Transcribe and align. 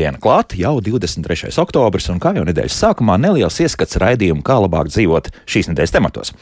Pirmdiena 0.00 0.16
klāta 0.16 0.56
jau 0.56 0.78
23. 0.80 1.50
oktobris, 1.60 2.06
un 2.08 2.16
kā 2.16 2.30
jau 2.32 2.40
nedēļas 2.48 2.76
sākumā 2.80 3.18
neliels 3.20 3.58
ieskats 3.60 3.98
raidījumu, 4.00 4.40
kā 4.40 4.56
labāk 4.56 4.88
dzīvot 4.88 5.28
šīs 5.44 5.68
nedēļas 5.68 5.92
tematos. 5.92 6.32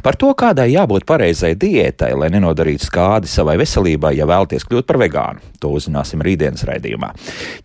Par 0.00 0.16
to, 0.16 0.30
kādai 0.32 0.70
jābūt 0.70 1.04
pareizai 1.04 1.50
diētai, 1.52 2.14
lai 2.16 2.30
nenodarītu 2.32 2.88
skādi 2.88 3.28
savai 3.28 3.58
veselībai, 3.60 4.14
ja 4.16 4.24
vēlaties 4.24 4.64
kļūt 4.64 4.88
par 4.88 5.02
vegānu. 5.04 5.44
To 5.60 5.74
uzzināsim 5.76 6.24
rītdienas 6.24 6.64
raidījumā. 6.64 7.12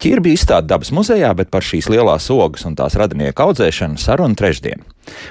Ķirbi 0.03 0.35
izstāda 0.35 0.73
dabas 0.73 0.91
muzejā, 0.91 1.31
bet 1.39 1.55
par 1.55 1.63
šīs 1.63 1.87
lielās 1.87 2.27
ogas 2.35 2.67
un 2.67 2.75
tās 2.75 2.99
radinieku 2.99 3.47
audzēšanu 3.47 3.95
sarunu 3.95 4.35
trešdien. 4.35 4.83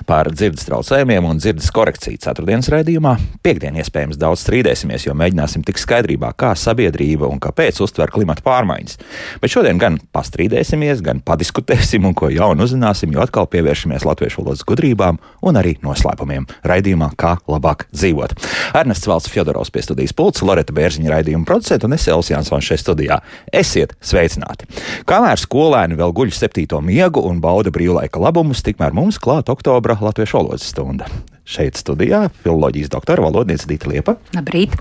Par 0.08 0.30
dzirdes 0.32 0.66
traucējumiem 0.68 1.26
un 1.28 1.40
dzirdes 1.42 1.70
korekciju 1.74 2.20
ceturtdienas 2.22 2.70
raidījumā. 2.72 3.14
Piektdien 3.44 3.76
iespējams 3.82 4.18
daudz 4.20 4.44
strīdēsimies, 4.44 5.06
jo 5.06 5.14
mēģināsim 5.18 5.64
tikt 5.66 5.82
skaidrībā, 5.82 6.32
kā 6.38 6.54
sabiedrība 6.58 7.28
un 7.28 7.40
kāpēc 7.42 7.80
uztver 7.84 8.12
klimata 8.14 8.44
pārmaiņas. 8.46 8.98
Bet 9.42 9.52
šodien 9.52 9.80
gan 9.80 9.98
pastrīdēsimies, 10.14 11.02
gan 11.04 11.22
padiskutēsim 11.24 12.06
un 12.08 12.16
ko 12.18 12.30
jaunu 12.32 12.66
uzzināsim, 12.66 13.12
jo 13.14 13.22
atkal 13.24 13.48
pievēršamies 13.52 14.06
latviešu 14.08 14.42
valodas 14.42 14.64
gudrībām 14.68 15.20
un 15.46 15.60
arī 15.60 15.76
noslēpumiem 15.84 16.48
raidījumā, 16.66 17.12
kā 17.20 17.36
labāk 17.50 17.86
dzīvot. 17.92 18.34
Ernests 18.78 19.08
Valsts 19.08 19.32
Fjodorovs 19.32 19.72
pie 19.74 19.84
studijas 19.84 20.14
pulca, 20.16 20.46
Loreta 20.48 20.74
Bērziņa 20.76 21.12
raidījuma 21.12 21.48
producenta 21.48 21.88
un 21.88 21.96
es 21.96 22.06
Elsijas 22.08 22.38
Jansons 22.38 22.68
šeit 22.68 22.82
studijā. 22.82 23.20
Esiet 23.54 23.94
sveicināti! 24.04 24.68
Kamēr 25.08 25.40
skolēni 25.40 25.98
vēl 25.98 26.14
guļ 26.16 26.32
septīto 26.34 26.80
miegu 26.84 27.22
un 27.28 27.40
bauda 27.44 27.72
brīvlaika 27.74 28.20
labumus, 28.22 28.62
tikmēr 28.66 28.94
mums 28.96 29.20
klāt 29.22 29.50
oktobra 29.52 29.67
latviešu 29.76 30.40
valodas 30.40 30.64
stunda 30.68 31.08
šeit 31.48 31.78
studijā 31.80 32.28
filozofijas 32.42 32.90
doktora 32.92 33.22
valodniece 33.24 33.66
Dita 33.68 33.88
Liepa. 33.88 34.18
Labrīt! 34.36 34.74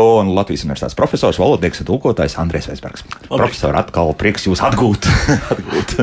Un 0.00 0.32
Latvijas 0.34 0.64
universitātes 0.64 0.96
profesors, 0.96 1.38
valodnieks 1.40 1.82
un 1.82 1.88
tulkotājs 1.90 2.38
Andrēs 2.40 2.70
Veisbergs. 2.70 3.04
Profesor, 3.28 3.76
atkal 3.76 4.14
prieks 4.16 4.48
jūs 4.48 4.62
atgūt. 4.64 5.08
atgūt. 5.54 5.94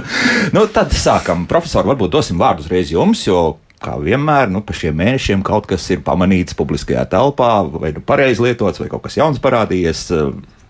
nu, 0.54 0.68
tad 0.74 0.94
sākam. 0.94 1.48
Profesor, 1.50 1.88
varbūt 1.90 2.14
dosim 2.14 2.42
vārdu 2.42 2.66
uzreiz 2.66 2.94
jums, 2.94 3.24
jo 3.26 3.58
kā 3.82 3.96
vienmēr, 3.98 4.52
nu, 4.54 4.62
pa 4.62 4.76
šiem 4.78 5.00
mēnešiem 5.02 5.42
kaut 5.46 5.66
kas 5.70 5.88
ir 5.90 6.04
pamanīts 6.06 6.58
publiskajā 6.58 7.08
telpā, 7.10 7.54
vai 7.82 7.90
nu 7.96 8.04
pareizi 8.06 8.46
lietots, 8.46 8.82
vai 8.84 8.92
kaut 8.92 9.08
kas 9.08 9.18
jauns 9.18 9.42
parādījies. 9.42 10.10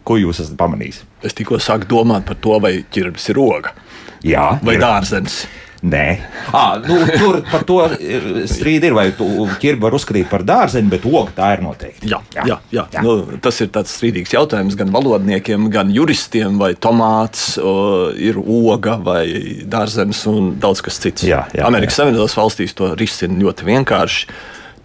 Ko 0.07 0.15
jūs 0.17 0.39
esat 0.41 0.55
pamanījis? 0.57 1.03
Es 1.27 1.35
tikko 1.37 1.59
sāku 1.61 1.85
domāt 1.91 2.23
par 2.25 2.39
to, 2.41 2.55
vai 2.63 2.71
ķirbis 2.89 3.27
ir 3.29 3.37
oga. 3.37 3.75
Jā, 4.25 4.47
vai 4.65 4.73
ir. 4.79 4.81
dārzenis. 4.81 5.43
Nē, 5.81 6.21
à, 6.53 6.77
nu, 6.77 6.99
tur 7.09 7.39
par 7.49 7.63
to 7.65 7.79
strīd 8.45 8.83
ir. 8.85 8.93
Vai 8.93 9.07
ķirbi 9.17 9.81
var 9.81 9.95
uzskatīt 9.97 10.27
par 10.29 10.43
dārzeni, 10.45 10.91
bet 10.91 11.07
oga 11.09 11.33
tā 11.33 11.47
ir 11.55 11.63
noteikti. 11.65 12.11
Jā, 12.11 12.19
jā, 12.35 12.45
jā, 12.45 12.57
jā. 12.75 12.83
jā. 12.93 13.01
Nu, 13.01 13.39
tas 13.41 13.57
ir 13.65 13.71
tāds 13.73 13.95
strīdīgs 13.97 14.35
jautājums 14.35 14.77
gan 14.77 14.93
valodniekiem, 14.93 15.65
gan 15.73 15.89
juristiem. 15.95 16.61
Vai 16.61 16.75
tomāts 16.77 17.55
o, 17.57 17.73
ir 18.13 18.37
oga 18.37 18.99
vai 19.01 19.25
dārzenis 19.65 20.21
un 20.29 20.53
daudz 20.61 20.85
kas 20.85 21.01
cits. 21.01 21.25
Jā, 21.25 21.47
jā, 21.57 21.65
Amerikas 21.65 21.97
Savienotās 21.97 22.37
valstīs 22.37 22.77
to 22.77 22.93
risina 22.93 23.41
ļoti 23.41 23.71
vienkārši. 23.71 24.29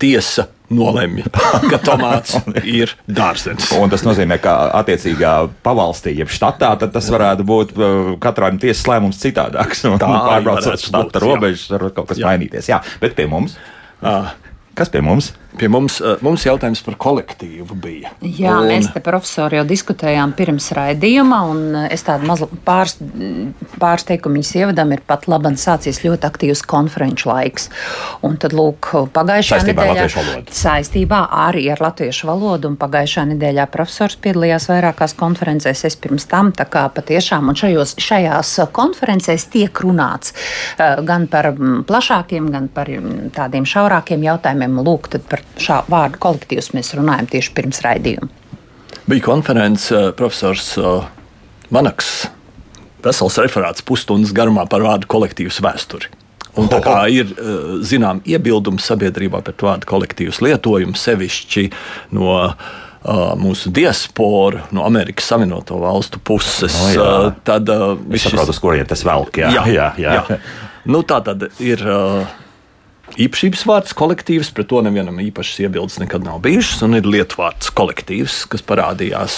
Tiesa 0.00 0.48
nolemj, 0.72 1.26
ka 1.70 1.80
tomāts 1.82 2.38
ir 2.78 2.94
dārzenis. 3.06 3.68
Un 3.78 3.92
tas 3.92 4.04
nozīmē, 4.06 4.40
ka 4.42 4.56
attiecīgā 4.80 5.34
pavalstī, 5.66 6.16
jeb 6.20 6.32
štatā, 6.32 6.72
tas 6.84 7.10
varētu 7.12 7.46
būt 7.46 7.76
uh, 7.76 8.10
katram 8.22 8.60
tiesas 8.62 8.86
lēmums 8.90 9.20
citādāks. 9.22 9.84
Tā 9.86 10.10
pārbraucot 10.10 10.82
štata 10.82 11.22
robežas, 11.22 11.68
var 11.72 11.88
kaut 11.96 12.10
kas 12.12 12.22
jā. 12.22 12.30
mainīties. 12.30 12.72
Jā, 12.72 12.82
bet 13.02 13.18
pie 13.18 13.28
mums. 13.30 13.58
Uh, 14.02 14.28
Kas 14.76 14.90
pie 14.92 15.00
mums? 15.00 15.30
Pie 15.56 15.68
mums, 15.72 15.98
eh, 16.04 16.18
mums 16.24 16.44
jautājums 16.44 16.82
par 16.84 16.98
kolektīvu 17.00 17.76
bija. 17.80 18.10
Jā, 18.20 18.58
un... 18.60 18.68
mēs 18.68 18.90
te 18.92 19.00
profesori 19.04 19.56
jau 19.56 19.64
diskutējām 19.68 20.34
pirms 20.36 20.68
raidījuma, 20.76 21.38
un 21.48 21.62
eh, 21.80 21.86
es 21.96 22.04
tādu 22.04 22.28
mazu 22.28 22.48
pāris, 22.66 22.98
pāris 23.80 24.04
teikumiņus 24.10 24.52
ievadam, 24.60 24.92
ir 24.92 25.00
pat 25.06 25.24
labi 25.30 25.54
sācies 25.60 26.02
ļoti 26.04 26.28
aktīvs 26.28 26.64
konferenču 26.68 27.30
laiks. 27.30 27.70
Un 28.26 28.36
tad, 28.42 28.52
lūk, 28.56 28.90
pagājušā 29.16 29.60
saistībā 29.62 29.86
nedēļā 29.88 30.56
saistībā 30.60 31.22
arī 31.46 31.66
ar 31.72 31.80
latviešu 31.86 32.28
valodu, 32.28 32.72
un 32.72 32.78
pagājušā 32.80 33.26
nedēļā 33.32 33.68
profesors 33.72 34.18
piedalījās 34.20 34.68
vairākās 34.72 35.16
konferencēs, 35.16 35.86
es 35.88 35.96
pirms 36.00 36.28
tam, 36.28 36.52
tā 36.56 36.68
kā 36.68 36.84
patiešām, 36.92 37.48
un 37.48 37.56
šajos, 37.56 37.96
šajās 38.02 38.52
konferencēs 38.76 39.48
tiek 39.54 39.84
runāts 39.86 40.34
eh, 40.34 41.00
gan 41.06 41.28
par 41.32 41.54
mm, 41.54 41.86
plašākiem, 41.88 42.52
gan 42.52 42.68
par 42.72 42.92
mm, 42.92 43.32
tādiem 43.36 43.64
šaurākiem 43.68 44.28
jautājumiem. 44.28 44.80
Lūk, 44.86 45.08
par 45.30 45.45
šā 45.60 45.82
vārdu 45.90 46.20
kolektīvus 46.22 46.72
mēs 46.76 46.94
runājam 46.98 47.28
tieši 47.32 47.54
pirms 47.56 47.82
raidījuma. 47.84 48.28
Bija 49.06 49.22
konference 49.22 49.94
eh, 49.94 50.12
profesors 50.16 50.74
eh, 50.78 51.06
Manaks. 51.74 52.28
Vesels 53.06 53.36
referāts 53.38 53.84
pusstundas 53.86 54.32
garumā 54.34 54.64
par 54.70 54.82
vārdu 54.82 55.06
kolektīvas 55.10 55.60
vēsturi. 55.62 56.10
Un 56.56 56.70
tā 56.72 56.80
kā 56.82 57.04
ir 57.12 57.30
eh, 57.30 57.76
zinām 57.86 58.22
iebildumi 58.26 58.82
sabiedrībā 58.82 59.44
par 59.46 59.56
vārdu 59.62 59.88
kolektīvas 59.88 60.42
lietojumu, 60.42 60.98
sevišķi 60.98 61.70
no 62.16 62.40
mūsu 63.38 63.70
diasporu, 63.70 64.64
no 64.74 64.82
Amerikas 64.82 65.28
Savienoto 65.30 65.76
Valstu 65.78 66.18
puses, 66.26 66.74
oh, 66.74 66.88
jā. 66.90 67.04
uh, 67.04 67.36
tad 67.46 67.70
viss 68.08 68.24
šis... 68.24 68.32
saprot, 68.32 68.50
uz 68.50 68.58
kurien 68.58 68.88
tas 68.90 69.04
velk. 69.06 69.38
Jā, 69.38 69.52
jā, 69.54 69.62
jā. 69.76 69.86
jā. 70.02 70.16
jā. 70.16 70.38
Nu, 70.90 71.04
tā 71.06 71.20
tad 71.22 71.46
ir. 71.62 71.84
Uh, 71.86 72.34
īpašības 73.24 73.64
vārds 73.68 73.96
kolektīvs, 73.96 74.52
pret 74.56 74.68
to 74.70 74.82
nevienam 74.84 75.18
īpašas 75.22 75.64
iebildes 75.64 75.98
nekad 76.02 76.26
nav 76.26 76.42
bijušas, 76.44 76.84
un 76.86 76.98
ir 76.98 77.08
lietvārds 77.08 77.72
kolektīvs, 77.76 78.44
kas 78.52 78.64
parādījās 78.66 79.36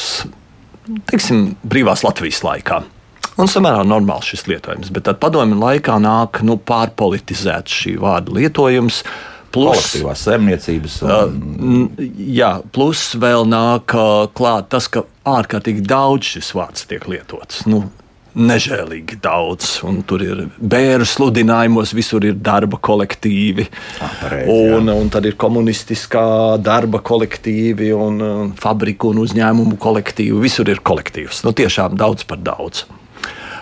teiksim, 1.11 1.53
brīvās 1.69 2.05
Latvijas 2.07 2.43
laikā. 2.47 2.83
Un 3.39 3.51
samērā 3.51 3.85
normāls 3.87 4.27
šis 4.27 4.49
lietojums, 4.51 4.91
bet 4.95 5.07
tad 5.07 5.21
padomju 5.23 5.61
laikā 5.61 5.99
nāk 6.03 6.41
nu, 6.47 6.57
pārpolitizēts 6.59 7.75
šī 7.85 7.95
vārda 8.03 8.35
lietojums. 8.35 9.05
Plus, 9.55 9.79
kolektīvās 9.79 10.25
saimniecības. 10.27 10.97
Un... 11.07 11.87
Uh, 11.87 12.09
jā, 12.35 12.51
plus 12.75 13.05
vēl 13.17 13.47
nāk 13.49 13.95
uh, 13.97 14.27
klāt 14.37 14.69
tas, 14.75 14.91
ka 14.93 15.07
ārkārtīgi 15.29 15.87
daudz 15.89 16.35
šis 16.35 16.51
vārds 16.59 16.85
tiek 16.91 17.07
lietots. 17.09 17.63
Nu, 17.71 17.87
nežēlīgi 18.37 19.19
daudz. 19.25 19.79
Un 19.87 20.03
tur 20.09 20.23
ir 20.25 20.45
bērnu 20.59 21.07
sludinājumos, 21.09 21.95
visur 21.97 22.27
ir 22.29 22.37
darba 22.37 22.81
kolektīvi. 22.83 23.69
Ah, 24.03 24.13
pareizi, 24.23 24.59
un, 24.77 24.93
un 24.93 25.11
tad 25.13 25.29
ir 25.29 25.39
komunistiskā 25.41 26.59
darba 26.63 27.01
kolektīvi, 27.05 27.91
un, 27.97 28.21
un 28.43 28.53
fabriku 28.59 29.13
un 29.15 29.23
uzņēmumu 29.25 29.79
kolektīvi. 29.81 30.39
Visur 30.45 30.71
ir 30.71 30.83
kolektīvs. 30.85 31.43
Nu, 31.47 31.55
tiešām 31.57 31.99
daudz 31.99 32.27
par 32.29 32.43
daudz. 32.45 32.87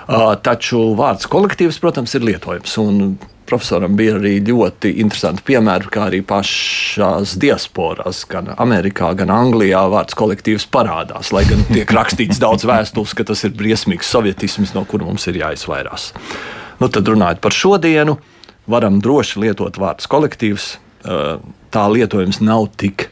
Uh, 0.07 0.37
taču 0.39 0.93
vārds 0.99 1.27
kolektīvs, 1.31 1.81
protams, 1.83 2.15
ir 2.15 2.27
lietojams. 2.29 2.77
Un 2.79 3.17
profesoram 3.47 3.97
bija 3.99 4.17
arī 4.19 4.35
ļoti 4.45 4.93
interesanti 5.03 5.45
piemēri, 5.47 5.91
kā 5.93 6.07
arī 6.11 6.21
pašās 6.27 7.37
diasporās, 7.41 8.25
gan 8.31 8.53
Amerikā, 8.57 9.13
gan 9.19 9.33
Anglijā 9.35 9.83
vārds 9.93 10.17
kolektīvs 10.19 10.69
parādās. 10.75 11.33
Lai 11.35 11.45
gan 11.49 11.63
tiek 11.71 11.91
rakstīts 11.97 12.43
daudz 12.43 12.67
vēstules, 12.69 13.15
ka 13.17 13.27
tas 13.31 13.45
ir 13.47 13.55
briesmīgs 13.57 14.11
sovietisms, 14.13 14.75
no 14.77 14.85
kura 14.89 15.09
mums 15.09 15.27
ir 15.31 15.41
jāizvairās. 15.43 16.11
Nu, 16.83 16.91
tad 16.93 17.09
runājot 17.09 17.41
par 17.45 17.55
šodienu, 17.57 18.19
varam 18.69 19.01
droši 19.01 19.47
lietot 19.47 19.79
vārdu 19.81 20.11
kolektīvs. 20.13 20.71
Tā 21.73 21.85
lietojums 21.93 22.43
nav 22.43 22.69
tik 22.81 23.09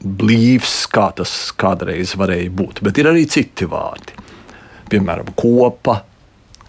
blīvs, 0.00 0.86
kā 0.90 1.10
tas 1.16 1.52
kādreiz 1.60 2.16
varēja 2.16 2.50
būt, 2.56 2.80
bet 2.86 2.98
ir 2.98 3.10
arī 3.10 3.26
citi 3.28 3.68
vārdi. 3.68 4.16
Piemēram, 4.90 5.28
kopa, 5.38 6.00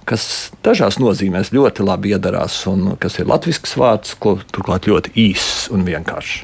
kas 0.10 0.52
dažās 0.66 1.00
nozīmēs 1.02 1.54
ļoti 1.56 1.86
labi 1.86 2.16
iedarās, 2.16 2.62
un 2.72 2.96
kas 3.02 3.20
ir 3.20 3.30
latviešu 3.32 3.82
vārds, 3.82 4.16
ko 4.22 4.38
turklāt 4.54 4.90
ļoti 4.90 5.14
īss 5.28 5.70
un 5.74 5.86
vienkāršs. 5.88 6.44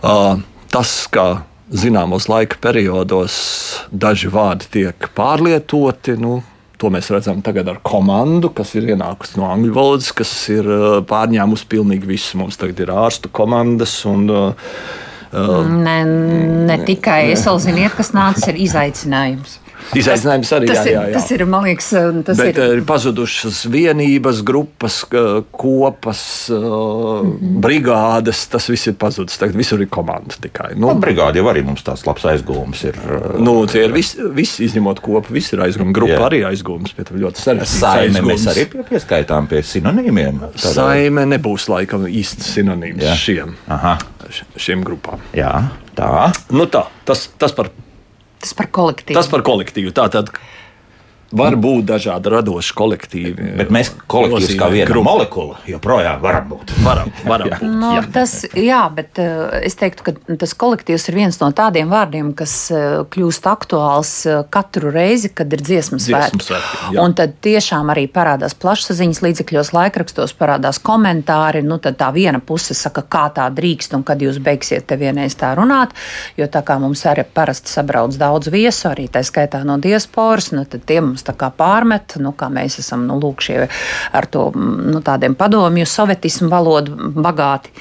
Uh, 0.00 0.40
tas, 0.72 0.94
ka 1.12 1.42
zināmos 1.70 2.28
laika 2.30 2.58
periodos 2.62 3.34
daži 3.92 4.30
vārdi 4.32 4.70
tiek 4.78 5.10
pārlietoti, 5.16 6.16
nu, 6.20 6.40
To 6.80 6.88
mēs 6.88 7.10
redzam 7.12 7.42
tagad 7.44 7.68
ar 7.68 7.76
komandu, 7.84 8.48
kas 8.56 8.70
ir 8.78 8.86
ienākusi 8.94 9.36
no 9.36 9.50
angļu 9.52 9.74
valodas, 9.76 10.14
kas 10.16 10.30
ir 10.48 10.64
pārņēmusi 11.10 11.66
pilnīgi 11.68 12.08
visu. 12.08 12.38
Mums 12.40 12.56
tagad 12.56 12.80
ir 12.80 12.92
ārstu 12.96 13.28
komandas 13.36 13.98
un 14.08 14.24
uh, 14.32 14.70
ne, 15.84 15.96
ne 16.70 16.78
tikai 16.88 17.34
es 17.34 17.44
vēl 17.44 17.60
zinu, 17.62 17.84
kas 17.98 18.14
nācis, 18.16 18.48
ir 18.48 18.62
izaicinājums. 18.64 19.58
Izaicinājums 19.96 20.50
arī 20.54 20.68
tas, 20.70 20.84
jā, 20.86 20.92
jā, 20.94 21.04
jā. 21.10 21.14
tas 21.16 21.30
ir. 21.34 21.44
Man 21.50 21.66
liekas, 21.66 21.88
tas 22.26 22.38
Bet 22.38 22.58
ir. 22.60 22.76
ir 22.78 22.82
pazudušas 22.86 23.62
vienības, 23.72 24.42
grupas, 24.46 25.00
kopas, 25.08 26.22
mm. 26.52 27.58
brigādes. 27.64 28.44
Tas 28.52 28.68
viss 28.70 28.90
ir 28.90 28.96
pazudis. 29.00 29.38
Tagad 29.40 29.58
visur 29.58 29.82
ir 29.82 29.90
komanda 29.92 30.38
tikai. 30.40 30.72
Nu, 30.76 30.92
nu, 30.92 31.02
brigāde 31.02 31.42
jau 31.42 31.48
arī 31.50 31.64
mums 31.66 31.84
tāds 31.86 32.04
labs 32.06 32.26
aizgūms 32.32 32.84
ir. 32.90 33.00
Nu, 33.42 33.56
tie 33.70 33.86
ir 33.88 33.94
visi, 33.96 34.22
visi 34.36 34.68
izņemot 34.68 35.02
kopu, 35.04 35.34
visi 35.36 35.56
ir 35.56 35.64
aizgūmi. 35.66 35.94
Grupa 35.96 36.16
jā. 36.16 36.22
arī 36.28 36.42
aizgūms, 36.52 36.94
bet 36.98 37.12
ļoti 37.14 37.44
sarežģīts. 37.44 37.76
Saime 37.80 38.24
mēs 38.26 38.46
arī 38.52 38.66
pie, 38.70 38.86
pieskaitām 38.92 39.50
pie 39.50 39.64
sinonīmiem. 39.66 40.42
Tādā... 40.54 40.74
Saime 40.78 41.26
nebūs 41.34 41.68
laikam 41.72 42.06
īsts 42.08 42.54
sinonīms 42.54 43.06
jā. 43.08 43.18
šiem, 43.18 43.54
Aha. 43.70 43.96
šiem 44.56 44.84
grupām. 44.86 45.22
Jā, 45.36 45.54
tā. 45.98 46.30
Nu 46.54 46.66
tā, 46.70 46.86
tas, 47.08 47.28
tas 47.40 47.54
par 47.56 47.72
Tas 48.40 48.54
par 48.56 48.70
kolektīvu. 48.72 49.16
Tas 49.18 49.28
par 49.30 49.44
kolektīvu. 49.46 49.92
Tātad, 49.96 50.32
Var 51.30 51.54
būt 51.62 51.86
dažādi 51.86 52.30
radoši 52.32 52.74
kolektīvi. 52.74 53.50
Bet 53.60 53.68
mēs 53.70 53.92
kolektīvs 54.10 54.56
kā 54.58 54.66
viena 54.72 54.88
grupa. 54.90 55.12
molekula 55.12 55.60
joprojām 55.68 56.18
varam 56.22 56.48
būt. 56.50 56.72
Varam, 56.82 57.12
varam 57.22 57.52
būt. 57.52 57.62
No, 57.80 57.92
jā. 57.94 58.02
Tas, 58.10 58.32
jā, 58.58 58.80
bet 58.94 59.20
uh, 59.22 59.46
es 59.62 59.78
teiktu, 59.78 60.08
ka 60.08 60.36
tas 60.40 60.54
kolektīvs 60.58 61.06
ir 61.10 61.18
viens 61.20 61.38
no 61.38 61.52
tādiem 61.54 61.92
vārdiem, 61.92 62.32
kas 62.34 62.54
uh, 62.74 62.80
kļūst 63.14 63.46
aktuāls 63.46 64.14
uh, 64.26 64.40
katru 64.50 64.90
reizi, 64.94 65.30
kad 65.30 65.54
ir 65.54 65.62
dziesmas 65.62 66.08
svētki. 66.08 66.58
Un 66.98 67.14
tad 67.14 67.36
tiešām 67.46 67.92
arī 67.94 68.08
parādās 68.10 68.56
plašsaziņas 68.58 69.22
līdzekļos, 69.22 69.70
laikrakstos, 69.76 70.34
parādās 70.34 70.82
komentāri. 70.82 71.62
Nu, 71.62 71.78
tad 71.78 72.00
tā 72.02 72.10
viena 72.16 72.42
puse 72.42 72.74
saka, 72.74 73.06
kā 73.06 73.28
tā 73.38 73.46
drīkst 73.54 73.94
un 73.94 74.02
kad 74.06 74.18
jūs 74.22 74.42
beigsiet 74.42 74.88
te 74.90 74.98
vienreiz 74.98 75.38
tā 75.38 75.52
runāt. 75.58 75.94
Jo 76.40 76.50
tā 76.50 76.64
kā 76.66 76.80
mums 76.82 77.06
arī 77.06 77.22
parasti 77.22 77.70
sabrauc 77.70 78.18
daudz 78.18 78.50
viesu, 78.50 78.90
arī 78.90 79.06
tā 79.12 79.22
skaitā 79.26 79.62
no 79.62 79.78
diasporas, 79.78 80.50
nu, 80.56 80.66
tad 80.66 80.82
tie 80.90 80.98
mums 81.04 81.19
mums 81.26 81.50
pārmet, 81.56 82.16
nu, 82.20 82.32
kā 82.32 82.48
mēs 82.52 82.78
esam 82.82 83.06
nu, 83.08 83.18
lūk, 83.20 83.42
šie, 83.44 83.68
ar 84.12 84.26
to 84.26 84.50
nu, 84.54 85.00
tādiem 85.04 85.34
padomju, 85.38 85.86
sovietismu 85.86 86.48
valodu 86.50 87.12
bagāti. 87.16 87.72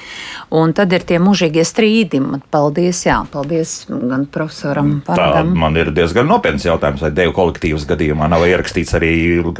Un 0.56 0.74
tad 0.74 0.94
ir 0.94 1.06
tie 1.06 1.20
mūžīgie 1.22 1.64
strīdi. 1.68 2.22
Paldies, 2.50 3.04
jā, 3.06 3.20
paldies 3.32 3.86
gan 3.90 4.26
profesoram. 4.32 4.96
Tā 5.06 5.44
man 5.46 5.78
ir 5.78 5.92
diezgan 5.96 6.28
nopietns 6.30 6.66
jautājums, 6.66 7.04
vai 7.06 7.12
deju 7.16 7.34
kolektīvas 7.38 7.86
gadījumā 7.90 8.30
nav 8.32 8.46
ierakstīts 8.48 8.96
arī 8.98 9.14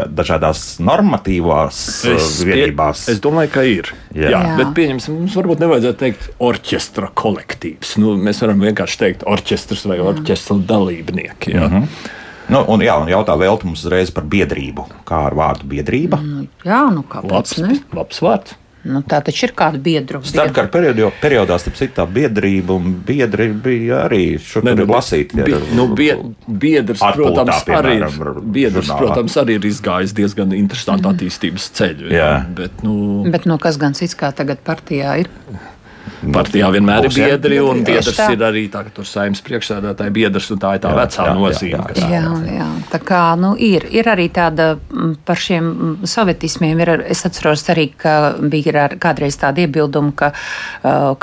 dažādās 0.10 0.80
normatīvās 0.84 1.82
es, 2.10 2.30
vienībās. 2.48 3.08
Es 3.14 3.22
domāju, 3.24 3.54
ka 3.54 3.66
ir. 3.68 3.94
Jā. 4.16 4.34
Jā, 4.34 4.42
bet 4.60 4.74
pieņemsim, 4.78 5.20
mums 5.22 5.38
varbūt 5.38 5.62
nevajadzētu 5.64 6.02
teikt 6.02 6.30
orķestra 6.50 7.12
kolektīvs. 7.20 7.98
Nu, 8.02 8.16
mēs 8.20 8.42
varam 8.44 8.64
vienkārši 8.66 9.04
teikt 9.04 9.28
orķestrs 9.30 9.86
vai 9.90 10.00
orķestra 10.04 10.58
dalībnieki. 10.70 11.54
Jā. 11.56 11.68
Mm 11.68 11.76
-hmm. 11.76 12.18
Nu, 12.50 12.64
un, 12.74 12.82
jā, 12.82 12.96
un 12.98 13.12
jautā 13.12 13.36
vēl 13.38 13.60
mums 13.64 13.84
uzreiz 13.86 14.10
par 14.14 14.26
biedrību. 14.30 14.88
Kā 15.08 15.28
ar 15.30 15.38
vārdu 15.38 15.70
biedrība? 15.70 16.22
Nu, 16.24 16.48
jā, 16.66 16.82
nu 16.94 17.06
kāpēc 17.06 17.36
labs, 17.36 17.62
ne? 17.62 17.78
Labs 17.94 18.24
vārds. 18.26 18.58
Nu, 18.90 19.02
tā 19.04 19.18
taču 19.20 19.50
ir 19.50 19.52
kāda 19.60 19.80
biedra. 19.84 20.22
Starpkara 20.24 20.70
periodā, 20.72 21.10
periodā 21.20 21.58
starp 21.60 21.76
citu, 21.76 21.98
tā 21.98 22.06
biedrība 22.08 22.78
un 22.80 22.94
biedri 23.06 23.50
bija 23.52 24.06
arī 24.06 24.22
šur 24.40 24.64
ne, 24.64 24.72
nu, 24.80 24.86
lasīti. 24.88 25.36
Bi, 25.44 25.58
nu, 25.76 25.90
bie, 26.00 26.14
biedrs, 26.48 27.04
protams, 27.04 27.60
piemēram, 27.68 28.16
arī, 28.24 28.46
biedrs 28.56 28.88
žurnālā. 28.88 29.02
protams, 29.04 29.36
arī 29.42 29.58
ir 29.60 29.68
izgājis 29.68 30.16
diezgan 30.16 30.56
interesantu 30.56 31.12
attīstības 31.12 31.68
ceļu. 31.76 32.08
Jā. 32.16 32.22
Jā. 32.24 32.32
Bet, 32.56 32.80
nu, 32.86 32.96
Bet 33.28 33.50
nu, 33.52 33.60
kas 33.60 33.78
gan 33.82 34.00
cits 34.00 34.16
kā 34.18 34.32
tagad 34.36 34.64
partijā 34.64 35.20
ir? 35.26 35.34
Partijā 36.20 36.68
vienmēr 36.74 37.08
ir 37.08 37.14
biedri, 37.16 37.60
un 37.64 37.84
biedrs 37.88 38.18
ir 38.34 38.42
arī 38.44 38.66
tā, 38.72 38.82
tur 38.94 39.08
saimnes 39.08 39.40
priekšsēdētāja 39.46 40.12
biedrs, 40.14 40.50
un 40.52 40.60
tā 40.60 40.74
ir 40.76 40.82
tā 40.84 40.92
jā, 40.92 40.98
vecā 41.00 41.28
jā, 41.30 41.36
nozīme. 41.38 41.84
Jā, 41.96 42.08
jā, 42.12 42.20
jā. 42.20 42.56
jā, 42.58 42.68
tā 42.92 43.00
kā 43.08 43.22
nu, 43.40 43.54
ir, 43.56 43.86
ir 43.96 44.10
arī 44.12 44.28
tāda 44.36 44.74
par 45.28 45.40
šiem 45.40 45.70
sovietismiem. 46.04 46.82
Ir, 46.84 46.92
es 47.16 47.24
atceros 47.28 47.64
arī, 47.72 47.88
ka 47.96 48.16
bija 48.52 48.90
kādreiz 49.00 49.40
tāda 49.40 49.64
iebilduma, 49.64 50.12
ka 50.20 50.32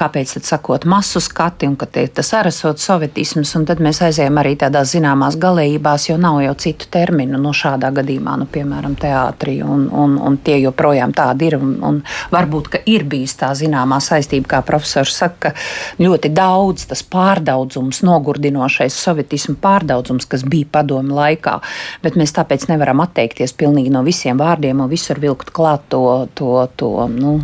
kāpēc 0.01 0.37
tad 0.39 0.49
sakot 0.49 0.87
masu 0.89 1.21
skati, 1.21 1.69
un 1.69 1.77
ka 1.77 1.91
tie, 1.93 2.07
tas 2.09 2.33
arī 2.39 2.55
esot 2.55 2.81
sovietisms, 2.81 3.53
un 3.59 3.69
tad 3.69 3.83
mēs 3.85 4.01
aizējām 4.07 4.41
arī 4.41 4.55
tādās 4.65 4.95
zināmās 4.97 5.37
galējībās, 5.43 6.09
jo 6.09 6.17
nav 6.21 6.41
jau 6.47 6.57
citu 6.67 6.89
terminu 6.93 7.41
no 7.43 7.53
šādā 7.57 7.93
gadījumā, 8.01 8.39
nu, 8.41 8.49
piemēram, 8.49 8.97
teātrī, 9.01 9.59
un, 9.67 9.89
un, 9.93 10.17
un 10.17 10.41
tie 10.41 10.57
joprojām 10.63 11.13
tādi 11.17 11.51
ir, 11.51 11.61
un, 11.61 11.77
un 11.85 12.03
varbūt, 12.33 12.73
ka 12.73 12.83
ir 12.89 13.05
bijis 13.05 13.37
tā 13.43 13.53
zināmā 13.59 14.01
saistība, 14.01 14.55
kā 14.57 14.65
profesors 14.65 14.86
profesors 14.87 15.17
saka, 15.17 15.51
ka 15.51 16.03
ļoti 16.03 16.31
daudz 16.35 16.87
tas 16.91 17.03
pārdaudzums, 17.03 18.03
nogurdinošais 18.07 18.95
sovietismu 18.95 19.57
pārdaudzums, 19.63 20.29
kas 20.31 20.45
bija 20.47 20.69
padomu 20.79 21.17
laikā, 21.19 21.59
bet 22.03 22.17
mēs 22.17 22.35
tāpēc 22.37 22.69
nevaram 22.71 23.03
atteikties 23.05 23.57
pilnīgi 23.59 23.93
no 23.93 24.05
visiem 24.07 24.39
vārdiem 24.39 24.81
un 24.81 24.91
visur 24.91 25.21
vilkt 25.21 25.53
klāt 25.57 25.89
to, 25.91 26.29
to, 26.35 26.69
to 26.77 27.09
nu, 27.13 27.41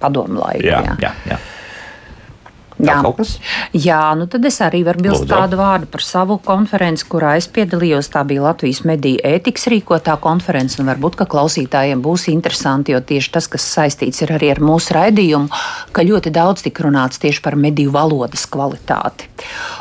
padomu 0.00 0.40
laiku. 0.40 0.66
Jā, 0.66 0.82
jā. 0.84 0.98
Jā, 1.02 1.14
jā. 1.28 1.38
Jā. 2.78 2.94
Jā, 3.74 4.02
nu 4.14 4.28
tad 4.30 4.44
es 4.46 4.60
arī 4.62 4.84
varu 4.86 5.02
bilst 5.02 5.24
Lūdzu. 5.24 5.34
kādu 5.34 5.58
vārdu 5.58 5.88
par 5.90 6.02
savu 6.04 6.36
konferenci, 6.38 7.06
kurā 7.10 7.34
es 7.40 7.48
piedalījos. 7.50 8.10
Tā 8.14 8.22
bija 8.28 8.44
Latvijas 8.44 8.84
mediju 8.86 9.18
ētikas 9.26 9.66
rīkotā 9.72 10.14
konference, 10.22 10.78
un 10.78 10.90
varbūt, 10.92 11.18
ka 11.18 11.26
klausītājiem 11.26 12.02
būs 12.04 12.28
interesanti, 12.30 12.94
jo 12.94 13.02
tieši 13.02 13.32
tas, 13.34 13.50
kas 13.50 13.66
saistīts 13.74 14.22
ir 14.22 14.36
arī 14.36 14.52
ar 14.54 14.62
mūsu 14.62 14.94
raidījumu, 14.94 15.50
ka 15.92 16.04
ļoti 16.06 16.32
daudz 16.34 16.64
tika 16.66 16.86
runāts 16.86 17.20
tieši 17.22 17.42
par 17.44 17.56
mediju 17.58 17.92
valodas 17.94 18.46
kvalitāti. 18.50 19.28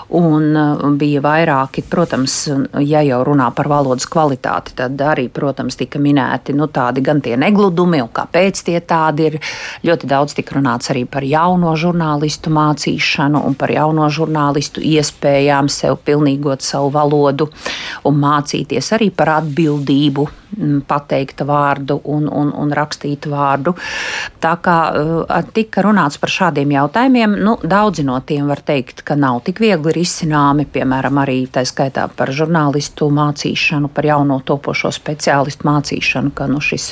Un 0.09 0.50
uh, 0.56 0.83
bija 0.98 1.21
vairāki, 1.25 1.83
protams, 1.89 2.38
ja 2.83 3.04
jau 3.06 3.21
runā 3.27 3.50
par 3.56 3.69
valodas 3.71 4.07
kvalitāti, 4.09 4.75
tad 4.80 5.00
arī, 5.01 5.27
protams, 5.33 5.77
tika 5.80 6.00
minēti 6.00 6.56
nu, 6.56 6.69
tādi 6.71 7.04
gan 7.06 7.21
tie 7.21 7.36
negludumi, 7.39 8.01
un 8.04 8.12
kāpēc 8.13 8.63
tie 8.68 8.80
tādi 8.81 9.31
ir. 9.31 9.39
Ļoti 9.88 10.07
daudz 10.09 10.33
tika 10.38 10.57
runāts 10.57 10.89
arī 10.92 11.06
par 11.09 11.25
jauno 11.27 11.75
žurnālistu 11.77 12.51
mācību 12.54 12.88
lasīšanu 12.88 13.45
un 13.45 13.56
par 13.56 13.71
jauno 13.71 14.07
žurnālistu 14.09 14.81
iespējām 14.81 15.69
sev 15.69 15.98
pilnīgot 16.06 16.62
savu 16.62 16.92
valodu 16.92 17.50
un 18.06 18.19
mācīties 18.19 18.94
arī 18.94 19.12
par 19.12 19.42
atbildību 19.42 20.27
pateikt 20.88 21.42
vārdu 21.44 22.00
un, 22.06 22.27
un, 22.31 22.54
un 22.56 22.71
rakstīt 22.71 23.27
vārdu. 23.27 23.74
Tā 24.39 24.56
kā 24.63 24.77
uh, 24.95 25.51
tika 25.54 25.83
runāts 25.83 26.18
par 26.18 26.31
šādiem 26.31 26.71
jautājumiem, 26.71 27.36
nu, 27.44 27.57
daudzi 27.63 28.06
no 28.07 28.19
tiem 28.25 28.48
var 28.48 28.62
teikt, 28.63 29.04
ka 29.04 29.15
nav 29.19 29.42
tik 29.44 29.59
viegli 29.59 29.96
risināmi, 29.97 30.67
piemēram, 30.69 31.17
arī 31.23 31.39
tā 31.51 31.63
skaitā 31.67 32.07
par 32.13 32.31
žurnālistu 32.35 33.09
mācīšanu, 33.13 33.89
par 33.94 34.07
jauno 34.07 34.39
topošo 34.45 34.91
speciālistu 34.94 35.67
mācīšanu, 35.67 36.33
ka 36.38 36.47
nu, 36.51 36.61
šis 36.63 36.91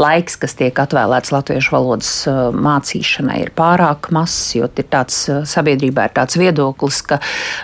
laiks, 0.00 0.38
kas 0.40 0.56
tiek 0.58 0.78
atvēlēts 0.78 1.32
latviešu 1.34 1.74
valodas 1.74 2.12
uh, 2.30 2.48
mācīšanai, 2.54 3.40
ir 3.44 3.52
pārāk 3.56 4.10
mazs, 4.14 4.54
jo 4.58 4.68
ir 4.68 4.88
tāds 4.90 5.18
uh, 5.32 5.42
sabiedrībā 5.48 6.08
ir 6.08 6.14
tāds 6.16 6.38
viedoklis, 6.40 7.00
ka, 7.08 7.20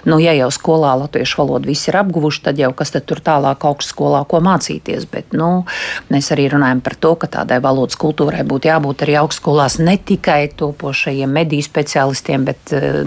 nu, 0.08 0.20
ja 0.22 0.34
jau 0.36 0.50
skolā 0.54 0.96
latviešu 1.04 1.42
valodu 1.42 1.70
visi 1.70 1.90
ir 1.92 2.00
apguvuši, 2.02 2.44
tad 2.48 2.60
jau 2.60 2.72
kas 2.76 2.94
tad 2.96 3.06
tur 3.10 3.22
tālāk 3.24 3.66
augstskolā 3.70 4.24
ko 4.30 4.42
mācīties. 4.44 5.06
Bet, 5.10 5.34
nu, 5.36 5.64
mēs 6.10 6.30
arī 6.34 6.48
runājam 6.54 6.82
par 6.84 6.96
to, 7.00 7.14
ka 7.20 7.30
tādai 7.38 7.60
valodas 7.62 7.98
kultūrai 8.00 8.44
būtu 8.48 8.70
jābūt 8.70 9.06
arī 9.06 9.18
augstskolās 9.22 9.78
ne 9.82 9.96
tikai 9.96 10.42
topošajiem 10.58 11.38
mediju 11.40 11.66
speciālistiem, 11.66 12.46
bet 12.48 12.74
uh, 12.76 13.02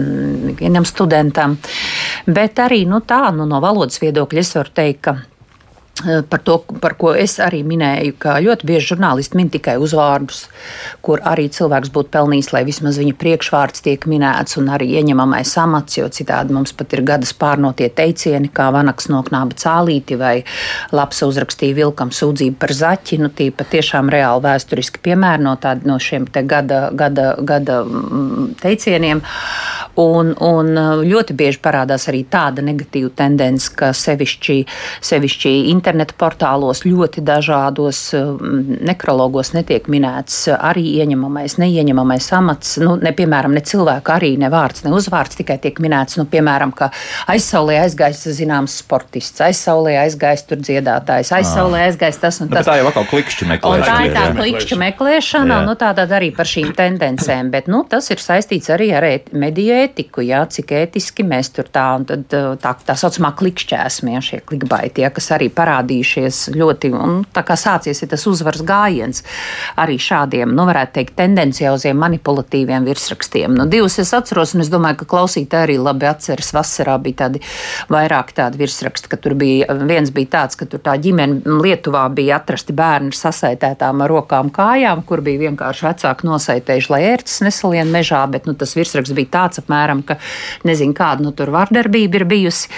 vienam 0.60 0.88
studentam. 0.88 1.58
Bet 2.26 2.60
arī 2.62 2.84
nu, 2.88 3.02
tā, 3.04 3.28
nu, 3.36 3.46
no 3.48 3.60
valodas 3.64 4.00
viedokļa 4.02 4.44
es 4.44 4.52
varu 4.56 4.74
teikt, 4.74 5.00
ka 5.08 5.16
Eh, 6.02 6.22
par 6.28 6.40
to, 6.42 6.58
par 6.82 6.96
ko 6.98 7.12
es 7.14 7.36
arī 7.38 7.60
minēju, 7.62 8.16
ka 8.18 8.32
ļoti 8.42 8.66
bieži 8.66 8.88
žurnālisti 8.90 9.38
min 9.38 9.46
tikai 9.48 9.76
uzvārdus, 9.78 10.40
kur 11.06 11.20
arī 11.22 11.44
cilvēks 11.54 11.92
būtu 11.94 12.10
pelnījis, 12.16 12.48
lai 12.50 12.64
vismaz 12.66 12.98
viņa 12.98 13.14
priekšvārds 13.20 13.84
tiek 13.86 14.02
minēts 14.10 14.58
un 14.58 14.72
arī 14.74 14.88
ieņemamais 14.98 15.52
amats, 15.62 15.94
jo 16.00 16.08
citādi 16.10 16.52
mums 16.56 16.74
pat 16.74 16.96
ir 16.98 17.04
gadas 17.06 17.30
pārnotie 17.38 17.86
teicieni, 17.94 18.50
kā 18.50 18.72
vanaks 18.74 19.06
no 19.06 19.22
knāba 19.22 19.54
cālīti 19.54 20.18
vai 20.18 20.34
labs 20.90 21.22
uzrakstīja 21.22 21.78
vilkam 21.78 22.10
sūdzību 22.10 22.58
par 22.58 22.74
zaķi. 22.74 23.20
Nu, 23.22 23.30
tie 23.30 23.52
patiešām 23.54 24.10
reāli 24.10 24.44
vēsturiski 24.48 24.98
piemēri 25.06 25.46
no, 25.46 25.54
tād, 25.62 25.86
no 25.86 26.00
šiem 26.02 26.26
te 26.26 26.42
gada, 26.42 26.88
gada, 26.90 27.36
gada 27.38 27.84
mm, 27.86 28.56
teicieniem. 28.66 29.22
Un, 30.00 30.32
un 30.42 30.70
eh, 30.74 31.02
ļoti 31.06 31.36
bieži 31.38 31.60
parādās 31.62 32.08
arī 32.10 32.24
tāda 32.30 32.62
negatīva 32.66 33.12
tendence, 33.14 33.70
ka 33.70 33.92
sevišķi, 33.94 34.56
sevišķi 35.04 35.52
interneta 35.70 36.16
portālos 36.18 36.82
ļoti 36.86 37.22
dažādos 37.24 38.00
um, 38.18 38.40
nekrologos 38.82 39.52
netiek 39.54 39.86
minēts 39.92 40.48
arī 40.54 40.82
ieņemamais, 41.04 41.56
neieņemamais 41.62 42.30
amats. 42.34 42.74
Nu, 42.82 42.96
ne, 42.98 43.12
piemēram, 43.14 43.54
ne 43.54 43.62
cilvēka 43.62 44.16
arī 44.16 44.32
ne 44.40 44.50
vārds, 44.50 44.82
ne 44.86 44.94
uzvārds, 44.96 45.38
tikai 45.38 45.60
tiek 45.62 45.78
minēts, 45.84 46.18
nu, 46.18 46.26
piemēram, 46.30 46.74
ka 46.74 46.90
aizsaulē 47.30 47.78
aizgājis 47.84 48.26
zināms 48.40 48.80
sportists, 48.82 49.44
aizsaulē 49.46 49.94
aizgājis 50.02 50.46
tur 50.50 50.58
dziedātājs, 50.62 51.30
aizsaulē 51.38 51.84
ah. 51.84 51.92
aizgājis 51.92 52.20
tas 52.24 52.40
un 52.42 52.50
nu, 52.50 52.56
tas. 52.58 52.66
Tā 52.66 52.80
jau 52.80 52.90
atkal 52.90 53.06
klikšķi 53.12 53.50
meklēšana. 53.52 53.78
Un 53.78 53.86
tā 53.86 53.98
ir 54.08 54.18
tā 54.18 54.26
klikšķi 54.40 54.80
meklēšana, 54.82 55.60
jā. 55.60 55.62
nu 55.70 55.78
tātad 55.78 56.18
arī 56.18 56.34
par 56.34 56.50
šīm 56.50 56.74
tendencēm, 56.74 57.54
bet, 57.54 57.70
nu, 57.70 57.84
tas 57.88 58.10
ir 58.10 58.22
saistīts 58.22 58.74
arī 58.74 58.90
ar 58.98 59.04
mediju 59.36 59.83
ētiku, 59.84 60.24
jā, 60.24 60.42
cik 60.50 60.72
ētiski 60.80 61.26
mēs 61.26 61.52
tur 61.54 61.68
tā, 61.72 61.86
un 61.98 62.06
tad 62.08 62.26
tā, 62.30 62.74
tā 62.86 62.96
saucamā 62.98 63.34
klikšķēsmie, 63.38 64.16
šie 64.24 64.40
klikbaiti, 64.46 65.04
jā, 65.04 65.10
kas 65.14 65.30
arī 65.36 65.50
parādījušies 65.54 66.40
ļoti, 66.56 66.92
un 66.94 67.22
tā 67.34 67.44
kā 67.46 67.56
sācies 67.58 68.02
ir 68.02 68.10
tas 68.12 68.26
uzvaras 68.30 68.64
gājiens 68.66 69.22
arī 69.80 69.98
šādiem, 70.00 70.52
nu, 70.54 70.66
varētu 70.68 70.98
teikt, 70.98 71.16
tendencioziem, 71.18 71.98
manipulatīviem 72.00 72.86
virsrakstiem. 72.88 73.54
Nu, 73.56 73.66
divus 73.70 73.98
es 74.02 74.12
atceros, 74.16 74.54
un 74.56 74.64
es 74.64 74.70
domāju, 74.72 75.02
ka 75.02 75.10
klausītāji 75.14 75.68
arī 75.68 75.78
labi 75.80 76.08
atceras. 76.08 76.52
Vasarā 76.54 76.96
bija 77.02 77.24
tādi 77.24 77.40
vairāk 77.90 78.30
tādi 78.36 78.60
virsraksti, 78.60 79.10
ka 79.10 79.18
tur 79.20 79.34
bija 79.38 79.74
viens 79.88 80.12
bija 80.14 80.30
tāds, 80.38 80.58
ka 80.58 80.68
tur 80.70 80.82
tā 80.84 80.96
ģimene 81.02 81.58
Lietuvā 81.64 82.04
bija 82.14 82.38
atrasti 82.40 82.74
bērni 82.76 83.14
sasaitētām 83.16 84.04
ar 84.04 84.12
rokām 84.12 84.52
kājām, 84.54 85.02
kur 85.08 85.22
bija 85.24 85.48
vienkārši 85.48 85.88
vecāki 85.88 86.28
nosaitējuši, 86.28 86.92
lai 86.94 87.02
ērces 87.12 87.42
nesalien 87.46 87.90
mežā, 87.94 88.22
bet 88.30 88.48
nu, 88.48 88.54
tas 88.58 88.74
virsraksts 88.78 89.16
bija 89.16 89.32
tāds 89.38 89.62
apmēram 89.62 89.73
apmēram, 89.74 90.02
ka 90.06 90.18
nezinu, 90.66 90.94
kāda 90.96 91.24
nu 91.24 91.32
tur 91.36 91.52
vardarbība 91.54 92.20
ir 92.20 92.26
bijusi. 92.28 92.70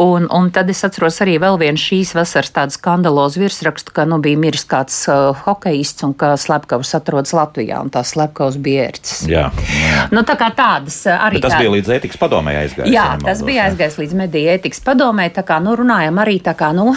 Un, 0.00 0.28
un 0.30 0.50
tad 0.52 0.70
es 0.70 0.82
atceros 0.84 1.20
arī 1.24 1.38
vēl 1.42 1.58
vienu 1.60 1.80
šīs 1.80 2.14
vasaras 2.16 2.52
tādu 2.52 2.76
skandalozu 2.76 3.42
virsrakstu, 3.42 3.94
ka 3.94 4.04
nu 4.08 4.20
bija 4.22 4.40
miris 4.40 4.64
kāds 4.68 4.98
uh, 5.08 5.32
hokejists 5.46 6.04
un 6.06 6.14
ka 6.18 6.34
slepkavs 6.40 6.94
atrodas 6.98 7.34
Latvijā 7.36 7.80
un 7.82 7.92
tās 7.92 8.12
slepkavs 8.14 8.58
bija 8.62 8.88
ērcis. 8.90 9.24
Jā, 9.30 9.48
jā. 9.52 10.06
Nu, 10.12 10.24
tā 10.28 10.36
kā 10.40 10.50
tādas 10.56 11.00
uh, 11.06 11.16
arī. 11.28 11.40
Bet 11.40 11.48
tas 11.48 11.56
tāda... 11.56 11.64
bija 11.64 11.74
līdz 11.76 11.92
ētikas 11.98 12.20
padomē 12.20 12.56
aizgājis. 12.62 12.92
Jā, 12.92 13.06
tas 13.22 13.42
bija 13.46 13.68
aizgājis 13.70 13.98
līdz 14.02 14.18
mediju 14.22 14.54
ētikas 14.56 14.82
padomē. 14.84 15.28
Tā 15.32 15.46
kā 15.46 15.58
nu, 15.64 15.76
runājam 15.78 16.20
arī 16.22 16.38
tā 16.44 16.54
kā, 16.58 16.72
nu, 16.76 16.92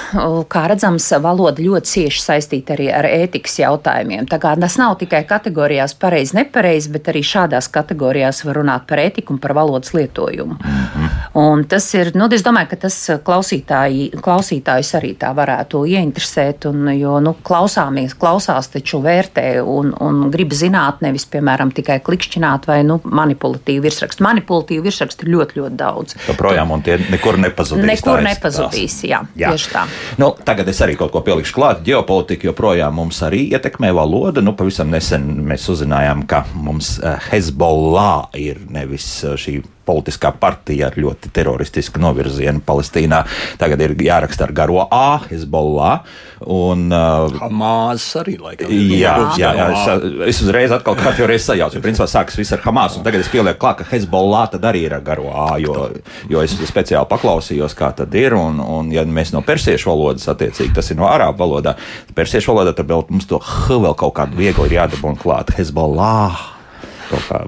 kā 0.51 0.65
redzams, 0.71 1.07
valoda 1.23 1.63
ļoti 1.63 1.91
cieši 1.95 2.23
saistīta 2.23 2.75
arī 2.75 2.89
ar 2.93 3.07
ētikas 3.07 3.59
jautājumiem. 3.61 4.27
Tā 4.29 4.39
kā 4.41 4.55
tas 4.59 4.77
nav 4.81 4.97
tikai 4.99 5.23
kategorijās 5.29 5.95
pareizi, 5.99 6.35
nepareizi, 6.39 6.91
bet 6.95 7.09
arī 7.11 7.21
šādās 7.25 7.69
kategorijās 7.71 8.43
var 8.47 8.59
runāt 8.59 8.87
par 8.89 9.01
ētiku 9.05 9.35
un 9.35 9.41
par 9.45 9.55
valodas 9.57 9.93
lietojumu. 9.93 10.57
Mm 10.57 10.87
-hmm. 10.95 11.09
Un 11.35 11.65
tas 11.67 11.93
ir, 11.93 12.13
nu, 12.15 12.29
es 12.31 12.43
domāju, 12.45 12.69
ka 12.71 12.77
tas 12.85 12.95
klausītāji, 13.27 14.05
klausītājus 14.23 14.93
arī 14.95 15.09
tā 15.19 15.33
varētu 15.35 15.81
ieinteresēt, 15.91 16.65
un, 16.69 16.87
jo, 16.95 17.17
nu, 17.19 17.33
klausāmies, 17.43 18.15
klausās 18.15 18.69
taču 18.71 19.01
vērtē 19.03 19.59
un, 19.59 19.91
un 19.99 20.29
grib 20.31 20.53
zināt, 20.55 21.01
nevis, 21.03 21.25
piemēram, 21.25 21.73
tikai 21.75 21.99
klikšķināt 22.05 22.69
vai, 22.69 22.77
nu, 22.87 23.01
manipulatīvu 23.03 23.83
virsrakstu. 23.83 24.23
Manipulatīvu 24.23 24.85
virsrakstu 24.87 25.27
ir 25.27 25.33
ļoti, 25.33 25.59
ļoti 25.59 25.75
daudz. 25.81 26.15
Joprojām, 26.29 26.71
un 26.71 26.85
tie 26.87 26.95
nekur 27.11 27.35
nepazudīs. 27.43 27.89
Nekur 27.91 28.23
nepazudīs, 28.23 28.95
jā, 29.03 29.19
jā. 29.35 29.51
Tieši 29.51 29.73
tā. 29.73 29.83
Nu, 30.21 30.31
tagad 30.47 30.71
es 30.71 30.79
arī 30.87 30.95
kaut 30.95 31.11
ko 31.11 31.19
pielikšu 31.25 31.57
klāt. 31.59 31.83
Ģeopolitika 31.83 32.47
joprojām 32.47 32.95
mums 32.95 33.19
arī 33.27 33.43
ietekmē 33.51 33.91
valoda. 33.95 34.43
Nu, 34.45 34.55
pavisam 34.55 34.87
nesen 34.93 35.27
mēs 35.51 35.67
uzzinājām, 35.75 36.23
ka 36.31 36.45
mums 36.55 36.95
eh, 37.03 37.19
Hezbollah 37.27 38.31
ir 38.39 38.63
nevis 38.71 39.07
eh, 39.27 39.34
šī 39.39 39.59
politiskā 39.85 40.31
partija 40.39 40.89
ar 40.89 40.97
ļoti 40.99 41.29
teroristisku 41.33 42.01
novirzienu 42.01 42.63
Palestīnā. 42.65 43.21
Tagad 43.61 43.83
ir 43.85 43.95
jāraksta 44.07 44.47
ar 44.47 44.53
garo 44.55 44.85
A, 44.89 45.19
Hezbollah. 45.29 46.01
Un, 46.41 46.87
uh, 46.93 47.31
Hamas 47.39 48.05
arī 48.19 48.35
laikam. 48.41 48.71
Jā, 48.71 49.13
jā, 49.39 49.51
jā 49.55 49.67
es, 49.71 50.07
es 50.33 50.41
uzreiz 50.45 50.73
atkal 50.75 50.97
kārtībā 50.99 51.29
reiz 51.31 51.45
sajaucu. 51.45 51.81
Principā 51.85 52.07
sākas 52.09 52.37
viss 52.39 52.55
ar 52.55 52.63
Hamas, 52.65 52.97
un 52.97 53.05
tagad 53.05 53.23
es 53.23 53.29
pielieku 53.31 53.61
klāt, 53.61 53.81
ka 53.81 53.89
Hezbollah 53.91 54.49
tad 54.55 54.65
arī 54.67 54.85
ir 54.89 54.97
ar 54.97 55.05
garo 55.05 55.29
A, 55.31 55.47
jo, 55.61 55.89
jo 56.31 56.43
es 56.45 56.57
speciāli 56.65 57.09
paklausījos, 57.11 57.77
kā 57.77 57.91
tad 57.97 58.13
ir. 58.17 58.37
Un, 58.37 58.59
un 58.59 58.91
ja 58.93 59.05
mēs 59.05 59.33
no 59.35 59.43
persiešu 59.45 59.91
valodas 59.93 60.27
attiecīgi, 60.33 60.73
tas 60.75 60.91
ir 60.91 60.99
no 60.99 61.09
arābu 61.11 61.45
valodā, 61.45 61.77
persiešu 62.17 62.53
valodā, 62.53 62.75
tad 62.75 62.89
vēl 62.89 63.05
mums 63.11 63.29
to 63.29 63.39
H 63.41 63.79
vēl 63.85 63.95
kaut 63.99 64.17
kādu 64.17 64.41
viegli 64.41 64.69
ir 64.69 64.79
jādabūna 64.81 65.21
klāt. 65.21 65.55
Hezbollah 65.57 66.54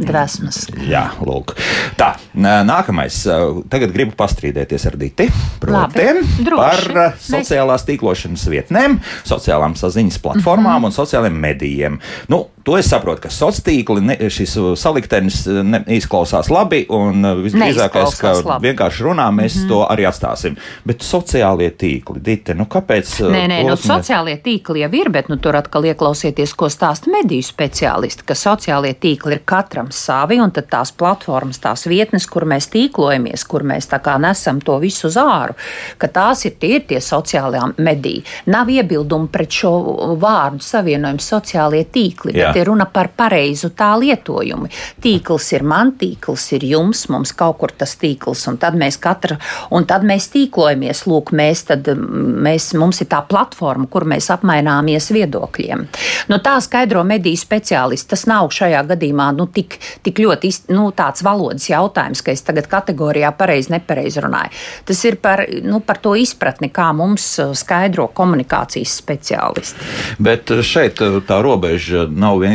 dvēsmas. 0.01 0.63
Jā, 0.87 1.03
lūk. 1.25 1.55
Tā, 1.99 2.13
nākamais. 2.37 3.23
Tagad 3.71 3.93
gribu 3.95 4.15
pastrīdēties 4.17 4.87
ar 4.89 4.97
Diti 4.99 5.29
Protiem 5.61 6.21
par 6.53 7.13
sociālās 7.21 7.85
tīklošanas 7.87 8.47
vietnēm, 8.51 8.99
sociālām 9.27 9.77
saziņas 9.79 10.21
platformām 10.23 10.79
mm 10.79 10.83
-hmm. 10.83 10.91
un 10.91 10.97
sociālajiem 10.97 11.41
medijiem. 11.47 11.99
Nu, 12.29 12.45
To 12.67 12.75
es 12.75 12.89
saprotu, 12.91 13.21
ka 13.23 13.29
sociālā 13.31 13.63
tīkla 13.63 14.15
šis 14.33 14.57
saliktenis 14.75 15.37
ne, 15.63 15.79
izklausās 15.95 16.49
labi, 16.51 16.81
un 16.91 17.23
visdrīzākais, 17.45 18.15
ka 18.19 18.33
labi. 18.41 18.67
vienkārši 18.67 19.05
runā, 19.05 19.27
mēs 19.31 19.55
mm 19.55 19.61
-hmm. 19.61 19.69
to 19.69 19.77
arī 19.87 20.03
atstāsim. 20.09 20.57
Bet 20.83 21.01
sociālie 21.01 21.69
tīkli, 21.71 22.19
Dite, 22.19 22.53
nu 22.53 22.65
kāpēc? 22.65 23.13
Nē, 23.31 23.45
nē, 23.47 23.61
nu, 23.69 23.75
sociālie 23.79 24.35
tīkli 24.43 24.83
jau 24.83 24.89
ir, 24.99 25.09
bet 25.09 25.29
nu, 25.29 25.37
tur 25.37 25.55
atkal 25.55 25.85
ieklausieties, 25.85 26.53
ko 26.53 26.67
stāsta 26.67 27.11
mediju 27.11 27.43
speciālisti, 27.43 28.25
ka 28.25 28.33
sociālie 28.35 28.93
tīkli 28.93 29.31
ir 29.31 29.41
katram 29.45 29.87
savi, 29.91 30.41
un 30.41 30.51
tad 30.51 30.67
tās 30.67 30.91
platformas, 30.91 31.59
tās 31.59 31.87
vietnes, 31.87 32.27
kur 32.27 32.43
mēs 32.45 32.67
tīklojamies, 32.67 33.47
kur 33.47 33.63
mēs 33.63 33.87
tā 33.87 34.01
kā 34.03 34.17
nesam 34.19 34.59
to 34.59 34.77
visu 34.79 35.07
uz 35.07 35.15
āru, 35.15 35.53
ka 35.97 36.07
tās 36.07 36.45
ir 36.45 36.59
tie, 36.59 36.75
ir 36.75 36.81
tie 36.81 36.99
sociālajā 36.99 37.73
mediji. 37.77 38.23
Nav 38.45 38.69
iebildumu 38.69 39.27
pret 39.27 39.51
šo 39.51 39.71
vārdu 40.19 40.59
savienojumu 40.59 41.19
sociālie 41.19 41.85
tīkli. 41.85 42.35
Jā 42.35 42.56
ir 42.57 42.67
runa 42.69 42.87
par 42.91 43.09
pareizu 43.17 43.71
tā 43.77 43.91
lietojumu. 43.99 44.69
Tīkls 45.03 45.51
ir 45.55 45.65
man, 45.67 45.93
tīkls 45.99 46.47
ir 46.57 46.65
jums, 46.67 47.05
mums 47.13 47.33
kaut 47.37 47.59
kur 47.61 47.73
tas 47.77 47.95
tīkls, 47.99 48.45
un 48.51 48.59
tad 48.61 48.77
mēs 48.79 48.99
katra, 49.01 49.37
un 49.73 49.87
tad 49.89 50.05
mēs 50.07 50.29
tīklojamies. 50.33 51.05
Lūk, 51.07 51.31
mēs 51.37 51.63
tad, 51.69 51.87
mēs, 51.87 52.71
mums 52.77 53.01
ir 53.03 53.09
tā 53.11 53.21
platforma, 53.27 53.87
kur 53.91 54.07
mēs 54.09 54.29
apmaināmies 54.33 55.11
viedokļiem. 55.15 55.85
Nu, 56.31 56.41
tā 56.43 56.57
skaidro 56.63 57.03
mediju 57.07 57.39
speciālisti. 57.39 58.09
Tas 58.11 58.25
nav 58.29 58.51
šajā 58.55 58.83
gadījumā 58.91 59.29
nu, 59.37 59.47
tik, 59.53 59.79
tik 60.05 60.21
ļoti 60.23 60.51
nu, 60.75 60.89
tāds 60.95 61.23
valodas 61.25 61.69
jautājums, 61.69 62.23
ka 62.23 62.33
es 62.33 62.43
tagad 62.47 62.69
kategorijā 62.71 63.31
pareizi, 63.37 63.73
nepareizi 63.75 64.23
runāju. 64.23 64.53
Tas 64.87 65.03
ir 65.07 65.19
par, 65.21 65.43
nu, 65.63 65.81
par 65.85 66.01
to 66.03 66.15
izpratni, 66.19 66.71
kā 66.73 66.89
mums 66.95 67.29
skaidro 67.57 68.07
komunikācijas 68.17 68.97
speciālisti. 69.01 69.87
Bet 70.23 70.51
šeit 70.65 71.01
tā 71.27 71.39
robeža 71.43 72.07
nav 72.09 72.41
vienkārši 72.41 72.46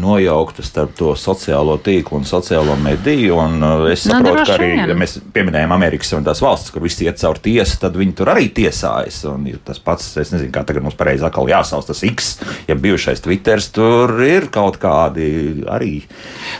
nojaukta 0.00 0.62
starp 0.64 0.94
to 0.98 1.12
sociālo 1.18 1.76
tīklu 1.82 2.20
un 2.20 2.26
sociālo 2.28 2.76
mediju. 2.80 3.38
Un 3.42 3.62
uh, 3.62 3.86
es 3.90 4.04
nu, 4.06 4.16
saprotu, 4.16 4.38
no, 4.38 4.44
ka 4.46 4.56
arī, 4.56 4.70
ja 4.78 4.96
mēs 4.98 5.18
pieminējam 5.34 5.74
Amerikas 5.74 6.12
Savienotās 6.12 6.42
valstis, 6.44 6.72
kur 6.74 6.84
viss 6.84 7.02
iet 7.04 7.20
caur 7.20 7.40
tiesu, 7.42 7.78
tad 7.82 7.96
viņi 7.98 8.16
tur 8.18 8.30
arī 8.34 8.48
tiesājas. 8.54 9.22
Un 9.30 9.46
tas 9.64 9.80
pats, 9.82 10.10
es 10.20 10.32
nezinu, 10.34 10.52
kā 10.54 10.64
tagad 10.66 10.84
mums 10.86 10.98
pareizi 10.98 11.26
atkal 11.26 11.48
jāsauc 11.50 11.88
tas 11.88 12.02
X, 12.06 12.30
ja 12.68 12.76
bijušais 12.78 13.22
Twitters, 13.24 13.70
tur 13.74 14.14
ir 14.24 14.48
kaut 14.54 14.78
kādi 14.82 15.28
arī. 15.70 15.94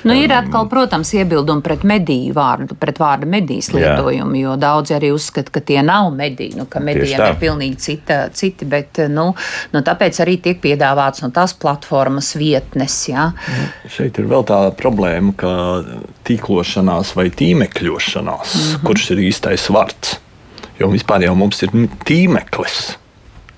Nu, 0.04 0.14
ir 0.16 0.30
um, 0.32 0.36
atkal, 0.38 0.68
protams, 0.72 1.14
iebildumi 1.16 1.64
pret 1.64 1.84
mediju 1.88 2.34
vārdu, 2.36 2.78
pret 2.80 3.00
vārdu 3.02 3.28
medijas 3.30 3.70
lietojumu, 3.74 4.38
jā. 4.38 4.46
jo 4.48 4.56
daudzi 4.60 4.96
arī 4.96 5.12
uzskata, 5.14 5.52
ka 5.54 5.64
tie 5.64 5.80
nav 5.84 6.10
mediji, 6.14 6.56
nu, 6.58 6.68
ka 6.70 6.82
medijiem 6.84 7.22
ir 7.28 7.38
pilnīgi 7.40 7.80
cita, 7.88 8.20
citi, 8.34 8.68
bet, 8.68 9.04
nu, 9.12 9.30
nu, 9.74 9.84
tāpēc 9.84 10.20
arī 10.24 10.38
tiek 10.42 10.60
piedāvāts 10.62 11.24
no 11.24 11.30
tās 11.34 11.54
platformas 11.58 12.34
vieta 12.38 12.63
vietnes. 12.64 13.08
Ja? 13.08 13.32
Šeit 13.88 14.18
ir 14.18 14.28
vēl 14.28 14.44
tā 14.46 14.72
problēma, 14.76 15.34
ka 15.36 15.84
tīklošanās 16.24 17.14
vai 17.16 17.30
tīmekļošanās, 17.30 18.54
mm 18.54 18.60
-hmm. 18.60 18.84
kurš 18.86 19.10
ir 19.10 19.18
īstais 19.28 19.70
vārds. 19.70 20.18
Jo 20.78 20.90
vispār 20.90 21.22
jau 21.22 21.34
mums 21.34 21.62
ir 21.62 21.70
tīmeklis. 22.04 22.96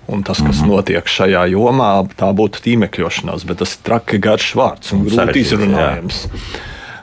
Un 0.08 0.22
tas, 0.22 0.38
kas 0.38 0.60
mm 0.60 0.62
-hmm. 0.62 0.68
notiek 0.68 1.04
šajā 1.06 1.46
jomā, 1.50 2.06
tā 2.16 2.30
būtu 2.32 2.62
tīmekļošanās, 2.62 3.44
bet 3.46 3.58
tas 3.58 3.74
ir 3.74 3.82
traki 3.82 4.18
garš 4.18 4.54
vārds 4.54 4.92
un 4.92 5.04
grūti 5.04 5.40
izrunājams. 5.40 6.28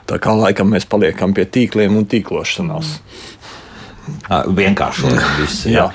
Tā 0.06 0.18
kā 0.18 0.32
laikam 0.36 0.68
mēs 0.70 0.84
paliekam 0.88 1.34
pie 1.34 1.44
tīkliem 1.44 1.96
un 1.96 2.06
tīklošanās. 2.06 2.86
Mm. 2.86 3.33
Vienkāršojam 4.28 5.36
visu. 5.38 5.70
Jā. 5.72 5.86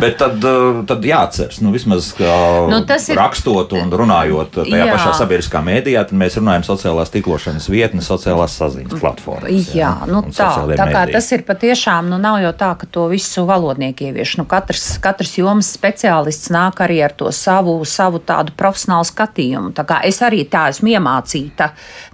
Bet 0.00 0.16
tad, 0.20 0.42
tad 0.88 1.04
jāatceras, 1.06 1.60
nu, 1.64 1.70
vismaz 1.74 2.10
nu, 2.18 2.80
ir... 2.80 3.16
rakstot 3.18 3.74
un 3.78 3.92
runājot 3.92 4.58
tajā 4.62 4.80
jā. 4.80 4.88
pašā 4.90 5.12
sabiedriskā 5.20 5.60
mēdījā, 5.64 6.04
tad 6.08 6.18
mēs 6.18 6.38
runājam 6.40 6.64
sociālās 6.66 7.12
tīklošanas 7.14 7.68
vietnes, 7.70 8.08
sociālās 8.10 8.56
saziņas 8.58 9.00
platformas. 9.00 9.70
Jā, 9.70 9.76
jā 9.80 9.92
nu, 10.10 10.22
tā, 10.30 10.48
tā 10.72 10.88
kā 10.88 11.04
mēdī. 11.04 11.14
tas 11.16 11.30
ir 11.36 11.44
patiešām, 11.46 12.08
nu 12.12 12.18
nav 12.22 12.40
jau 12.42 12.52
tā, 12.64 12.72
ka 12.80 12.88
to 12.96 13.06
visu 13.12 13.46
valodnieki 13.48 14.10
ievieš. 14.10 14.36
Nu, 14.40 14.46
katrs, 14.50 14.86
katrs 15.04 15.36
jomas 15.38 15.70
speciālists 15.76 16.52
nāk 16.54 16.82
arī 16.84 17.00
ar 17.06 17.14
to 17.16 17.30
savu, 17.34 17.76
savu 17.88 18.22
tādu 18.24 18.56
profesionālu 18.58 19.08
skatījumu. 19.08 19.74
Tā 19.76 19.86
kā 19.88 20.00
es 20.08 20.20
arī 20.24 20.42
tā 20.50 20.66
esmu 20.72 20.94
iemācīta, 20.96 21.70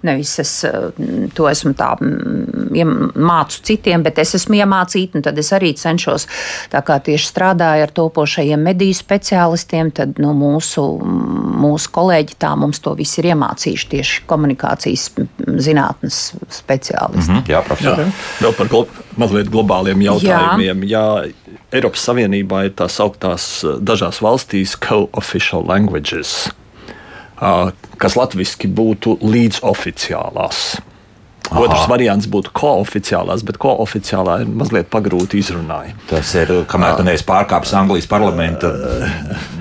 nevis 0.07 0.35
es 0.43 0.53
to 1.35 1.49
esmu 1.49 1.73
tā 1.77 1.93
mācu 2.01 3.63
citiem, 3.71 4.03
bet 4.05 4.21
es 4.21 4.35
esmu 4.37 4.61
iemācīta 4.61 5.20
un 5.21 5.27
tad 5.27 5.37
es 5.37 5.51
arī 5.53 5.73
cenšos, 5.77 6.27
tā 6.73 6.81
kā 6.85 6.97
tieši 7.03 7.29
strādāju 7.29 7.85
ar 7.85 7.93
topošajiem 8.01 8.65
mediju 8.71 8.97
speciālistiem, 8.97 9.93
tad 9.93 10.17
nu, 10.21 10.33
mūsu, 10.37 10.83
mūsu 11.61 11.93
kolēģi 11.93 12.37
tā 12.41 12.55
mums 12.57 12.81
to 12.81 12.95
visu 12.97 13.21
ir 13.21 13.31
iemācījuši 13.35 13.89
tieši 13.93 14.23
komunikācijas 14.29 15.09
zinātnes 15.61 16.19
speciālisti. 16.49 17.31
Mm 17.31 17.37
-hmm, 17.37 17.51
jā, 17.53 17.61
profesor. 17.67 17.99
Jā. 17.99 18.11
Vēl 18.41 18.57
par 18.57 18.67
glo 18.67 18.85
mazliet 19.17 19.51
globāliem 19.51 20.01
jautājumiem. 20.01 20.83
Jā. 20.89 21.01
Jā, 21.01 21.31
Eiropas 21.71 22.03
Savienībā 22.07 22.65
ir 22.65 22.73
tās 22.75 22.99
augtās 22.99 23.65
dažās 23.79 24.21
valstīs 24.21 24.75
co-official 24.87 25.63
languages, 25.67 26.49
kas 27.97 28.15
latviski 28.15 28.67
būtu 28.67 29.17
līdzoficiālās. 29.21 30.81
Aha. 31.51 31.65
Otrs 31.65 31.87
variants 31.91 32.29
būtu 32.31 32.53
kooficiālās, 32.55 33.41
bet 33.43 33.57
kooficiālā 33.59 34.37
ir 34.45 34.51
mazliet 34.55 34.87
pagrūti 34.91 35.41
izrunājama. 35.41 35.97
Tas 36.07 36.29
ir, 36.39 36.53
kamēr 36.71 36.95
tu 36.95 37.03
neesi 37.03 37.25
pārkāpis 37.27 37.73
Anglijas 37.75 38.07
parlamenta 38.07 38.69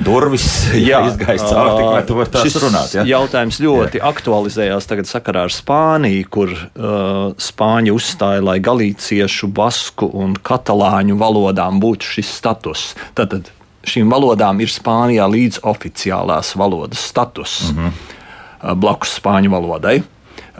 durvis, 0.07 0.47
ja 0.91 1.01
izgājis 1.09 1.43
cauri, 1.49 1.73
tikmēr 1.81 2.07
tu 2.07 2.19
vari 2.21 2.33
tās 2.37 2.59
runāt. 2.63 2.95
Ja? 2.95 3.07
Jautājums 3.17 3.59
ļoti 3.65 3.99
jā. 3.99 4.05
aktualizējās 4.07 4.87
tagad 4.91 5.11
sakarā 5.11 5.49
ar 5.49 5.55
Spāniju, 5.55 6.29
kur 6.31 6.55
uh, 6.55 7.33
Spāņi 7.43 7.95
uzstāja, 7.97 8.45
lai 8.47 8.61
galīciešu, 8.63 9.51
basku 9.51 10.07
un 10.23 10.39
katalāņu 10.39 11.19
valodām 11.19 11.83
būtu 11.83 12.15
šis 12.15 12.31
status. 12.39 12.87
Tātad 13.19 13.51
šīm 13.91 14.15
valodām 14.15 14.63
ir 14.63 14.71
Spānijā 14.71 15.27
līdz 15.31 15.65
oficiālās 15.67 16.55
valodas 16.55 17.03
status 17.11 17.73
mm 17.73 17.83
-hmm. 17.83 18.79
blakus 18.79 19.19
spāņu 19.19 19.51
valodai. 19.59 19.99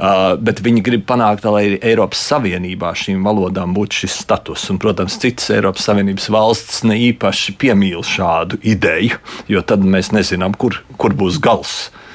Uh, 0.01 0.33
bet 0.41 0.63
viņi 0.65 0.81
grib 0.81 1.03
panākt, 1.05 1.45
lai 1.45 1.75
Eiropas 1.77 2.23
Savienībā 2.31 2.95
šīm 2.97 3.21
valodām 3.27 3.75
būtu 3.77 3.99
šis 3.99 4.15
status. 4.23 4.63
Un, 4.73 4.79
protams, 4.81 5.19
citas 5.21 5.51
Eiropas 5.53 5.85
Savienības 5.91 6.31
valstis 6.33 6.81
ne 6.89 6.97
īpaši 7.11 7.59
piemīl 7.61 8.01
šādu 8.07 8.63
ideju, 8.65 9.21
jo 9.53 9.61
tad 9.61 9.85
mēs 9.85 10.09
nezinām, 10.17 10.57
kur, 10.57 10.81
kur 10.97 11.13
būs 11.13 11.37
gals. 11.45 11.91
Eh, 11.91 12.10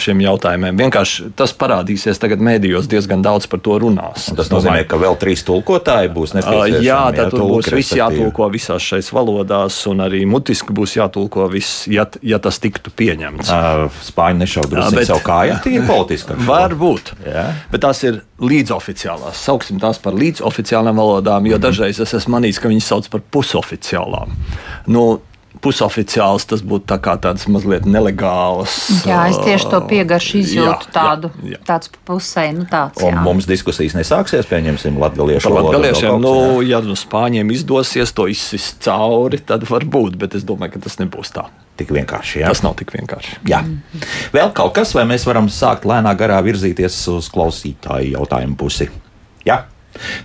šiem 0.00 0.22
jautājumiem. 0.24 0.78
Vienkārši 0.80 1.28
tas 1.36 1.52
parādīsies 1.52 2.20
tagad 2.20 2.40
mēdījos 2.44 2.88
diezgan 2.88 3.20
daudz 3.24 3.48
par 3.50 3.60
to 3.64 3.76
runās. 3.82 4.30
Un 4.32 4.38
tas 4.38 4.48
nozīmē, 4.52 4.86
ka 4.88 4.96
vēl 5.00 5.18
trīs 5.20 5.44
tulkotāji 5.44 6.08
būs 6.14 6.32
Ah, 6.32 6.38
nepieciešami. 6.40 6.86
Jā, 6.86 7.00
tad 7.16 7.34
tur 7.34 7.44
būs 7.52 7.68
viss 7.74 7.92
jātulko 7.96 8.48
visās 8.52 8.84
šais 8.84 9.12
valodās, 9.12 9.76
un 9.90 10.00
arī 10.06 10.24
mutiski 10.28 10.72
būs 10.72 10.96
jātulko 10.96 11.50
viss, 11.52 11.84
ja, 11.90 12.06
ja 12.24 12.40
tas 12.40 12.60
tiktu 12.62 12.94
pieņemts. 12.96 13.52
Uh, 13.52 14.00
Spāņi 14.08 14.48
Jā, 14.48 14.88
bet- 14.96 15.10
savu 15.10 15.24
kāju, 15.26 15.60
tie 15.64 15.76
ir 15.76 15.86
politiski. 15.88 16.38
Varbūt. 16.48 17.12
Jā. 17.28 17.46
Bet 17.72 17.84
tās 17.84 18.02
ir 18.08 18.22
līdzoficiālās. 18.40 19.44
Sauksim 19.44 19.80
tās 19.82 20.00
par 20.00 20.16
līdzoficiālām 20.16 20.96
valodām, 20.96 21.44
jo 21.46 21.56
mm 21.56 21.58
-hmm. 21.58 21.62
dažreiz 21.62 22.00
es 22.00 22.14
esmu 22.14 22.38
manījis, 22.38 22.60
ka 22.60 22.68
viņas 22.68 22.88
sauc 22.88 23.08
par 23.08 23.20
pusoficiālām. 23.20 24.32
Nu, 24.86 25.20
Pusoficiāls 25.64 26.46
tas 26.50 26.62
būtu 26.62 26.86
tā 26.92 26.98
kā 27.02 27.16
tāds 27.18 27.48
mazliet 27.50 27.86
nelegāls. 27.88 28.76
Jā, 29.08 29.24
es 29.32 29.38
tieši 29.42 29.70
to 29.72 29.80
piegaršu 29.90 30.40
izjūtu 30.42 30.88
jā, 30.88 30.92
tādu, 30.94 31.30
jā, 31.42 31.56
jā. 31.56 31.60
tāds 31.66 31.90
pusē, 32.06 32.44
nu 32.54 32.66
tāds. 32.70 33.02
Un 33.02 33.16
jā. 33.16 33.22
mums 33.26 33.48
diskusijas 33.50 33.96
nesāksies, 33.98 34.46
pieņemsim, 34.50 34.98
latviešu 35.02 35.48
Par 35.48 35.56
valodu. 35.56 35.92
kaut 35.94 36.22
nu, 36.22 36.34
ja 36.66 36.82
nu 36.84 36.94
spāņiem 36.98 37.50
izdosies 37.54 38.14
to 38.14 38.28
izsist 38.30 38.78
cauri, 38.86 39.40
tad 39.42 39.66
varbūt, 39.68 40.18
bet 40.20 40.38
es 40.38 40.46
domāju, 40.46 40.76
ka 40.76 40.84
tas 40.86 41.00
nebūs 41.02 41.34
tā. 41.34 41.48
tik 41.78 41.92
vienkārši. 41.94 42.42
Jā. 42.42 42.52
Tas 42.52 42.62
nav 42.64 42.74
tik 42.78 42.90
vienkārši. 42.94 43.38
Jā. 43.48 43.62
Vēl 44.34 44.52
kaut 44.56 44.74
kas, 44.78 44.94
vai 44.98 45.06
mēs 45.06 45.26
varam 45.28 45.50
sākt 45.52 45.86
lēnā 45.86 46.14
garā 46.18 46.40
virzīties 46.42 46.96
uz 47.14 47.30
klausītāju 47.34 48.16
jautājumu 48.16 48.58
pusi? 48.58 48.88
Jā. 49.46 49.62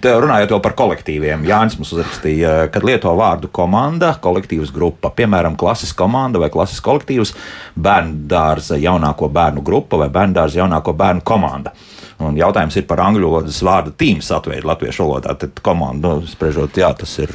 Te 0.04 0.12
runājot 0.12 0.52
par 0.62 0.76
kolektīviem, 0.78 1.46
Jānis 1.48 1.78
mums 1.80 1.94
uzrakstīja, 1.96 2.68
kad 2.74 2.84
lieto 2.86 3.14
vārdu 3.18 3.50
komanda, 3.54 4.12
kolektīvas 4.22 4.74
grupa, 4.76 5.10
piemēram, 5.16 5.56
klases 5.60 5.96
komanda 5.98 6.42
vai 6.42 6.52
klases 6.54 6.84
kolektīvs, 6.84 7.34
bērnu 7.80 8.28
dārza 8.30 8.78
jaunāko 8.78 9.32
bērnu 9.34 9.64
grupa 9.66 10.02
vai 10.04 10.10
bērnu 10.14 10.38
dārza 10.38 10.62
jaunāko 10.62 10.94
bērnu 11.00 11.26
komanda. 11.26 11.74
Un 12.24 12.38
jautājums 12.38 12.78
ir 12.78 12.86
par 12.88 13.02
angļu 13.08 13.32
valodas 13.32 13.64
vārdu 13.66 13.96
tīmas 13.98 14.30
atveidu 14.36 14.70
latviešu 14.70 15.08
valodā. 15.08 15.34
Tad 15.40 15.64
komanda, 15.66 16.14
nu, 16.20 16.30
spriežot, 16.30 16.78
jā, 16.78 16.92
tas 17.00 17.16
ir 17.24 17.34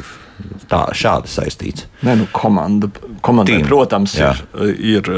tā, 0.70 0.84
šādi 0.94 1.32
saistīts. 1.32 1.88
Nē, 2.06 2.14
nu, 2.20 2.28
komanda, 2.32 2.90
komandai, 3.24 3.58
Team. 3.58 3.66
protams, 3.66 4.14
Jā. 4.20 4.34
ir, 4.62 5.08
ir 5.08 5.10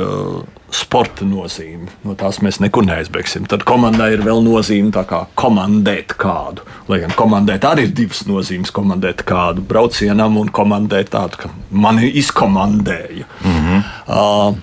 sporta 0.74 1.26
nozīme. 1.26 1.88
No 2.06 2.14
tās 2.18 2.40
mēs 2.44 2.60
nekur 2.62 2.86
neaizbēgsim. 2.86 3.46
Tad 3.50 3.64
komandai 3.68 4.12
ir 4.14 4.24
vēl 4.26 4.42
nozīme 4.44 4.92
tā 4.94 5.04
kā 5.08 5.24
komandēt 5.38 6.14
kādu. 6.20 6.64
Lai 6.90 7.00
gan 7.02 7.14
komandēt 7.18 7.66
arī 7.68 7.88
ir 7.88 7.94
divas 7.96 8.22
nozīmes. 8.28 8.72
Komandēt 8.74 9.24
kādu 9.28 9.64
braucienam 9.66 10.38
un 10.40 10.50
komandēt 10.54 11.12
tādu, 11.14 11.44
ka 11.44 11.52
mani 11.70 12.10
izkomandēja. 12.22 13.26
Mm 13.44 13.60
-hmm. 13.60 13.82
uh, 14.08 14.54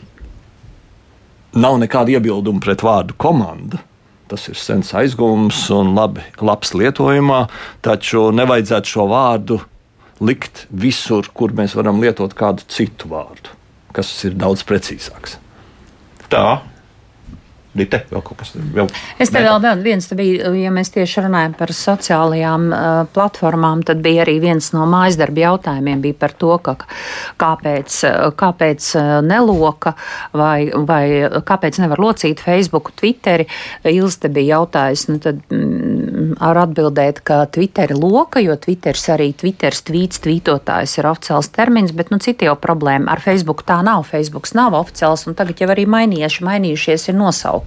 nav 1.51 1.79
nekāda 1.79 2.17
iebilduma 2.17 2.59
pret 2.59 2.83
vārdu 2.83 3.13
komanda. 3.17 3.77
Tas 4.27 4.49
ir 4.51 4.55
sens 4.59 4.91
aizgūms 4.91 5.69
un 5.71 5.95
labi, 5.95 6.21
labs 6.41 6.73
lietojumā, 6.73 7.47
taču 7.81 8.31
nevajadzētu 8.35 8.87
šo 8.87 9.07
vārdu 9.07 9.61
likt 10.19 10.65
visur, 10.69 11.29
kur 11.33 11.53
mēs 11.55 11.75
varam 11.77 12.01
lietot 12.01 12.33
kādu 12.33 12.65
citu 12.67 13.07
vārdu, 13.07 13.49
kas 13.95 14.11
ir 14.27 14.33
daudz 14.33 14.65
precīzāks. 14.67 15.37
da. 16.29 16.61
Tā. 17.77 17.83
Dite, 17.83 17.99
vēl 18.09 18.23
kaut 18.25 18.39
kas 18.41 18.53
vēl. 18.57 18.87
Es 19.21 19.29
te 19.29 19.41
vēl 19.43 19.59
vēl 19.61 19.81
viens, 19.85 20.07
te 20.09 20.15
bija, 20.17 20.49
ja 20.57 20.71
mēs 20.73 20.89
tieši 20.95 21.23
runājam 21.27 21.53
par 21.57 21.73
sociālajām 21.75 22.63
uh, 22.71 22.85
platformām, 23.13 23.83
tad 23.85 24.01
bija 24.05 24.23
arī 24.25 24.37
viens 24.41 24.71
no 24.73 24.87
mājas 24.89 25.19
darba 25.19 25.43
jautājumiem 25.43 26.01
bija 26.01 26.17
par 26.17 26.33
to, 26.41 26.55
ka 26.63 26.73
kāpēc, 27.37 27.99
uh, 28.07 28.15
kāpēc 28.37 28.87
uh, 28.97 29.11
neloka 29.25 29.93
vai, 30.33 30.69
vai 30.73 31.03
kāpēc 31.45 31.77
nevar 31.83 32.01
locīt 32.01 32.41
Facebook, 32.41 32.95
Twitteri. 32.97 33.45
Ils 33.87 34.17
te 34.17 34.31
bija 34.33 34.57
jautājis, 34.57 35.05
nu 35.11 35.21
tad 35.21 35.43
mm, 35.53 36.39
ar 36.49 36.61
atbildēt, 36.63 37.21
ka 37.27 37.43
Twitteri 37.53 37.97
loka, 37.97 38.41
jo 38.41 38.57
Twitteris 38.57 39.05
arī 39.13 39.29
Twitteris 39.37 39.85
tvīts, 39.85 40.23
tvītotājs 40.25 40.97
ir 40.97 41.11
oficiāls 41.11 41.51
termins, 41.53 41.93
bet 41.93 42.09
nu 42.13 42.17
citi 42.23 42.49
jau 42.49 42.57
problēma. 42.57 43.13
Ar 43.13 43.21
Facebook 43.21 43.61
tā 43.69 43.83
nav, 43.85 44.07
Facebooks 44.09 44.57
nav 44.57 44.77
oficiāls 44.81 45.27
un 45.29 45.37
tagad 45.37 45.61
jau 45.61 45.69
arī 45.73 45.85
mainījuši, 45.89 46.45
mainījušies 46.47 47.09
ir 47.11 47.19
nosaukumi. 47.21 47.66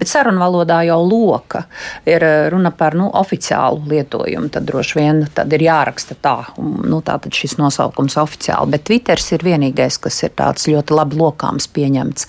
Bet 0.00 0.10
sarunvalodā 0.10 0.82
jau 0.88 1.00
loka 1.04 1.64
ir 2.08 2.24
eh, 2.24 2.48
runa 2.52 2.72
par 2.76 2.96
nu, 2.98 3.08
oficiālu 3.20 3.82
lietojumu. 3.90 4.50
Tad 4.52 4.66
droši 4.68 4.98
vien 4.98 5.22
tad 5.34 5.52
ir 5.56 5.64
jāraksta 5.66 6.16
tā, 6.20 6.36
un, 6.60 6.76
nu, 6.90 7.00
tā 7.06 7.16
tad 7.22 7.34
šis 7.36 7.56
nosaukums 7.60 8.18
oficiāli. 8.20 8.74
Bet 8.74 8.86
Twitters 8.88 9.30
ir 9.36 9.44
vienīgais, 9.46 10.00
kas 10.02 10.22
ir 10.26 10.34
tāds 10.38 10.68
ļoti 10.70 10.96
labi 10.96 11.20
lokāms 11.20 11.68
pieņemts. 11.74 12.28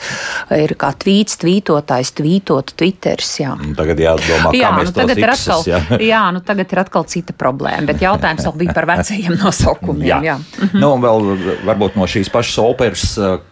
Ir 0.58 0.76
kā 0.80 0.92
tvīts, 1.02 1.40
tvītotājs, 1.42 2.14
tvītot, 2.20 2.76
Twitters. 2.80 3.34
Jā. 3.42 3.56
Tagad 3.78 4.02
jādomā, 4.02 4.52
kā 4.52 4.58
Jā, 4.62 4.72
mēs 4.78 4.90
nu, 4.90 4.96
to 4.96 5.04
tagad, 5.04 5.22
ir 5.22 5.34
iksus, 5.34 5.48
atkal, 5.48 5.70
jā. 5.72 6.02
jā, 6.12 6.24
nu, 6.36 6.44
tagad 6.46 6.76
ir 6.76 6.84
atkal 6.84 7.08
cita 7.10 7.36
problēma. 7.38 7.88
Bet 7.92 8.04
jautājums 8.04 8.48
vēl 8.48 8.58
bija 8.64 8.76
par 8.78 8.90
vecajiem 8.90 9.38
nosaukumiem. 9.42 10.08
Jā, 10.08 10.20
jā. 10.32 10.38
nu, 10.74 10.94
un 10.96 11.06
vēl 11.06 11.32
varbūt 11.68 11.98
no 12.00 12.08
šīs 12.10 12.32
pašas 12.34 12.60
operas, 12.64 13.08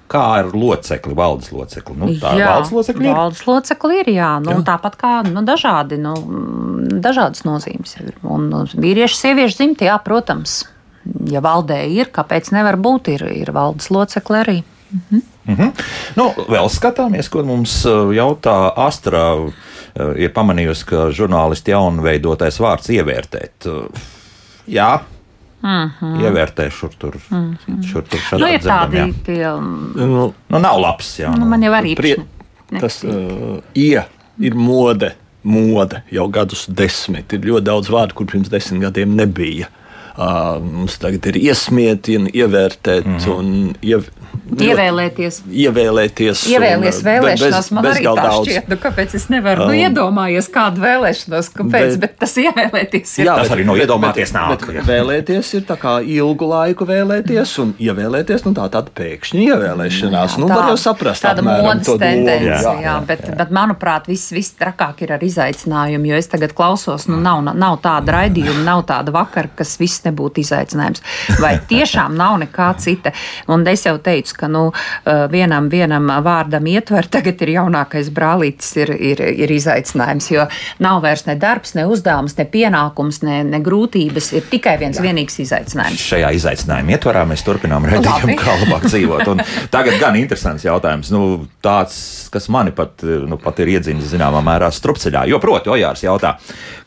kā 0.10 0.24
ar 0.39 0.50
locekli, 0.54 1.13
valdes 1.17 1.52
locekli. 1.54 1.95
Nu, 2.00 2.10
tā 2.22 2.34
ir 2.38 2.45
valdes 2.48 2.74
locekļi. 2.76 3.06
ir? 3.08 3.15
Valdes 3.17 3.45
locekli 3.48 4.02
ir, 4.02 4.12
jā. 4.17 4.32
Nu, 4.43 4.58
jā. 4.58 4.65
Tāpat 4.67 4.98
kā 5.00 5.13
nu, 5.28 5.43
dažādi, 5.48 6.00
nu, 6.02 6.15
dažādas 7.04 7.45
nozīmes. 7.48 7.95
ir. 8.02 8.17
Un 8.26 8.50
nu, 8.52 8.65
vīrieši, 8.69 9.22
sieviešu 9.24 9.62
dzimti, 9.62 9.89
jā, 9.89 9.95
protams. 10.04 10.62
Ja 11.32 11.41
valdē 11.41 11.82
ir, 11.89 12.12
kāpēc 12.13 12.52
nevar 12.54 12.78
būt, 12.78 13.13
ir, 13.15 13.26
ir 13.32 13.54
valdes 13.56 13.89
locekli 13.93 14.41
arī. 14.43 14.60
Mhm. 14.89 15.74
Nu, 16.17 16.30
vēl 16.50 16.69
skatāmies, 16.69 17.30
ko 17.30 17.41
mums 17.45 17.82
uh, 17.89 18.12
jautā 18.13 18.74
Astra. 18.78 19.34
uh, 19.38 19.65
Ir 20.15 20.30
pamanījusi, 20.32 20.86
ka 20.86 21.08
žurnālisti 21.12 21.74
jaunveidotais 21.74 22.60
vārds 22.62 22.91
ievērtēt. 22.93 23.65
Uh, 23.67 24.10
Jā, 24.69 25.00
Mm 25.62 25.91
-hmm. 26.00 26.22
ievērtē 26.24 26.69
šur 26.72 26.93
tur. 26.98 27.15
Šur 27.84 28.04
tur 28.04 28.19
Nu, 28.39 28.48
ir 28.48 28.62
tādi 28.63 29.13
tie, 29.26 29.54
um, 29.54 29.91
Nu, 29.95 30.34
Nu, 30.50 30.60
nav 30.60 30.80
labs. 30.80 31.19
Jā, 31.19 31.34
nu, 31.38 31.45
man 31.45 31.63
jau 31.63 31.74
arī 31.74 31.95
Prie, 31.95 32.15
tas 32.80 33.04
uh, 33.04 33.60
ie 33.76 34.04
ir 34.39 34.56
mode, 34.56 35.12
mode 35.43 36.02
jau 36.12 36.28
gadus 36.28 36.65
desmit. 36.67 37.34
Ir 37.34 37.39
ļoti 37.39 37.63
daudz 37.63 37.89
vārdu, 37.89 38.13
kur 38.13 38.26
pirms 38.26 38.50
desmit 38.50 38.82
gadiem 38.82 39.15
nebija. 39.15 39.67
Uh, 40.19 40.58
mums 40.63 40.98
tagad 41.00 41.26
ir 41.26 41.36
iesmietieni, 41.36 42.32
ievērtēt 42.34 43.06
mm 43.06 43.17
-hmm. 43.17 43.36
un 43.36 43.76
iev, 43.82 44.10
ievēlēties. 44.57 45.41
ievēlēties. 45.49 46.43
Ievēlies 46.53 46.99
un, 46.99 47.05
vēlēšanās, 47.09 47.55
bez- 47.59 47.71
man 47.71 47.85
arī 47.85 47.93
bezgal 47.99 48.15
tā 48.17 48.23
daudz. 48.29 48.47
šķiet, 48.49 48.67
nu, 48.69 48.75
kāpēc 48.83 49.15
es 49.15 49.27
nevaru 49.29 49.63
um, 49.63 49.67
nu, 49.69 49.77
iedomājies 49.83 50.49
kādu 50.53 50.83
vēlēšanos, 50.83 51.49
kāpēc, 51.55 51.89
bet, 51.95 51.99
bet- 51.99 52.17
tas 52.19 52.35
ievēlēties 52.38 53.17
ir. 53.19 53.25
Jā, 53.29 53.35
Tas 53.39 53.49
arī 53.55 53.65
no 53.65 53.75
iedomāties 53.79 54.33
nāk, 54.35 54.65
bet 54.65 54.75
jā. 54.79 54.83
Vēlēties 54.89 55.53
ir 55.59 55.62
tā 55.69 55.77
kā 55.79 55.93
ilgu 56.03 56.47
laiku 56.49 56.85
vēlēties, 56.89 57.53
un 57.63 57.73
ievēlēties, 57.79 58.45
nu 58.45 58.53
tā 58.57 58.67
tāda 58.73 58.89
pēkšņa 58.95 59.39
ievēlēšanās. 59.47 60.38
Nu, 60.41 60.47
var 60.49 60.69
jau 60.73 60.77
saprast, 60.79 61.23
tāda 61.23 61.43
domu. 61.43 61.97
tendence. 61.99 62.45
Jā, 62.49 62.59
Jā, 62.59 62.73
jā, 62.73 62.81
jā, 62.83 62.95
bet, 63.05 63.25
bet, 63.38 63.51
manuprāt, 63.55 64.07
viss, 64.09 64.31
viss 64.35 64.53
trakāk 64.59 65.01
ir 65.05 65.13
ar 65.15 65.19
izaicinājumu, 65.25 66.09
jo 66.12 66.15
es 66.19 66.27
tagad 66.31 66.53
klausos, 66.57 67.07
nu, 67.07 67.19
nav, 67.21 67.43
nav 67.55 67.79
tāda 67.83 68.15
raidījuma, 68.17 68.63
nav 68.65 68.83
tāda 68.89 69.12
vakara, 69.15 69.49
kas 69.55 69.77
viss 69.79 70.01
nebūtu 70.05 70.41
izaicinājums. 70.43 71.01
Vai 71.39 71.57
tiešām 71.69 72.15
nav 72.17 72.39
nekā 72.43 72.69
cita? 72.81 73.13
Un 73.47 73.65
es 73.67 73.83
jau 73.85 73.97
teicu, 73.97 74.35
ka 74.39 74.49
nu, 74.52 74.69
vienam, 75.32 75.69
vienam 75.71 76.10
vārdam 76.25 76.67
ietver, 76.69 77.08
tagad 77.12 77.41
ir 77.45 77.54
jaunākais 77.58 78.12
brālītis, 78.15 78.71
ir, 78.80 78.93
ir, 78.95 79.23
ir 79.45 79.54
izaicinājums, 79.54 80.30
jo 80.34 80.45
nav 80.84 81.02
vairs 81.04 81.25
ne 81.28 81.36
darbs, 81.39 81.75
ne 81.78 81.86
uzdevums, 81.89 82.36
ne 82.39 82.45
pienākums, 82.49 83.21
ne, 83.28 83.41
ne 83.47 83.62
grūtības, 83.63 84.32
ir 84.38 84.47
tikai 84.52 84.78
viens 84.82 84.99
jā. 84.99 85.06
vienīgs 85.06 85.39
izaicinājums. 85.45 86.06
Šajā 86.12 86.32
izaicinājuma 86.39 86.95
ietvarā 86.95 87.25
mēs 87.30 87.43
turpinām 87.47 87.88
Labi. 87.89 88.36
kā 88.39 88.56
labāk 88.63 88.88
dzīvot. 88.91 89.25
Un 89.34 89.43
tagad 89.73 89.99
gan 90.02 90.17
interesants 90.19 90.65
jautājums, 90.65 91.12
nu, 91.13 91.23
tāds, 91.63 91.97
kas 92.34 92.49
mani 92.54 92.73
pat, 92.75 93.04
nu, 93.04 93.39
pat 93.41 93.62
ir 93.63 93.73
iedzinis 93.75 94.12
zināmā 94.13 94.41
mērā 94.45 94.71
strupceļā. 94.73 95.25
Jo, 95.30 95.41
proti, 95.43 95.71
Ojārs 95.73 96.04
jautā, 96.06 96.36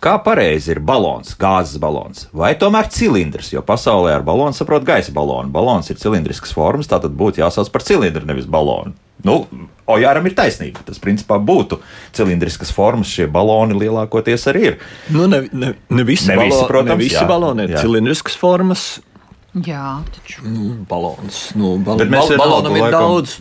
kā 0.03 0.17
pareizi 0.25 0.75
ir 0.75 0.83
balons, 0.85 1.37
gāzes 1.41 1.81
balons 1.83 2.27
vai 2.37 2.55
tomēr 2.59 2.89
cilindrs, 2.93 3.53
jo 3.55 3.63
pasaulē 3.67 4.17
ar 4.17 4.27
balonu 4.27 4.57
saprot 4.57 4.87
gaisa 4.87 5.15
balonu. 5.15 5.53
Balons 5.53 5.91
ir 5.93 6.01
cilindrisks 6.01 6.55
formas, 6.55 6.91
tā 6.91 7.01
tad 7.03 7.15
būtu 7.43 7.51
jāsauc 7.51 7.73
par 7.73 7.83
cilindru, 7.83 8.27
nevis 8.27 8.47
balonu. 8.47 8.95
Nu, 9.23 9.47
Ojāram 9.87 10.25
ir 10.27 10.35
taisnība. 10.35 10.83
Tas 10.87 10.99
principā 10.99 11.37
būtu 11.39 11.81
cilindriskas 12.15 12.73
formas. 12.75 13.11
Šie 13.11 13.29
baloni 13.31 13.77
lielākoties 13.79 14.49
arī 14.51 14.63
ir. 14.73 14.79
Nu, 15.11 15.29
ne, 15.31 15.45
ne, 15.53 15.75
ne 15.91 16.05
visi, 16.07 16.31
Ne 16.31 16.39
visi, 16.41 16.57
balo, 16.57 16.69
protams, 16.71 16.97
ne 16.97 17.03
visi 17.03 17.19
jā, 17.19 17.27
baloni 17.29 17.67
ir 17.67 17.75
jā. 17.77 17.83
cilindriskas 17.85 18.39
formas. 18.39 19.01
Jā, 19.53 20.01
taču. 20.09 20.47
Nu, 20.49 20.71
balons. 20.89 21.51
Nu, 21.61 21.75
bal 21.85 21.99
bal 22.01 22.31
balonam 22.41 22.77
ir 22.77 22.83
laikam- 22.87 23.03
daudz. 23.05 23.37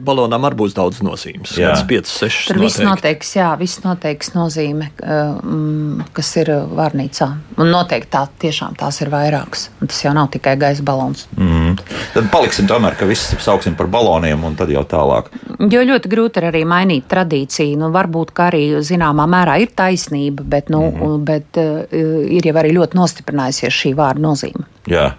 Balonam 0.00 0.44
arī 0.46 0.56
būs 0.56 0.74
daudz 0.74 1.00
nozīmes. 1.02 1.56
Jā. 1.58 1.72
Kāds 1.74 1.86
5, 1.90 2.06
6. 2.06 2.46
Tur 2.46 2.60
viss 2.62 2.78
noteiks, 2.78 3.34
jā, 3.34 3.48
viss 3.58 3.82
noteiks 3.82 4.30
nozīme, 4.32 4.90
mm, 5.02 6.06
kas 6.14 6.36
ir 6.36 6.50
uh, 6.54 6.68
vārnīcā. 6.70 7.28
Un 7.58 7.66
noteikti 7.66 8.08
tā, 8.14 8.22
tiešām 8.38 8.78
tās 8.78 9.00
ir 9.02 9.10
vairākas. 9.10 9.68
Un 9.80 9.90
tas 9.90 9.98
jau 10.04 10.12
nav 10.14 10.30
tikai 10.30 10.54
gaisa 10.56 10.82
balons. 10.86 11.26
Mm. 11.36 11.76
Tad 12.14 12.30
paliksim 12.30 12.68
tomēr, 12.70 12.96
ka 12.96 13.08
viss 13.10 13.34
sauksim 13.42 13.74
par 13.76 13.90
baloniem 13.90 14.44
un 14.44 14.54
tad 14.56 14.70
jau 14.70 14.84
tālāk. 14.86 15.32
Jo 15.58 15.82
ļoti 15.82 16.08
grūti 16.08 16.38
ir 16.38 16.46
arī 16.52 16.62
mainīt 16.64 17.08
tradīciju. 17.10 17.76
Nu, 17.76 17.90
varbūt 17.90 18.30
kā 18.32 18.52
arī 18.52 18.78
zināmā 18.86 19.26
mērā 19.26 19.58
ir 19.60 19.74
taisnība, 19.74 20.46
bet, 20.46 20.70
nu, 20.70 20.86
mm 20.90 21.00
-hmm. 21.00 21.24
bet 21.24 21.58
uh, 21.58 21.82
ir 22.30 22.46
jau 22.46 22.54
arī 22.54 22.70
ļoti 22.78 22.94
nostiprinājusies 22.94 23.74
šī 23.82 23.94
vārda 23.98 24.22
nozīme. 24.22 24.64
Jā. 24.86 25.10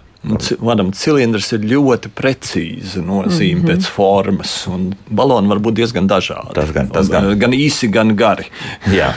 Vadam, 0.62 0.92
cilindrs 0.94 1.48
ir 1.56 1.64
ļoti 1.66 2.10
precīzi 2.14 3.00
nozīme 3.02 3.58
mm 3.58 3.64
-hmm. 3.64 3.70
pēc 3.72 3.88
formas, 3.90 4.52
un 4.70 4.92
baloni 5.10 5.50
var 5.50 5.58
būt 5.58 5.80
diezgan 5.80 6.06
dažādi. 6.06 6.54
Tas 6.54 6.70
gan- 6.70 6.88
tas 6.94 7.08
gan. 7.10 7.26
Un, 7.26 7.38
gan 7.38 7.50
īsi, 7.50 7.90
gan 7.90 8.14
gari. 8.16 8.46
Jā. 8.86 9.12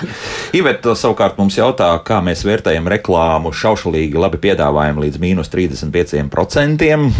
Iveta 0.53 0.95
savukārt 0.95 1.37
mums 1.37 1.57
jautā, 1.57 1.91
kā 2.03 2.21
mēs 2.25 2.41
vērtējam 2.43 2.87
reklāmu 2.89 3.53
šaušalīgi 3.53 4.17
labi 4.17 4.37
piedāvājumu 4.37 5.05
līdz 5.05 5.19
mīnus 5.21 5.49
35%. 5.53 7.11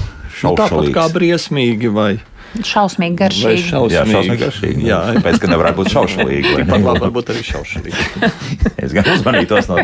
Nu, 0.43 0.51
tāpat 0.55 0.89
kā 0.91 1.05
briesmīgi 1.13 1.87
vai, 1.93 2.19
Šausmīgi 2.63 3.15
vai 3.15 3.19
garšīgi. 3.25 3.63
šausmīgi. 3.69 3.95
Jā, 3.95 4.03
šausmīgi 4.11 4.39
garšīgi. 4.45 4.85
Jā, 4.87 4.99
Tāpēc, 5.17 5.39
ka 5.43 5.49
nevarētu 5.51 5.79
būt 5.81 5.89
šaušalīgi. 5.95 6.51
vai? 6.53 6.61
Tikpat 6.63 6.85
labi 6.85 7.01
varbūt 7.05 7.31
arī 7.33 7.43
šaušalīgi. 7.49 8.05
Es 8.85 8.93
gan 8.93 9.07
uzmanītos 9.15 9.67
no 9.71 9.77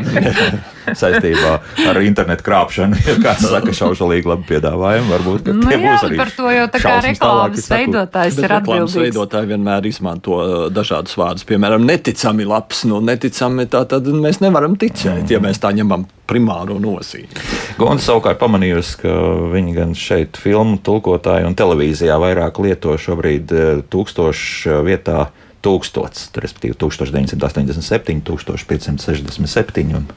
saistībā 1.01 1.51
ar 1.89 1.99
internetu 2.05 2.45
krāpšanu. 2.45 2.99
Ja 3.07 3.15
kāds 3.23 3.47
saka, 3.49 3.73
šaušalīgi 3.75 4.29
labi 4.29 4.47
piedāvājumi, 4.51 5.09
varbūt 5.11 5.45
ka 5.47 5.55
Nu, 5.57 5.67
tie 5.67 5.77
jā, 5.79 5.83
būs 5.87 6.05
arī. 6.07 6.19
par 6.21 6.31
to 6.37 6.51
jau 6.53 6.67
tā 6.75 6.81
kā 6.83 6.93
reklāmas 7.07 7.67
veidotājs 7.71 8.37
ir 8.39 8.47
reklāmas 8.51 8.91
atbildīgs. 8.91 8.97
veidotāji 9.07 9.51
vienmēr 9.53 9.89
izmanto 9.89 10.37
uh, 10.37 10.55
dažādus 10.73 11.17
vārdus. 11.19 11.47
Piemēram, 11.49 11.85
neticami 11.87 12.45
labs. 12.47 12.83
Nu, 12.89 13.01
neticami 13.01 13.65
tā 13.71 13.83
tad 13.89 14.07
mēs 14.07 14.41
nevaram 14.43 14.77
ticēt, 14.79 15.29
ja 15.31 15.41
mēs 15.43 15.61
tā 15.61 15.73
ņemam 15.75 16.05
primāro 16.31 16.79
nozīmi. 16.81 17.29
Gonda 17.79 18.03
savukārt 18.03 18.39
pamanījusi, 18.41 18.97
ka 19.03 19.15
viņi 19.53 19.75
gan 19.75 19.93
šeit, 19.97 20.39
filmu 20.39 20.79
tulkotāji 20.83 21.47
un 21.49 21.57
televīzijā 21.59 22.17
vairāk 22.21 22.61
lieto 22.63 22.95
šobrīd 22.99 23.55
eh, 23.55 23.71
tūkstošu 23.91 24.81
vietā. 24.87 25.29
Tūkstots, 25.61 26.31
respektīvi 26.41 26.73
1987, 26.73 28.21
1567 28.25 29.91
un, 29.93 30.07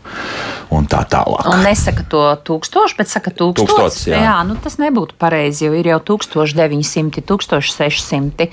un 0.73 0.87
tā 0.89 1.03
tālāk. 1.13 1.49
Un 1.53 1.65
nesaka 1.67 2.07
to 2.09 2.23
tūkstoši, 2.49 2.97
bet 2.97 3.11
saka 3.11 3.33
tūkstoši. 3.35 3.69
Tūkstotis, 3.69 4.07
jā. 4.09 4.23
jā, 4.25 4.37
nu 4.49 4.57
tas 4.65 4.79
nebūtu 4.81 5.19
pareizi, 5.21 5.67
jo 5.67 5.75
ir 5.77 5.91
jau 5.91 5.99
1900, 6.15 7.21
1600. 7.29 8.49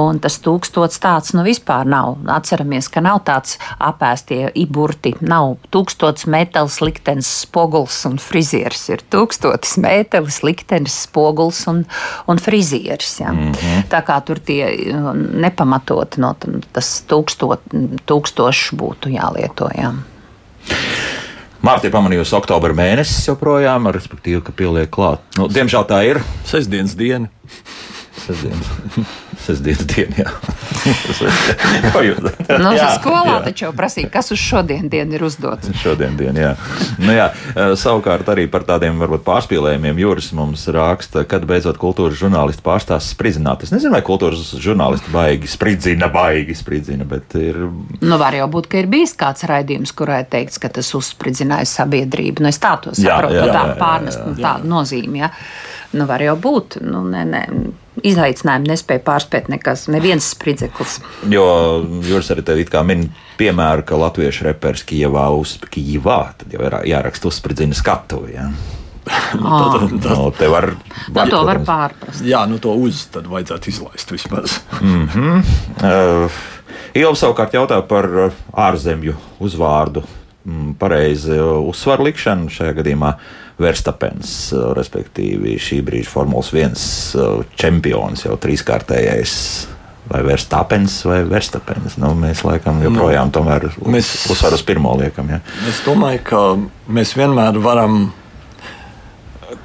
Un 0.00 0.20
tas 0.24 0.38
tūkstots 0.40 1.02
tāds 1.02 1.34
nu 1.36 1.44
vispār 1.44 1.84
nav. 1.88 2.16
Atceramies, 2.32 2.88
ka 2.88 3.04
nav 3.04 3.20
tāds 3.28 3.58
apēstie 3.76 4.48
iburti. 4.64 5.14
Nav 5.20 5.58
tūkstots 5.74 6.24
metāls, 6.30 6.80
liktenis, 6.84 7.28
spoguls 7.44 8.00
un 8.08 8.16
frizieris. 8.22 8.86
Ir 8.94 9.04
tūkstotis 9.12 9.76
metāls, 9.82 10.40
liktenis, 10.46 11.02
spoguls 11.04 11.64
un, 11.70 11.84
un 12.30 12.40
frizieris. 12.40 13.18
Ja. 13.20 13.32
Mm 13.32 13.52
-hmm. 13.52 13.86
Tā 13.92 14.00
kā 14.08 14.20
tur 14.24 14.40
tie 14.40 14.72
uh, 14.72 15.12
nepamatot 16.18 16.50
no 16.50 16.60
tas 16.72 16.90
tūkstot, 17.08 17.60
tūkstošs 18.06 18.74
būtu 18.78 19.12
jālieto. 19.14 19.68
Jā. 19.74 19.92
Mārta 21.64 21.88
ir 21.88 21.94
pamanījusi 21.94 22.36
oktobra 22.36 22.76
mēnesis 22.76 23.28
joprojām, 23.30 23.88
respektīvi, 23.94 24.42
ka 24.44 24.52
pieliek 24.52 24.90
klāt. 24.92 25.24
Nu, 25.38 25.48
diemžēl 25.48 25.86
tā 25.88 26.02
ir. 26.04 26.20
Sestdienas 26.44 26.96
diena. 26.98 27.30
Sestdienas, 28.26 28.68
sestdienas 29.46 29.86
diena, 29.90 30.24
jā. 30.24 30.30
Ko 31.94 32.02
jūs? 32.04 32.20
Nu, 32.48 32.72
Jā, 32.74 32.88
skolā 32.98 33.36
jā. 33.38 33.40
taču 33.48 33.66
jau 33.66 33.72
prasīja, 33.76 34.10
kas 34.12 34.30
uz 34.34 34.40
šodien 34.40 34.88
dienu 34.92 35.16
ir 35.18 35.24
uzdots. 35.26 35.70
Šodien, 35.80 36.16
dien, 36.18 36.36
jā. 36.40 36.52
Nu, 37.00 37.12
jā. 37.14 37.28
eh, 37.54 37.74
Savukārt 37.78 38.28
arī 38.32 38.46
par 38.50 38.64
tādiem 38.68 38.98
varbūt 39.00 39.24
pārspīlējumiem 39.26 40.00
Juris 40.02 40.30
mums 40.36 40.64
raksta, 40.74 41.24
kad 41.28 41.46
beidzot 41.48 41.78
kultūras 41.82 42.18
žurnālisti 42.20 42.64
pārstās 42.64 43.10
spridzināt. 43.14 43.64
Es 43.66 43.72
nezinu, 43.74 43.94
vai 43.96 44.02
kultūras 44.06 44.54
žurnālisti 44.64 45.12
baigi 45.14 45.50
spridzina, 45.50 46.08
baigi 46.12 46.56
spridzina, 46.58 47.06
bet 47.08 47.36
ir. 47.40 47.60
Nu, 48.02 48.18
var 48.20 48.36
jau 48.36 48.48
būt, 48.52 48.68
ka 48.72 48.80
ir 48.82 48.90
bijis 48.92 49.14
kāds 49.20 49.46
raidījums, 49.48 49.94
kurā 49.96 50.22
ir 50.24 50.30
teikts, 50.32 50.60
ka 50.62 50.72
tas 50.72 50.90
uzspridzināja 50.96 51.68
sabiedrību. 51.70 52.44
Nu, 52.44 52.50
es 52.52 52.60
tā 52.62 52.74
to 52.84 52.94
Jā, 52.94 53.16
saprotu, 53.18 53.38
jā, 53.38 53.46
no 53.46 53.54
tā 53.54 53.62
jā, 53.62 53.70
jā, 53.72 53.78
pārnest 53.80 54.20
jā. 54.20 54.26
nu, 54.30 54.36
tādu 54.42 54.70
nozīmi. 54.74 55.24
Ja? 55.24 55.32
Nu, 55.94 56.06
var 56.10 56.22
jau 56.24 56.36
būt. 56.40 56.78
Nu, 56.84 57.04
ne, 57.08 57.24
ne. 57.28 57.42
Izaicinājumu 58.04 58.66
nespēja 58.72 59.04
pārspēt 59.06 59.46
nekas, 59.52 59.86
neviens 59.92 60.26
spridzeklis. 60.34 60.98
Jo 61.30 61.44
Juris 62.02 62.32
arī 62.34 62.42
te 62.42 62.56
it 62.58 62.72
kā 62.72 62.82
min 62.86 63.06
piemēru, 63.38 63.84
ka 63.86 63.98
latviešu 63.98 64.48
reperis 64.48 64.82
Kijavā 64.86 65.28
uz 65.38 65.54
Kijavā, 65.70 66.20
tad 66.40 66.54
jau 66.54 66.64
ir 66.66 66.80
jāraksta 66.90 67.30
uzspridzina 67.30 67.78
skatuvi. 67.78 68.34
Ja? 68.34 68.48
Ah, 68.50 68.82
Nu, 69.34 70.30
te 70.38 70.48
var, 70.48 70.70
nu, 71.12 71.24
to 71.28 71.42
var 71.44 71.60
pārprast. 71.66 72.24
Jā, 72.24 72.44
nu 72.48 72.58
to 72.62 72.72
uz 72.80 73.04
tad 73.12 73.28
vajadzētu 73.28 73.70
izlaist 73.72 74.12
vismaz. 74.14 74.58
Uh, 74.80 76.42
Ilva 76.96 77.16
savukārt 77.18 77.56
jautā 77.56 77.80
par 77.88 78.08
uh, 78.08 78.36
ārzemju 78.64 79.16
uzvārdu 79.44 80.04
mm, 80.46 80.76
pareizi 80.80 81.36
uzsvaru 81.36 82.08
likšanu 82.08 82.52
šajā 82.54 82.76
gadījumā. 82.80 83.12
Verstapens, 83.60 84.32
uh, 84.54 84.72
respektīvi 84.76 85.58
šī 85.62 85.80
brīža 85.86 86.10
Formulas 86.10 86.50
1 86.54 86.74
uh, 87.20 87.44
čempions, 87.60 88.26
jau 88.26 88.38
trīskārtējais. 88.40 89.36
Vai 90.04 90.18
Verstapens 90.20 90.98
vai 91.08 91.22
Verstapens. 91.24 91.94
Nu, 91.96 92.10
mēs 92.18 92.42
laikam 92.44 92.82
joprojām 92.84 93.30
tomēr 93.32 93.70
mēs... 93.88 94.10
uzsvaru 94.28 94.58
uz 94.58 94.64
pirmo 94.68 94.92
liekam. 95.00 95.30
Ja? 95.32 95.38
Es 95.70 95.78
domāju, 95.86 96.20
ka 96.28 96.42
mēs 96.92 97.14
vienmēr 97.16 97.56
varam 97.64 98.10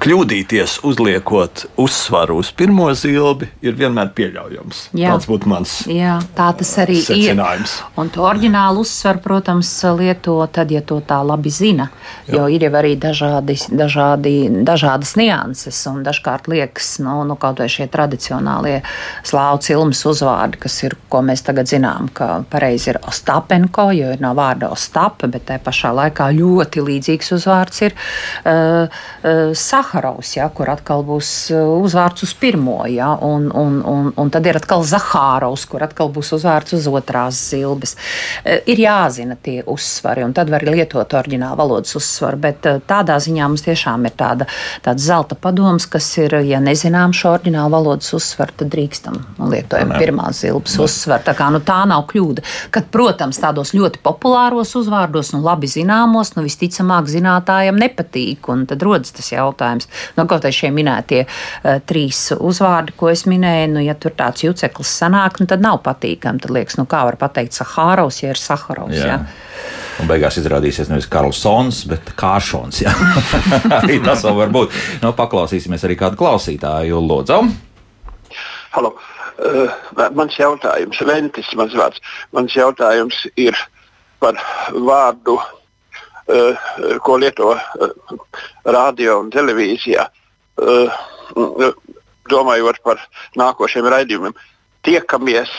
kļūdīties, 0.00 0.78
uzliekot 0.88 1.66
uzsvaru 1.80 2.38
uz 2.40 2.50
pirmo 2.56 2.86
zilbi, 2.96 3.50
ir 3.60 3.76
vienmēr 3.76 4.12
pieļaujams. 4.16 4.82
Jā. 4.96 5.12
Tas 5.12 5.26
būtu 5.28 5.50
mans 5.50 5.74
Jā, 5.90 6.16
tā 6.36 6.48
tas 6.56 6.70
arī 6.80 6.96
ir. 6.96 7.04
secinājums. 7.04 7.74
Un 8.00 8.08
to 8.12 8.24
oriģinālu 8.24 8.84
uzsvaru, 8.84 9.20
protams, 9.24 9.72
lieto 9.98 10.38
tad, 10.52 10.72
ja 10.72 10.80
to 10.80 11.00
tā 11.04 11.20
labi 11.26 11.52
zina. 11.52 11.90
Jo 12.30 12.46
ir 12.48 12.64
jau 12.64 12.72
arī 12.80 12.94
dažādi, 13.00 13.56
dažādi, 13.68 14.32
dažādas 14.64 15.14
nianses, 15.20 15.82
un 15.90 16.00
dažkārt 16.06 16.48
liekas, 16.48 16.94
nu, 17.04 17.18
nu 17.28 17.36
kaut 17.40 17.60
vai 17.60 17.68
šie 17.72 17.88
tradicionālie 17.92 18.78
slāvu 19.26 19.60
cilmes 19.66 20.00
uzvārdi, 20.08 20.62
kas 20.64 20.78
ir, 20.86 20.96
ko 21.12 21.20
mēs 21.26 21.44
tagad 21.44 21.68
zinām, 21.68 22.08
ka 22.16 22.40
pareizi 22.50 22.94
ir 22.94 23.00
Ostapenko, 23.04 23.90
jo 23.96 24.14
ir 24.14 24.24
no 24.24 24.32
vārda 24.38 24.72
Ostapa, 24.72 25.28
bet 25.28 25.44
tajā 25.50 25.64
pašā 25.66 25.92
laikā 25.96 26.30
ļoti 26.40 26.86
līdzīgs 26.88 27.32
uzvārds 27.36 27.84
ir 27.84 27.96
uh, 27.96 28.88
uh, 28.88 29.52
Saharovs, 29.90 30.36
ja, 30.36 30.46
kur 30.54 30.70
atkal 30.70 31.02
būs 31.06 31.50
uh, 31.50 31.82
uzvārds 31.82 32.22
uz 32.22 32.32
pirmo, 32.38 32.84
ja, 32.86 33.10
un, 33.26 33.48
un, 33.50 33.80
un, 33.82 34.10
un 34.14 34.30
tad 34.30 34.46
ir 34.46 34.58
atkal 34.60 34.84
Zahārovs, 34.86 35.64
kur 35.66 35.82
atkal 35.82 36.12
būs 36.14 36.30
uzvārds 36.36 36.76
uz 36.76 36.86
otrās 36.86 37.38
zilbes. 37.50 37.96
Uh, 38.44 38.60
ir 38.70 38.78
jāzina 38.84 39.34
tie 39.34 39.64
uzsvari, 39.66 40.22
un 40.22 40.34
tad 40.36 40.50
var 40.52 40.62
lietot 40.66 41.10
oriģinālu 41.18 41.58
valodas 41.58 41.96
uzsvaru, 41.98 42.38
bet 42.38 42.68
uh, 42.70 42.78
tādā 42.86 43.18
ziņā 43.18 43.48
mums 43.50 43.66
tiešām 43.66 44.06
ir 44.06 44.14
tāda, 44.14 44.46
tāda 44.84 45.02
zelta 45.02 45.34
padoms, 45.34 45.88
kas 45.90 46.06
ir, 46.22 46.38
ja 46.46 46.62
nezinām 46.62 47.14
šo 47.16 47.34
oriģinālu 47.34 47.74
valodas 47.74 48.14
uzsvaru, 48.14 48.54
tad 48.62 48.70
drīkstam 48.70 49.18
un 49.40 49.50
lietojam 49.50 49.96
pirmās 49.98 50.44
zilbes 50.44 50.78
uzsvaru. 50.86 51.26
Tā, 51.26 51.34
kā, 51.38 51.50
nu, 51.50 51.62
tā 51.66 51.80
nav 51.90 52.06
kļūda. 52.12 52.46
Kad, 52.70 52.86
protams, 52.94 53.42
tādos 53.42 53.74
ļoti 53.74 54.04
populāros 54.06 54.76
uzvārdos, 54.78 55.34
nu, 55.34 55.42
labi 55.44 55.70
zināmos, 55.70 56.36
nu, 56.36 56.46
visticamāk, 56.46 57.10
zinātājiem 57.10 57.78
nepatīk. 57.80 58.52
Un 58.52 58.66
tad 58.70 58.86
rodas 58.86 59.14
tas 59.16 59.32
jautājums, 59.32 59.79
nu, 60.16 60.26
kaut 60.30 60.46
vai 60.46 60.52
šie 60.54 60.72
minētie 60.74 61.22
uh, 61.26 61.78
trīs 61.86 62.26
uzvārdi, 62.36 62.96
ko 62.98 63.10
es 63.12 63.26
minēju, 63.30 63.72
nu, 63.76 63.84
ja 63.84 63.96
tur 63.98 64.14
tāds 64.18 64.44
juceklis 64.44 64.92
sanāk, 65.02 65.40
nu, 65.40 65.48
tad 65.50 65.64
nav 65.64 65.80
patīkami. 65.86 66.42
Tad 66.42 66.54
liekas, 66.54 66.78
nu, 66.80 66.86
kā 66.90 67.04
var 67.08 67.18
pateikt 67.20 67.56
Sahārovs, 67.56 68.22
ja 68.24 68.34
ir 68.34 68.40
Saharovs. 68.40 68.98
Jā. 68.98 69.14
Jā. 69.14 69.22
Un 70.00 70.08
beigās 70.08 70.38
izrādīsies 70.40 70.88
nevis 70.88 71.08
Karlsons, 71.12 71.82
bet 71.90 72.14
Kāršons. 72.18 72.84
jā. 72.86 72.94
arī 73.82 74.00
tas 74.04 74.24
vēl 74.24 74.38
var 74.38 74.54
būt. 74.54 74.76
Nu, 75.04 75.12
paklausīsimies 75.16 75.84
arī 75.88 75.98
kādu 76.00 76.20
klausītāju. 76.20 77.02
Lūdzu, 77.10 77.42
Halo. 78.70 78.94
Uh, 79.40 79.72
mans 80.14 80.36
jautājums, 80.36 81.00
Ventis, 81.08 81.48
mans 81.58 81.72
vārds. 81.74 82.02
Mans 82.36 82.54
jautājums 82.54 83.22
ir 83.40 83.56
par 84.22 84.36
vārdu, 84.70 85.38
uh, 85.40 85.59
ko 87.04 87.16
lieto 87.18 87.52
uh, 87.54 87.94
radio 88.64 89.18
un 89.22 89.30
televīzijā. 89.34 90.06
Uh, 90.60 91.70
domājot 92.30 92.78
par 92.86 93.00
nākošiem 93.38 93.86
raidījumiem, 93.90 94.34
tiekamies 94.86 95.50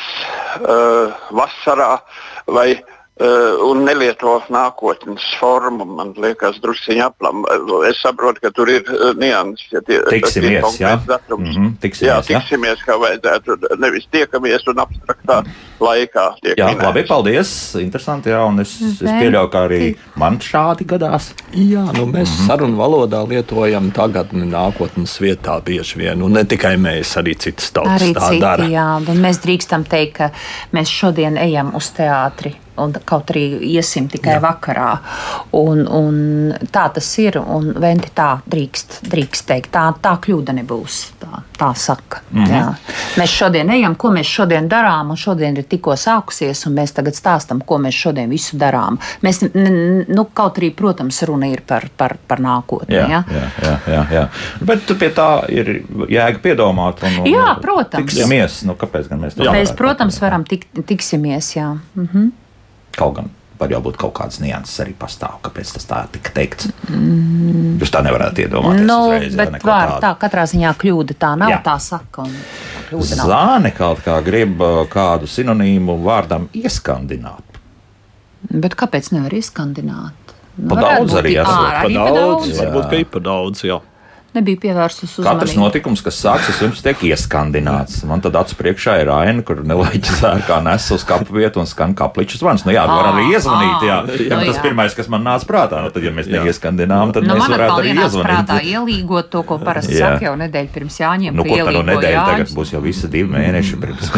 vasarā 1.35 1.97
vai 2.47 2.69
un 3.19 3.83
nelieto 3.85 4.37
nākotnes 4.49 5.23
formu. 5.39 5.85
Man 5.85 6.13
liekas, 6.17 6.57
druskuļi 6.63 7.03
aplam. 7.05 7.43
Es 7.89 7.99
saprotu, 8.01 8.41
ka 8.45 8.51
tur 8.55 8.71
ir 8.71 8.87
uh, 8.87 9.11
nianses. 9.19 9.67
Ja 9.71 9.81
tie, 9.85 9.99
tiksimies, 10.09 10.79
jā. 10.79 10.95
Datums, 11.07 11.49
mm 11.49 11.57
-hmm, 11.57 11.73
tiksimies, 11.83 12.29
jā, 12.29 12.39
tiksimies, 12.39 12.79
jā. 12.79 12.87
kā 12.87 12.97
vajadzētu. 13.01 13.57
Nevis 13.79 14.07
tiekamies 14.11 14.65
un 14.67 14.81
abstraktā 14.85 15.41
laikā. 15.79 16.25
Jā, 16.57 16.71
minēts. 16.71 16.83
labi, 16.83 17.03
paldies. 17.07 17.75
Interesanti, 17.81 18.29
jā, 18.29 18.41
un 18.47 18.59
es, 18.59 18.73
es 18.81 19.01
pieļauju, 19.03 19.49
ka 19.51 19.65
arī 19.67 19.95
man 20.15 20.39
šādi 20.39 20.87
gadās. 20.87 21.33
Jā, 21.51 21.85
nu 21.93 22.05
mēs 22.05 22.29
mm 22.29 22.37
-hmm. 22.37 22.47
sarunu 22.47 22.77
valodā 22.77 23.27
lietojam 23.27 23.91
tagadni 23.91 24.45
nākotnes 24.45 25.19
vietā 25.21 25.61
bieži 25.61 25.97
vien, 25.97 26.21
un 26.21 26.31
ne 26.31 26.43
tikai 26.43 26.75
mēs, 26.77 27.17
arī 27.19 27.37
citas 27.37 27.71
tautas 27.71 28.01
arī 28.01 28.13
tā 28.13 28.29
citi, 28.29 28.41
dara. 28.41 28.63
Jā, 28.63 29.05
bet 29.05 29.15
mēs 29.15 29.43
drīkstam 29.45 29.83
teikt, 29.83 30.17
ka 30.17 30.29
mēs 30.73 30.87
šodien 30.89 31.37
ejam 31.37 31.75
uz 31.75 31.91
teātri 31.91 32.55
un 32.77 32.93
kaut 33.05 33.31
arī 33.33 33.45
iesim 33.73 34.07
tikai 34.11 34.37
Jā. 34.37 34.41
vakarā. 34.43 34.89
Un, 35.57 35.83
un 35.87 36.19
tā 36.71 36.87
tas 36.93 37.07
ir, 37.21 37.37
un 37.41 37.73
venti 37.81 38.11
tā 38.15 38.29
drīkst, 38.51 39.01
drīkst 39.11 39.47
teikt. 39.47 39.71
Tā, 39.75 39.87
tā 40.01 40.15
kļūda 40.23 40.55
nebūs. 40.61 40.99
Tā, 41.21 41.41
tā 41.57 41.71
saka. 41.75 42.21
Mm 42.31 42.43
-hmm. 42.43 42.51
Jā. 42.57 42.73
Mēs 43.17 43.35
šodien 43.37 43.69
ejam, 43.69 43.95
ko 43.95 44.09
mēs 44.09 44.27
šodien 44.27 44.69
darām, 44.69 45.09
un 45.09 45.17
šodien 45.17 45.57
ir 45.57 45.63
tikko 45.63 45.95
sākusies, 45.95 46.67
un 46.67 46.73
mēs 46.73 46.93
tagad 46.93 47.13
stāstam, 47.13 47.61
ko 47.65 47.77
mēs 47.77 47.95
šodien 47.95 48.29
visu 48.29 48.57
darām. 48.57 48.97
Mēs, 49.23 49.41
nu, 50.07 50.25
kaut 50.33 50.57
arī, 50.57 50.71
protams, 50.75 51.21
runa 51.23 51.47
ir 51.47 51.61
par, 51.67 51.89
par, 51.97 52.17
par 52.27 52.39
nākotni. 52.39 52.95
Jā, 52.95 53.07
jā? 53.09 53.23
Jā, 53.31 53.47
jā, 53.63 53.77
jā, 53.87 54.05
jā. 54.11 54.27
Bet 54.61 54.99
pie 54.99 55.09
tā 55.09 55.45
ir 55.49 55.83
jēga 56.09 56.39
piedomāt. 56.39 57.03
Un, 57.03 57.19
un, 57.19 57.25
jā, 57.27 57.55
protams. 57.61 58.05
Tiksimies, 58.05 58.63
nu, 58.63 58.73
kāpēc 58.73 59.09
gan 59.09 59.19
mēs 59.19 59.35
to 59.35 59.43
darām? 59.43 59.55
Mēs, 59.55 59.75
protams, 59.77 60.21
varam 60.21 60.43
tik, 60.43 60.67
tiksimies, 60.85 61.55
jā. 61.55 61.77
Mhm. 61.95 62.31
Kaut 63.01 63.15
gan 63.17 63.31
var 63.61 63.69
jau 63.69 63.81
būt 63.85 63.99
kaut 64.01 64.13
kādas 64.17 64.39
nianses 64.41 64.81
arī 64.83 64.95
pastāv, 64.97 65.37
kāpēc 65.45 65.75
tas 65.75 65.85
tā 65.89 65.99
tika 66.15 66.33
teikts. 66.33 66.71
Mm. 66.89 67.77
Jūs 67.81 67.93
tā 67.93 68.01
nevarat 68.05 68.39
iedomāties. 68.41 68.87
Nu, 68.87 68.97
uzreiz, 69.11 69.37
bet 69.37 69.59
jā, 69.59 69.67
var, 69.67 69.93
tā 70.01 70.13
katrā 70.21 70.47
ziņā 70.49 70.73
kļūda 70.81 71.17
tā 71.21 71.35
nav, 71.37 71.53
jā. 71.53 71.59
tā 71.65 71.77
saka. 71.81 72.25
Zāne 73.11 73.71
kaut 73.75 74.01
kā 74.05 74.17
grib 74.25 74.61
uh, 74.65 74.81
kādu 74.91 75.29
sinonīmu 75.29 75.99
vārdam 76.03 76.49
ieskandināt. 76.57 77.61
Bet 78.49 78.75
kāpēc 78.79 79.11
nevar 79.13 79.37
ieskandināt? 79.37 80.35
Nu, 80.57 80.73
pa 80.73 80.81
daudz 80.81 81.13
arī 81.21 81.37
esat. 81.39 81.85
Pa 81.85 81.93
daudz, 81.93 82.49
varbūt, 82.57 82.89
ka 82.89 82.99
ir 82.99 83.07
pa 83.13 83.21
daudz, 83.23 83.63
jā 83.69 83.77
nebija 84.35 84.59
pievērsus 84.61 85.17
uzmanību. 85.19 85.41
Katrs 85.41 85.55
notikums, 85.59 86.01
kas 86.05 86.19
sāksies, 86.23 86.61
jums 86.63 86.81
tiek 86.85 87.01
ieskandināts. 87.11 88.01
Man 88.07 88.23
tad 88.23 88.37
acu 88.39 88.55
priekšā 88.59 88.97
ir 89.03 89.11
aina, 89.13 89.43
kur 89.45 89.61
nelaiķis 89.67 90.21
zērkā 90.21 90.61
nes 90.65 90.87
uz 90.95 91.05
kapu 91.07 91.35
vietu 91.35 91.61
un 91.61 91.69
skan 91.69 91.95
kapliču 91.97 92.39
zvans. 92.39 92.63
Nu 92.67 92.73
jā, 92.75 92.85
var 92.87 93.11
arī 93.11 93.27
iezvanīt, 93.33 93.85
jā. 93.87 93.99
jā, 94.07 94.27
jā. 94.29 94.39
Tas 94.47 94.57
jā. 94.59 94.63
pirmais, 94.65 94.95
kas 94.97 95.11
man 95.11 95.25
nāca 95.27 95.49
prātā, 95.49 95.83
nu 95.85 95.93
tad, 95.93 96.07
ja 96.07 96.15
mēs 96.15 96.31
neieskandinām, 96.31 97.13
tad 97.15 97.27
nu, 97.27 97.35
mēs 97.35 97.55
varētu 97.55 97.77
arī 97.83 97.93
iezvanīt. 97.97 98.27
prātā 98.29 98.59
ielīgot 98.71 99.31
to, 99.33 99.43
ko 99.47 99.59
parasti 99.61 99.99
saka 99.99 100.29
jau 100.29 100.35
nedēļu 100.41 100.75
pirms 100.79 100.99
jāņem. 101.03 101.37
Nu, 101.37 101.47
ko 101.47 101.59
tā 101.59 101.75
no 101.75 101.85
nedēļa 101.91 102.25
tagad 102.31 102.53
būs 102.55 102.75
jau 102.75 102.83
visi 102.83 103.11
divi 103.11 103.31
mēneši 103.35 103.81
pirms. 103.83 104.13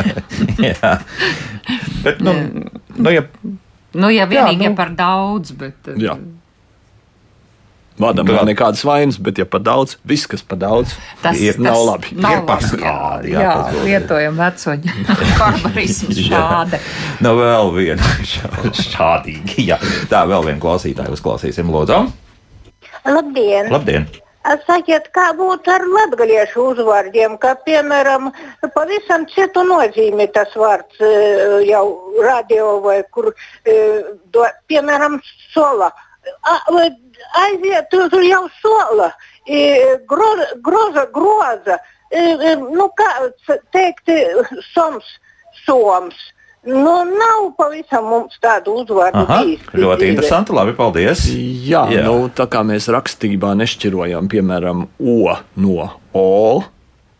jā. 0.70 0.94
Bet, 2.04 2.24
nu, 2.24 2.34
nu, 2.98 3.12
ja, 3.12 3.24
nu, 3.94 4.10
ja 4.12 4.26
vienīgi 4.28 4.66
jā, 4.66 4.72
nu, 4.72 4.78
par 4.78 4.90
daudz, 4.98 5.54
bet. 5.58 5.94
Jā. 6.00 6.18
Vādam 7.94 8.26
nav 8.26 8.42
nekādas 8.48 8.80
vainas, 8.82 9.20
bet, 9.22 9.38
ja 9.38 9.44
par 9.46 9.60
daudz, 9.62 9.94
viss, 10.02 10.26
kas 10.26 10.42
par 10.42 10.58
daudz, 10.58 10.96
tas 11.22 11.38
ir, 11.38 11.60
nav 11.62 11.78
labi. 11.86 12.10
Nav 12.18 12.40
ir 12.40 12.46
par 12.48 12.64
skādi. 12.64 13.30
Jā, 13.30 13.42
jā, 13.44 13.52
jā 13.54 13.84
lietojam 13.86 14.40
vecoņu 14.40 14.94
barbarismu 15.38 16.16
šādi. 16.18 16.80
Nu, 17.22 17.36
vēl 17.38 17.70
viena 17.76 18.08
šādīgi. 18.94 19.68
Jā. 19.68 19.78
Tā, 20.10 20.24
vēl 20.26 20.42
viena 20.48 20.58
klausītāja 20.64 21.14
uzklausīsim, 21.14 21.70
lūdzu. 21.70 22.00
Labdien! 23.06 23.70
Labdien. 23.70 24.08
Sakiet, 24.66 25.06
kā 25.14 25.28
būtu 25.38 25.70
ar 25.72 25.86
latviešu 25.88 26.66
uzvārdiem, 26.74 27.38
kā 27.40 27.54
piemēram, 27.64 28.26
pavisam 28.74 29.22
citu 29.30 29.62
nozīmi 29.64 30.26
tas 30.34 30.50
vārds 30.58 30.98
eh, 31.00 31.62
jau 31.70 31.86
radio 32.26 32.74
vai 32.84 32.98
kur, 33.14 33.30
do, 34.34 34.44
piemēram, 34.68 35.16
sola. 35.54 35.94
A, 36.44 36.58
aiziet, 37.44 37.90
tur, 37.92 38.06
tur 38.12 38.24
jau 38.24 38.44
sola, 38.60 39.10
groza, 40.08 40.48
groza, 40.64 41.04
groza 41.12 41.80
nu, 42.60 42.88
kā 42.96 43.10
teikt, 43.72 44.10
soms, 44.72 45.04
soms. 45.64 46.14
Nu, 46.64 47.02
nav 47.04 47.50
pavisam 47.58 48.06
mums 48.08 48.38
tādu 48.40 48.78
uzvārdu. 48.80 49.26
Ļoti 49.76 50.06
interesanti. 50.08 50.54
Labi, 50.56 50.72
paldies. 50.72 51.26
Jā, 51.28 51.84
Jā. 51.92 52.06
Nu, 52.06 52.30
tā 52.32 52.46
kā 52.48 52.62
mēs 52.64 52.88
rakstībā 52.88 53.52
nešķirojam, 53.60 54.30
piemēram, 54.32 54.86
O 54.96 55.34
no 55.60 55.90
O, 56.16 56.62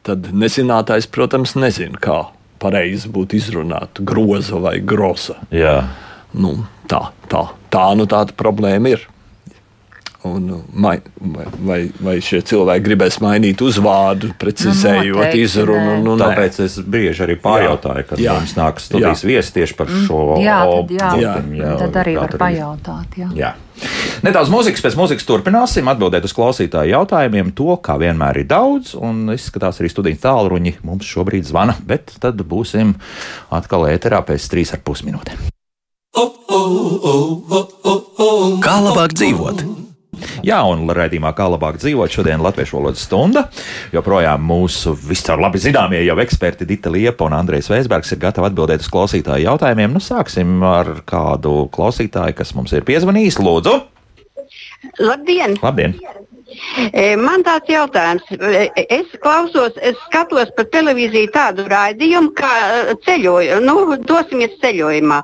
tad 0.06 0.30
nezinātājs, 0.32 1.10
protams, 1.12 1.58
nezina, 1.60 2.00
kā 2.00 2.22
pareizi 2.62 3.10
būtu 3.12 3.36
izrunāt 3.36 4.00
groza 4.00 4.56
vai 4.64 4.78
groza. 4.80 5.36
Jā. 5.52 5.82
Nu, 6.34 6.56
tā, 6.90 7.08
tā, 7.30 7.46
tā 7.70 7.88
nu 7.98 8.08
tāda 8.10 8.34
problēma 8.36 8.96
ir. 8.96 9.08
Un, 10.24 10.46
uh, 10.48 10.60
vai, 10.72 11.02
vai, 11.60 11.82
vai 12.00 12.14
šie 12.24 12.38
cilvēki 12.48 12.84
gribēs 12.86 13.18
mainīt 13.20 13.60
uzvārdu, 13.60 14.30
precizējot 14.40 15.20
nu, 15.20 15.26
izrunu? 15.36 15.98
Nu, 16.00 16.14
Tāpēc 16.16 16.62
es 16.64 16.78
bieži 16.80 17.26
arī 17.26 17.36
pājautāju, 17.42 18.06
kad 18.08 18.22
jā. 18.22 18.38
mums 18.38 18.54
nāk 18.56 18.80
studijas 18.80 19.20
viesi 19.28 19.52
tieši 19.58 19.76
par 19.76 19.92
šo 19.92 20.22
mm, 20.38 20.46
jā, 20.46 20.56
tad, 20.64 20.94
jā, 20.96 21.10
jā, 21.20 21.34
jā, 21.60 21.76
tad 21.82 21.98
arī 22.00 22.16
var 22.16 22.36
pajautāt. 22.40 23.18
Jā. 23.20 23.28
Jā. 23.36 23.52
Nedaudz 24.24 24.48
mūzikas, 24.48 24.80
pēc 24.86 24.96
mūzikas 24.96 25.28
turpināsim 25.28 25.92
atbildēt 25.92 26.24
uz 26.24 26.32
klausītāju 26.32 26.94
jautājumiem. 26.94 27.52
To, 27.60 27.74
kā 27.84 27.98
vienmēr, 28.00 28.40
ir 28.40 28.48
daudz, 28.48 28.94
un 28.96 29.26
izskatās 29.34 29.82
arī 29.82 29.92
studijas 29.92 30.24
tālruņi 30.24 30.78
mums 30.88 31.10
šobrīd 31.10 31.44
zvana, 31.52 31.76
bet 31.84 32.16
tad 32.22 32.40
būsim 32.48 32.96
atkal 33.52 33.90
ēterā 33.92 34.24
pēc 34.24 34.48
trīs 34.54 34.72
ar 34.72 34.80
pus 34.86 35.04
minūtēm. 35.04 35.52
Kā 38.64 38.76
labāk 38.84 39.14
dzīvot? 39.16 39.64
Jā, 40.44 40.58
un 40.68 40.84
raidījumā, 40.94 41.32
kā 41.36 41.46
labāk 41.50 41.78
dzīvot, 41.80 42.12
šodien 42.12 42.42
Latviešu 42.44 42.78
valodas 42.78 43.04
stunda. 43.06 43.46
Joprojām 43.94 44.44
mūsu 44.44 44.94
viscaur 45.08 45.42
labi 45.42 45.60
zināmie 45.62 46.02
jau 46.04 46.16
eksperti 46.22 46.68
Dita 46.68 46.92
Liepa 46.92 47.26
un 47.28 47.36
Andrejs 47.36 47.70
Veisbergs 47.72 48.12
ir 48.14 48.20
gatavi 48.22 48.50
atbildēt 48.50 48.84
uz 48.84 48.90
klausītāju 48.92 49.48
jautājumiem. 49.48 49.94
Nu, 49.96 50.02
sāksim 50.04 50.62
ar 50.68 51.00
kādu 51.08 51.64
klausītāju, 51.74 52.36
kas 52.38 52.54
mums 52.58 52.74
ir 52.76 52.86
piezvanījis. 52.88 53.40
Lūdzu! 53.42 53.78
Labdien! 55.00 55.58
Labdien. 55.62 55.96
E, 55.98 56.24
man 57.20 57.44
tāds 57.46 57.70
jautājums. 57.70 58.24
E, 58.34 58.84
es 58.92 59.12
klausos, 59.22 59.76
es 59.82 59.98
skatos 60.06 60.52
pa 60.56 60.66
televīziju 60.74 61.30
tādu 61.34 61.66
raidījumu, 61.70 62.32
kā 62.36 62.52
e, 62.90 62.96
ceļoju, 63.06 63.60
nu, 63.64 63.76
dosimies 64.08 64.56
ceļojumā. 64.62 65.20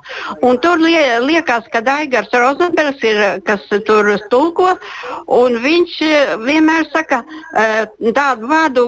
Un 0.47 0.61
tur 0.63 0.81
lie, 0.81 1.03
liekas, 1.25 1.69
ka 1.73 1.83
Daigars 1.85 2.33
Rozenbergs 2.33 3.05
ir, 3.07 3.23
kas 3.47 3.67
tur 3.87 4.13
tulko, 4.33 4.75
un 5.31 5.59
viņš 5.63 5.97
vienmēr 6.45 6.89
saka 6.93 7.23
tādu 8.17 8.49
vārdu 8.51 8.87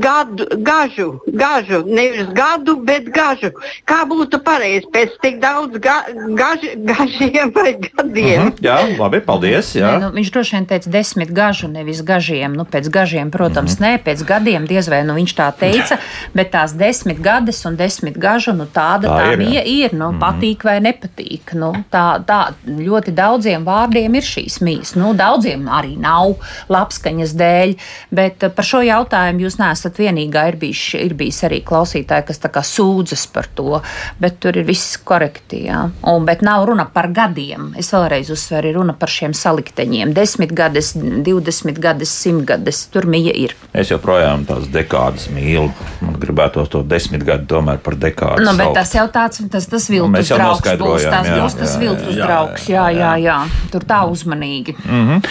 gadu, 0.00 0.46
gažu, 0.64 1.08
gažu, 1.26 1.82
nevis 1.86 2.30
gadu, 2.36 2.76
bet 2.86 3.08
gažu. 3.14 3.52
Kā 3.88 4.02
būtu 4.08 4.40
pareizi 4.44 4.88
pēc 4.94 5.18
tik 5.22 5.40
daudz 5.42 5.78
ga, 5.82 6.00
gaž, 6.38 6.66
gažiem 6.88 7.52
vai 7.54 7.74
gadiem? 7.76 8.50
Mhm, 8.50 8.64
jā, 8.64 8.78
labi, 8.98 9.20
paldies. 9.24 9.74
Jā. 9.76 9.94
Ne, 9.94 10.08
nu, 10.08 10.12
viņš 10.18 10.32
droši 10.34 10.58
vien 10.58 10.68
teica 10.70 10.92
desmit 10.94 11.33
gažu, 11.34 11.68
nevis 11.68 12.02
gažiem. 12.06 12.54
Nu, 12.54 12.64
pēc 12.64 12.88
gažiem, 12.92 13.30
protams, 13.34 13.78
mm 13.78 13.84
-hmm. 13.84 13.96
nē, 13.96 14.02
pēc 14.04 14.24
gadiem 14.24 14.66
diez 14.66 14.88
vai 14.88 15.02
nu, 15.04 15.14
viņš 15.14 15.34
tā 15.34 15.50
teica, 15.58 15.98
bet 16.34 16.50
tās 16.52 16.72
desmit 16.76 17.20
gades 17.20 17.64
un 17.66 17.76
desmit 17.76 18.18
gažu, 18.18 18.52
nu, 18.52 18.66
tāda 18.66 19.08
tā, 19.08 19.18
tā 19.18 19.32
ir. 19.32 19.40
ir, 19.40 19.62
ir 19.66 19.94
nu, 19.94 20.10
mm 20.10 20.14
-hmm. 20.14 20.20
patīk 20.20 20.64
vai 20.64 20.80
nepatīk. 20.80 21.54
Nu, 21.54 21.72
tā, 21.92 22.24
tā 22.24 22.52
ļoti 22.66 23.10
daudziem 23.14 23.64
vārdiem 23.64 24.14
ir 24.14 24.22
šīs 24.22 24.60
mīs. 24.62 24.94
Nu, 24.96 25.14
daudziem 25.14 25.68
arī 25.68 25.96
nav 25.98 26.34
labskaņas 26.68 27.34
dēļ, 27.34 27.74
bet 28.10 28.42
eh, 28.42 28.50
par 28.50 28.64
šo 28.64 28.82
jautājumu 28.84 29.40
jūs 29.46 29.58
neesat 29.58 29.98
vienīgā. 29.98 30.48
Ir 30.48 30.56
bijis, 30.60 30.94
ir 30.94 31.14
bijis 31.14 31.42
arī 31.44 31.62
klausītāji, 31.64 32.50
kas 32.52 32.74
sūdzas 32.74 33.26
par 33.32 33.48
to, 33.54 33.80
bet 34.20 34.40
tur 34.40 34.56
ir 34.56 34.66
viss 34.68 34.96
korekti. 34.96 35.64
Jā. 35.68 35.84
Un, 36.10 36.24
bet 36.28 36.42
nav 36.42 36.66
runa 36.68 36.84
par 36.84 37.08
gadiem. 37.14 37.72
Es 37.80 37.92
vēlreiz 37.94 38.30
uzsveru, 38.34 38.70
ir 38.70 38.78
runa 38.78 38.94
par 38.98 39.12
šiem 39.12 39.34
salikteņiem. 39.36 40.14
Desmit 40.16 40.52
gades, 40.56 40.94
20 41.24 41.80
gadus, 41.82 42.12
100 42.24 42.44
gadus. 42.48 42.84
Tur 42.92 43.08
mija 43.10 43.32
ir. 43.34 43.54
Es 43.74 43.90
joprojām 43.90 44.44
tās 44.48 44.68
dekādas 44.72 45.26
mīlu. 45.34 45.70
Man 46.04 46.18
gribētu 46.20 46.64
to 46.70 46.82
desmit 46.86 47.24
gadu 47.26 47.48
tomēr 47.54 47.80
par 47.84 47.96
dekādu. 48.00 48.44
Nu, 48.44 48.54
bet 48.58 48.70
saukt. 48.70 48.78
tas 48.78 48.94
jau 48.94 49.06
tāds, 49.12 49.42
tas, 49.50 49.68
tas 49.70 49.88
Nu, 49.94 50.08
mēs 50.10 50.28
viltus 50.28 50.30
jau 50.30 50.38
draugs 50.38 50.70
būs. 50.80 51.06
Tas 51.10 51.28
jā, 51.28 51.38
būs 51.40 51.56
tas 51.58 51.74
jā, 51.74 51.80
viltus 51.82 52.14
jā, 52.16 52.28
draugs. 52.28 52.68
Jā, 52.70 52.86
jā, 52.94 53.12
jā. 53.22 53.36
Tur 53.72 53.86
tā 53.88 54.00
uzmanīgi. 54.10 54.76
Mm. 54.84 55.22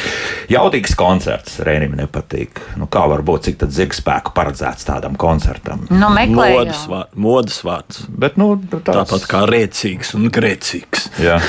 Jautīgs 0.52 0.96
koncerts 1.00 1.58
Rēnim 1.64 1.96
nepatīk. 1.98 2.62
Nu, 2.80 2.88
kā 2.92 3.06
var 3.10 3.24
būt, 3.26 3.48
cik 3.48 3.60
tad 3.64 3.74
zirga 3.76 3.98
spēku 3.98 4.34
paredzēts 4.36 4.88
tādam 4.88 5.18
koncertam? 5.20 5.86
Nu, 5.92 6.10
meklējām. 6.14 6.60
Modas, 6.64 6.84
vār, 6.92 7.08
modas 7.16 7.60
vārds. 7.66 8.04
Bet, 8.10 8.38
nu, 8.42 8.54
tāds, 8.74 8.92
Tāpat 8.94 9.28
kā 9.30 9.44
rēcīgs 9.50 10.14
un 10.18 10.30
grēcīgs. 10.34 11.08
Jā, 11.24 11.40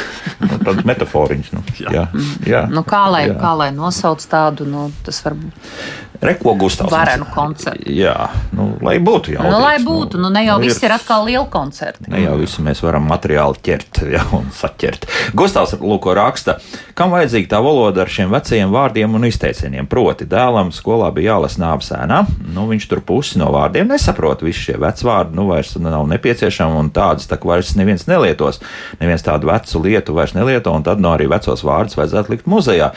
nu, 0.42 0.60
tāds 0.64 0.86
metaforiņš. 0.88 1.52
Nu, 1.54 1.64
jā. 1.80 1.94
Jā, 1.94 2.04
jā. 2.48 2.62
Nu, 2.70 2.84
kā, 2.86 3.04
lai, 3.12 3.26
Jā. 3.30 3.38
kā 3.40 3.54
lai 3.58 3.70
nosauc 3.74 4.22
tādu, 4.34 4.66
nu, 4.68 4.88
tas 5.06 5.22
var 5.24 5.38
būt 5.38 6.13
Reko 6.24 6.54
Gustavs. 6.58 6.92
varenu 6.92 7.26
koncertu. 7.34 7.84
Jā, 7.92 8.30
nu, 8.56 8.70
lai 8.84 8.96
būtu 9.02 9.34
jau. 9.34 9.44
Nu, 9.44 9.58
lai 9.60 9.76
būtu, 9.84 10.18
nu, 10.20 10.30
ne 10.32 10.44
jau 10.46 10.56
viss 10.62 10.82
ir 10.82 10.94
atkal 10.94 11.26
liela 11.28 11.44
koncerta. 11.52 12.06
Ne 12.08 12.22
jau 12.24 12.38
visu 12.40 12.64
mēs 12.64 12.80
varam 12.84 13.04
materiāli 13.10 13.60
ķert 13.64 14.00
ja, 14.14 14.24
un 14.36 14.48
saķert. 14.54 15.06
Gustavs 15.36 15.76
Lūko 15.84 16.14
raksta, 16.16 16.56
kam 16.96 17.12
vajadzīga 17.12 17.50
tā 17.52 17.60
valoda 17.64 18.04
ar 18.04 18.12
šiem 18.12 18.32
vecajiem 18.32 18.72
vārdiem 18.72 19.18
un 19.18 19.28
izteicieniem. 19.28 19.88
Proti, 19.90 20.26
dēlam 20.30 20.72
skolā 20.74 21.10
bija 21.14 21.34
jālasa 21.34 21.60
nāves 21.60 21.90
ēnā, 21.92 22.22
nu 22.54 22.66
viņš 22.70 22.88
tur 22.88 23.02
pusi 23.04 23.40
no 23.42 23.50
vārdiem 23.54 23.90
nesaprot. 23.92 24.44
Visi 24.46 24.70
šie 24.70 24.78
vecvārdi 24.80 25.36
nu, 25.36 25.48
vairs 25.52 25.74
nav 25.82 26.06
nepieciešami 26.08 26.80
un 26.80 26.90
tādas 26.94 27.28
tā 27.28 27.36
kā 27.40 27.52
vairs 27.52 27.74
neviens 27.76 28.06
nelietos. 28.08 28.62
Neviens 29.02 29.24
tādu 29.26 29.50
vecu 29.50 29.82
lietu 29.84 30.16
vairs 30.16 30.32
nelieto, 30.36 30.72
un 30.72 30.86
tad 30.86 31.02
no 31.02 31.12
arī 31.12 31.28
vecos 31.30 31.64
vārdus 31.66 31.98
vajadzētu 31.98 32.32
likt 32.32 32.48
muzejā. 32.50 32.92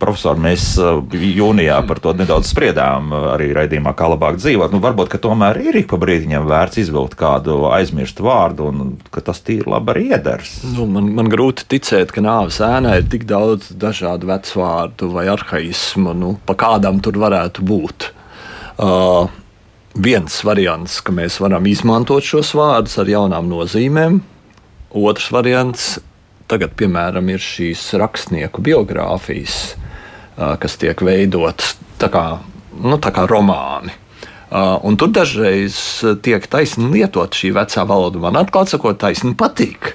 Profesor, 0.00 0.40
mēs 0.40 0.72
uh, 0.80 1.02
jūnijā 1.12 1.80
par 1.88 2.00
to 2.02 2.14
nedaudz 2.16 2.45
spriedām 2.48 3.12
uh, 3.12 3.28
arī 3.34 3.50
raidījumā, 3.56 3.92
kā 3.98 4.08
labāk 4.12 4.38
dzīvot. 4.40 4.74
Nu, 4.74 4.80
varbūt, 4.84 5.10
ka 5.12 5.20
tomēr 5.22 5.60
ir 5.64 5.80
ik 5.82 5.90
pa 5.92 5.98
brīdiņam 6.02 6.48
vērts 6.48 6.80
izvilkt 6.82 7.18
kādu 7.20 7.58
aizmirstu 7.74 8.26
vārdu, 8.26 8.70
un 8.70 8.92
ka 9.14 9.22
tas 9.26 9.42
tīri 9.46 9.68
labi 9.70 9.94
arī 9.94 10.04
iedars. 10.16 10.58
Nu, 10.74 10.88
man, 10.90 11.12
man 11.16 11.30
grūti 11.32 11.66
ticēt, 11.76 12.14
ka 12.14 12.24
nāves 12.24 12.60
ēnā 12.64 12.98
ir 13.00 13.08
tik 13.12 13.26
daudz 13.28 13.72
dažādu 13.76 14.30
vecvārdu 14.30 15.10
vai 15.14 15.26
arhaismu, 15.32 16.14
nu, 16.16 16.36
pa 16.46 16.56
kādam 16.58 17.02
tur 17.04 17.18
varētu 17.22 17.66
būt. 17.66 18.10
Uh, 18.76 19.30
viens 19.96 20.42
variants, 20.44 21.00
ka 21.00 21.14
mēs 21.14 21.38
varam 21.40 21.66
izmantot 21.68 22.24
šos 22.24 22.52
vārdus 22.56 22.98
ar 23.00 23.08
jaunām 23.08 23.48
nozīmēm. 23.50 24.20
Otrs 24.96 25.30
variants, 25.32 25.96
tagad, 26.50 26.76
piemēram, 26.78 27.32
ir 27.32 27.42
šīs 27.42 27.88
rakstnieku 28.00 28.64
biogrāfijas, 28.64 29.58
uh, 29.76 30.54
kas 30.60 30.76
tiek 30.80 31.00
veidotas 31.04 31.75
tā 31.98 32.08
kā, 32.12 32.24
nu, 32.82 32.98
tā 32.98 33.12
kā 33.14 33.26
romāni. 33.30 33.92
Uh, 34.46 34.76
un 34.86 34.94
tur 34.96 35.10
dažreiz 35.10 35.74
tiek 36.22 36.44
taisni 36.46 36.86
lietot 36.92 37.34
šī 37.34 37.50
vecā 37.56 37.82
valoda. 37.88 38.20
Man 38.22 38.38
atklāti 38.38 38.76
sakot, 38.76 38.94
taisni 39.02 39.34
patīk. 39.34 39.90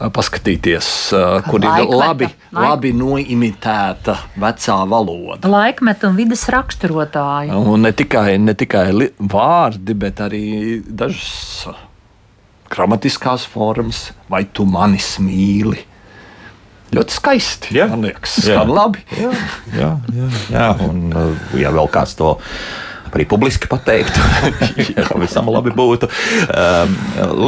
uh, 0.00 0.08
Paskatīties, 0.10 0.88
uh, 1.14 1.38
kur 1.46 1.62
ir 1.62 1.68
Laikmeta, 1.70 2.00
labi, 2.00 2.26
laik- 2.26 2.58
labi 2.66 2.92
noimitēta 2.98 4.16
vecā 4.42 4.80
valoda. 4.90 5.48
Laikmetu 5.48 6.10
un 6.10 6.16
vidas 6.18 6.42
raksturotāji. 6.50 7.54
Un 7.54 7.82
ne 7.86 7.92
tikai, 7.92 8.34
ne 8.42 8.54
tikai 8.58 8.88
vārdi, 9.20 9.94
bet 9.94 10.18
arī 10.26 10.82
dažas 10.84 11.66
uh, 11.70 11.78
gramatiskās 12.74 13.46
formas, 13.46 14.08
vai 14.28 14.42
tu 14.52 14.64
mani 14.66 14.98
mīli. 14.98 15.84
Ļoti 16.94 17.18
skaisti. 17.18 17.74
Jā. 17.76 17.88
Man 17.92 18.06
liekas, 18.06 18.38
skan 18.44 18.72
labi. 18.72 19.04
Jā, 19.18 19.30
jā, 19.74 19.92
jā, 20.14 20.32
jā. 20.54 20.66
un 20.86 21.06
uh, 21.12 21.54
ja 21.58 21.72
vēl 21.74 21.90
kāds 21.92 22.16
to 22.18 22.34
arī 23.14 23.28
publiski 23.30 23.68
pateiktu, 23.70 24.18
ja 24.96 25.06
pavisam 25.06 25.48
labi 25.54 25.70
būtu. 25.74 26.10
Um, 26.50 26.98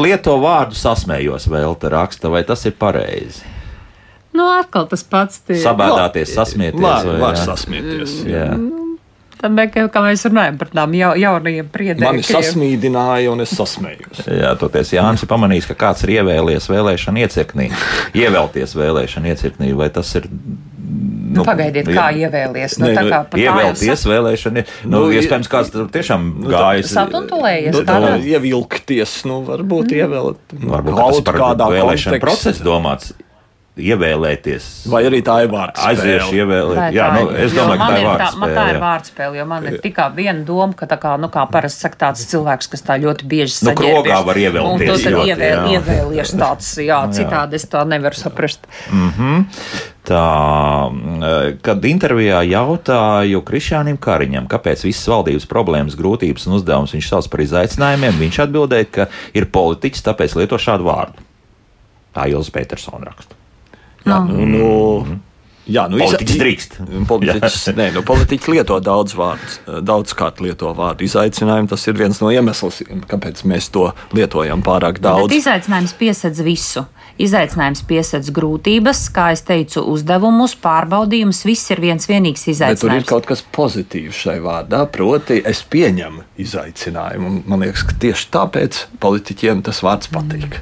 lieto 0.04 0.36
vārdu 0.42 0.78
sasmējos 0.78 1.48
vēl 1.50 1.74
te 1.82 1.90
raksta, 1.90 2.30
vai 2.30 2.44
tas 2.46 2.62
ir 2.68 2.76
pareizi? 2.78 3.42
Nu, 4.36 4.46
atkal 4.52 4.86
tas 4.90 5.02
pats. 5.06 5.40
Tie. 5.48 5.56
Sabēdāties, 5.62 6.34
sasmieties. 6.36 6.82
Vai 6.84 7.20
var 7.22 7.38
jā? 7.38 7.46
sasmieties. 7.48 8.18
Jā. 8.28 8.50
Tad, 9.36 9.58
kā, 9.72 9.84
kā 9.92 10.02
mēs 10.06 10.24
runājam 10.28 10.58
par 10.60 10.70
tām 10.72 10.94
jau, 10.96 11.10
jaunajiem 11.20 11.66
Mani 11.66 11.74
priedēm. 11.74 12.22
sasmīdināja, 12.24 13.32
un 13.34 13.44
es 13.44 13.52
sasmējos. 13.56 14.22
Jā, 14.26 14.54
toties 14.60 14.94
Jānis 14.96 15.26
ir 15.26 15.30
pamanījis, 15.32 15.68
ka 15.72 15.76
kāds 15.86 16.06
ir 16.06 16.14
ievēlējies 16.18 16.70
vēlēšana 16.72 17.26
iecirknī, 17.26 17.68
ievēlties 18.16 18.76
vēlēšana 18.78 19.34
iecirknī, 19.34 19.74
vai 19.76 19.90
tas 19.92 20.14
ir. 20.16 20.30
Nu, 21.36 21.42
pagaidiet, 21.44 21.88
kā 21.90 22.06
ievēlies. 22.16 22.78
Nu, 22.80 22.86
Nē, 22.86 22.94
tā 22.96 23.02
nu, 23.04 23.10
kā 23.12 23.18
pa 23.28 23.40
Ievēlties 23.40 24.04
vēlēšana. 24.08 24.62
Nu, 24.86 25.02
Nu, 25.02 25.12
iespējams, 25.12 25.50
kāds 25.52 25.72
tur 25.74 25.90
tiešām 25.92 26.28
gājis. 26.46 26.94
Satuntulējies 26.94 27.74
Nu, 27.74 27.82
tā 27.84 28.14
ievilkties, 28.22 29.18
nu, 29.28 29.42
varbūt 29.44 29.92
mm. 29.92 30.00
ievēlēt 30.00 30.56
nu, 30.62 30.70
Varbūt 30.72 30.96
kaut 30.96 31.26
par 31.26 31.40
kādā 31.42 31.68
vēlēšanu 31.74 32.14
kontekstā. 32.14 32.24
procesu 32.24 32.64
domāts. 32.64 33.12
Ievēlēties. 33.76 34.66
Vai 34.88 35.02
arī 35.04 35.18
tā 35.20 35.34
ir 35.44 35.50
vārds? 35.52 35.82
Aiziešu 35.84 36.32
ievēlēt. 36.38 36.78
tā 36.78 36.84
Jā, 36.96 37.08
nu, 37.12 37.26
ir? 37.28 37.42
es 37.44 37.52
domāju, 37.52 37.76
ka 37.76 37.84
man 37.84 37.92
tā 37.92 37.98
ir 38.00 38.06
vārds. 38.08 38.36
Man 38.40 38.54
tā 38.56 38.62
ir 38.70 38.78
vārdspēle, 38.80 39.36
jo 39.36 39.44
man 39.50 39.66
ir 39.68 39.76
tikai 39.84 40.06
viena 40.16 40.44
doma, 40.48 40.72
ka 40.78 40.88
tā 40.88 40.96
kā, 41.02 41.12
nu, 41.20 41.28
kā 41.34 41.44
parasti 41.52 41.84
saka 41.84 42.00
tāds 42.06 42.22
cilvēks, 42.30 42.70
kas 42.72 42.86
tā 42.86 42.96
ļoti 43.02 43.28
bieži 43.28 43.52
Nu, 43.52 43.74
saģērbies. 43.74 43.98
krogā 43.98 44.22
var 44.30 44.40
ievēlties 44.40 44.72
Un 44.72 44.80
tu 44.80 44.96
tad 45.04 45.28
ievēl, 45.28 45.68
ievēlies 45.76 46.32
tāds, 46.40 46.70
jā, 46.88 47.02
citādi 47.20 47.60
es 47.60 47.68
tā 47.68 47.84
nevaru 47.84 48.16
saprast. 48.16 48.64
Tā, 50.06 50.24
mm, 50.88 51.56
kad 51.66 51.84
intervijā 51.84 52.40
jautāju 52.48 53.44
Krišānam 53.44 53.98
Kariņam, 54.00 54.46
kāpēc 54.48 54.84
visas 54.86 55.04
valdības 55.10 55.48
problēmas, 55.50 55.96
grūtības 55.98 56.46
un 56.48 56.56
uzdevumus 56.60 56.94
viņš 56.96 57.08
sauc 57.12 57.28
par 57.28 57.42
izaicinājumiem, 57.44 58.20
viņš 58.24 58.38
atbildēja, 58.46 58.88
ka 58.88 59.08
ir 59.34 59.50
politiķis, 59.52 60.06
tāpēc 60.06 60.36
lieto 60.38 60.56
šādu 60.62 60.86
vārdu. 60.86 61.26
Tā 62.14 62.30
Ilza 62.30 62.54
Petersona 62.54 63.10
raksta. 63.10 63.36
Jā, 64.06 64.18
nu, 64.22 64.46
nu, 64.46 65.18
jā, 65.66 65.86
nu, 65.90 65.98
Politiķis 65.98 66.36
drīkst. 66.40 66.76
Politiķis, 67.10 67.56
nē, 67.74 67.88
nu, 67.96 68.02
politiķi 68.06 68.52
lieto 68.54 68.76
daudz 68.80 69.16
vārdus, 69.18 69.56
daudz 69.82 70.14
kārt 70.14 70.38
lieto 70.44 70.70
vārdu 70.78 71.02
izaicinājumu. 71.08 71.68
Tas 71.72 71.86
ir 71.90 71.96
viens 71.98 72.20
no 72.22 72.30
iemesliem, 72.30 73.02
kāpēc 73.10 73.42
mēs 73.50 73.70
to 73.74 73.88
lietojam 74.14 74.62
pārāk 74.66 75.00
Bet 75.00 75.08
daudz. 75.08 75.34
izaicinājums 75.34 75.96
piesedz 75.98 76.44
visu. 76.46 76.86
Izaicinājums 77.16 77.80
piesedz 77.88 78.28
grūtības, 78.36 78.98
kā 79.16 79.30
es 79.32 79.40
teicu, 79.48 79.80
uzdevumus, 79.88 80.52
pārbaudījumus. 80.60 81.38
Viss 81.48 81.70
ir 81.72 81.80
viens 81.80 82.04
vienīgs 82.10 82.44
Bet 82.44 82.52
tur 82.52 82.92
ir 82.92 83.00
izaicinājums. 83.00 83.06
kaut 83.08 83.26
kas 83.30 83.40
pozitīvs 83.56 84.18
šai 84.26 84.34
vārdā, 84.44 84.82
proti, 84.92 85.38
es 85.48 85.62
pieņemu 85.64 86.26
izaicinājumu. 86.44 87.26
Un 87.30 87.42
Man 87.48 87.64
liekas, 87.64 87.86
ka 87.88 87.96
tieši 88.04 88.28
tāpēc 88.36 88.82
politiķiem 89.00 89.64
tas 89.64 89.80
vārds 89.82 90.12
patīk. 90.12 90.60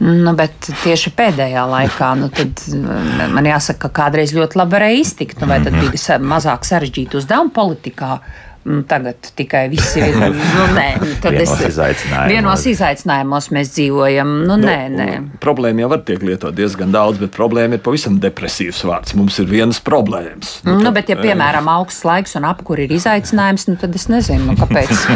Nu, 0.00 0.32
bet 0.32 0.70
tieši 0.80 1.10
pēdējā 1.12 1.62
laikā 1.68 2.14
nu, 2.16 2.30
tad, 2.32 2.62
mm, 2.72 3.34
man 3.36 3.44
jāsaka, 3.44 3.90
ka 3.90 3.90
kādreiz 3.98 4.32
ļoti 4.32 4.56
labi 4.56 4.78
varēja 4.78 5.00
iztikt. 5.02 5.42
Nu, 5.42 5.48
vai 5.50 5.58
tad 5.60 5.76
bija 5.76 6.00
sa- 6.00 6.16
mazāk 6.18 6.64
sarežģīti 6.64 7.20
uzdevumi 7.20 7.52
politikā? 7.52 8.14
Mm, 8.60 8.82
Tagad 8.90 9.30
tikai 9.38 9.62
viss 9.72 9.94
ir. 10.00 10.12
Nu, 10.20 10.64
nē, 10.76 10.88
tad 11.22 11.32
Vienos 11.32 11.52
es- 11.56 11.70
izaicinājumos. 11.70 12.28
Vienos 12.28 12.64
izaicinājumos 12.74 13.48
mēs 13.56 13.70
dzīvojam. 13.72 14.34
Nu, 14.50 14.58
nē, 14.60 14.76
nē. 14.92 15.06
Un 15.16 15.30
Problēma 15.40 15.84
jau 15.84 15.88
var 15.94 16.02
tiek 16.04 16.20
lietot 16.28 16.52
diezgan 16.58 16.92
daudz, 16.92 17.20
bet 17.22 17.32
problēma 17.36 17.78
ir 17.78 17.82
pavisam 17.84 18.18
depresīvs 18.20 18.82
vārds. 18.84 19.14
Mums 19.16 19.38
ir 19.40 19.48
vienas 19.48 19.80
problēmas. 19.84 20.58
Nu, 20.68 20.92
bet, 20.92 21.08
ja, 21.08 21.16
piemēram, 21.20 21.70
augsts 21.72 22.04
laiks 22.04 22.36
un 22.36 22.44
apkur 22.50 22.82
ir 22.84 22.92
izaicinājums, 22.98 23.64
nu, 23.70 23.78
tad 23.80 23.96
es 23.96 24.06
nezinu, 24.12 24.50
nu, 24.52 24.58
kāpēc. 24.60 24.92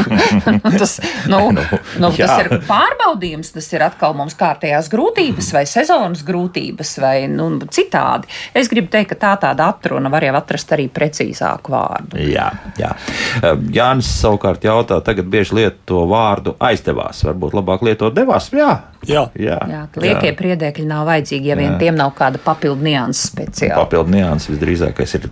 Nu, 0.65 0.71
tas, 0.79 0.97
nu, 1.29 1.39
nu, 1.53 2.09
tas 2.15 2.17
jā. 2.19 2.35
ir 2.45 2.49
pārbaudījums, 2.69 3.51
tas 3.55 3.67
ir 3.75 3.83
atkal 3.85 4.15
mums 4.17 4.35
kārtējās 4.39 4.89
grūtības 4.93 5.51
vai 5.55 5.63
sezonas 5.69 6.23
grūtības 6.27 6.95
vai 7.03 7.15
nu, 7.31 7.47
citādi. 7.75 8.29
Es 8.57 8.69
gribu 8.73 8.89
teikt, 8.93 9.13
ka 9.13 9.19
tā 9.21 9.33
tāda 9.45 9.69
atruna 9.75 10.11
var 10.13 10.25
jau 10.27 10.35
atrast 10.39 10.73
arī 10.77 10.87
precīzāku 10.93 11.75
vārdu. 11.75 12.21
Jā, 12.25 12.49
jā. 12.81 12.93
Jānis 13.75 14.09
savukārt 14.21 14.65
jautā, 14.65 15.01
tagad 15.05 15.27
bieži 15.33 15.55
lieto 15.59 16.05
vārdu 16.11 16.55
aizdevās. 16.63 17.23
Varbūt 17.27 17.55
labāk 17.59 17.83
lietot 17.87 18.15
devās. 18.15 18.51
Jā, 18.55 18.71
Jā. 19.05 19.27
jā. 19.37 19.59
Jā, 19.69 19.81
liekie 20.01 20.33
priedēkļi 20.39 20.87
nav 20.89 21.07
vajadzīgi, 21.09 21.51
ja 21.53 21.57
vien 21.59 21.75
tiem 21.81 21.97
nav 21.99 22.13
kāda 22.17 22.39
papildu 22.45 22.83
nianses 22.87 23.31
speciāla. 23.33 23.83
Papildu 23.85 24.15
nianses 24.15 24.49
visdrīzākais 24.55 25.15
ir 25.19 25.29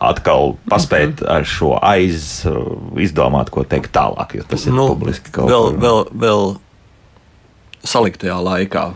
atkal 0.00 0.56
paspēt 0.70 1.20
Mhm. 1.22 1.30
ar 1.36 1.44
šo 1.44 1.78
aiz 1.82 2.44
izdomāt, 3.00 3.50
ko 3.50 3.64
teikt 3.64 3.92
tālāk, 3.92 4.34
jo 4.34 4.42
tas 4.48 4.66
ir 4.66 4.72
nu, 4.72 4.88
publiski 4.94 5.30
kaut 5.32 5.48
vēl, 5.50 5.70
kur. 5.70 5.80
vēl, 5.80 6.04
vēl 6.26 6.56
saliktajā 7.84 8.36
laikā 8.44 8.94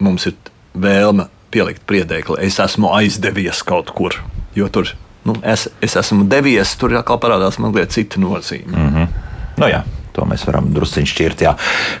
mums 0.00 0.26
ir 0.30 0.34
vēlme 0.78 1.28
pielikt 1.50 1.82
priedēkli. 1.88 2.38
Es 2.44 2.58
esmu 2.62 2.90
aizdevies 2.94 3.62
kaut 3.66 3.90
kur, 3.96 4.14
jo 4.54 4.68
tur 4.68 4.90
nu, 5.28 5.36
es, 5.46 5.68
es 5.84 5.96
esmu 6.00 6.26
devies, 6.30 6.74
tur 6.80 6.96
atkal 6.98 7.20
parādās 7.22 7.60
mazliet 7.62 7.94
cita 7.94 8.20
nozīme. 8.22 8.72
Mm. 8.72 9.08
Nu, 9.58 9.70
jā, 9.70 9.82
to 10.16 10.26
mēs 10.28 10.46
varam 10.48 10.70
drusciņš 10.74 11.14
šķirt. 11.14 11.46
Jā. 11.46 11.54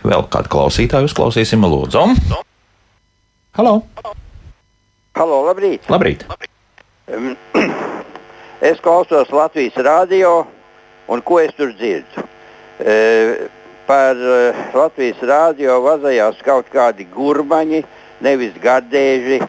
Vēl 0.06 0.26
kādu 0.32 0.52
klausītāju 0.54 1.10
uzklausīsim, 1.10 1.66
lūdzu. 1.68 2.04
Halo! 3.58 3.74
Halo, 5.18 5.42
labrīt! 5.48 5.88
Labrīt! 5.90 6.24
es 8.70 8.80
klausos 8.84 9.32
Latvijas 9.34 9.78
radio 9.82 10.44
un 11.08 11.22
ko 11.24 11.40
es 11.42 11.54
tur 11.56 11.72
dzirdu. 11.74 12.24
E, 12.78 13.48
par 13.88 14.16
e, 14.16 14.52
Latvijas 14.76 15.22
radio 15.26 15.80
vazajās 15.82 16.38
kaut 16.46 16.68
kādi 16.72 17.08
gurmaņi, 17.14 17.82
nevis 18.24 18.54
gardēži. 18.62 19.40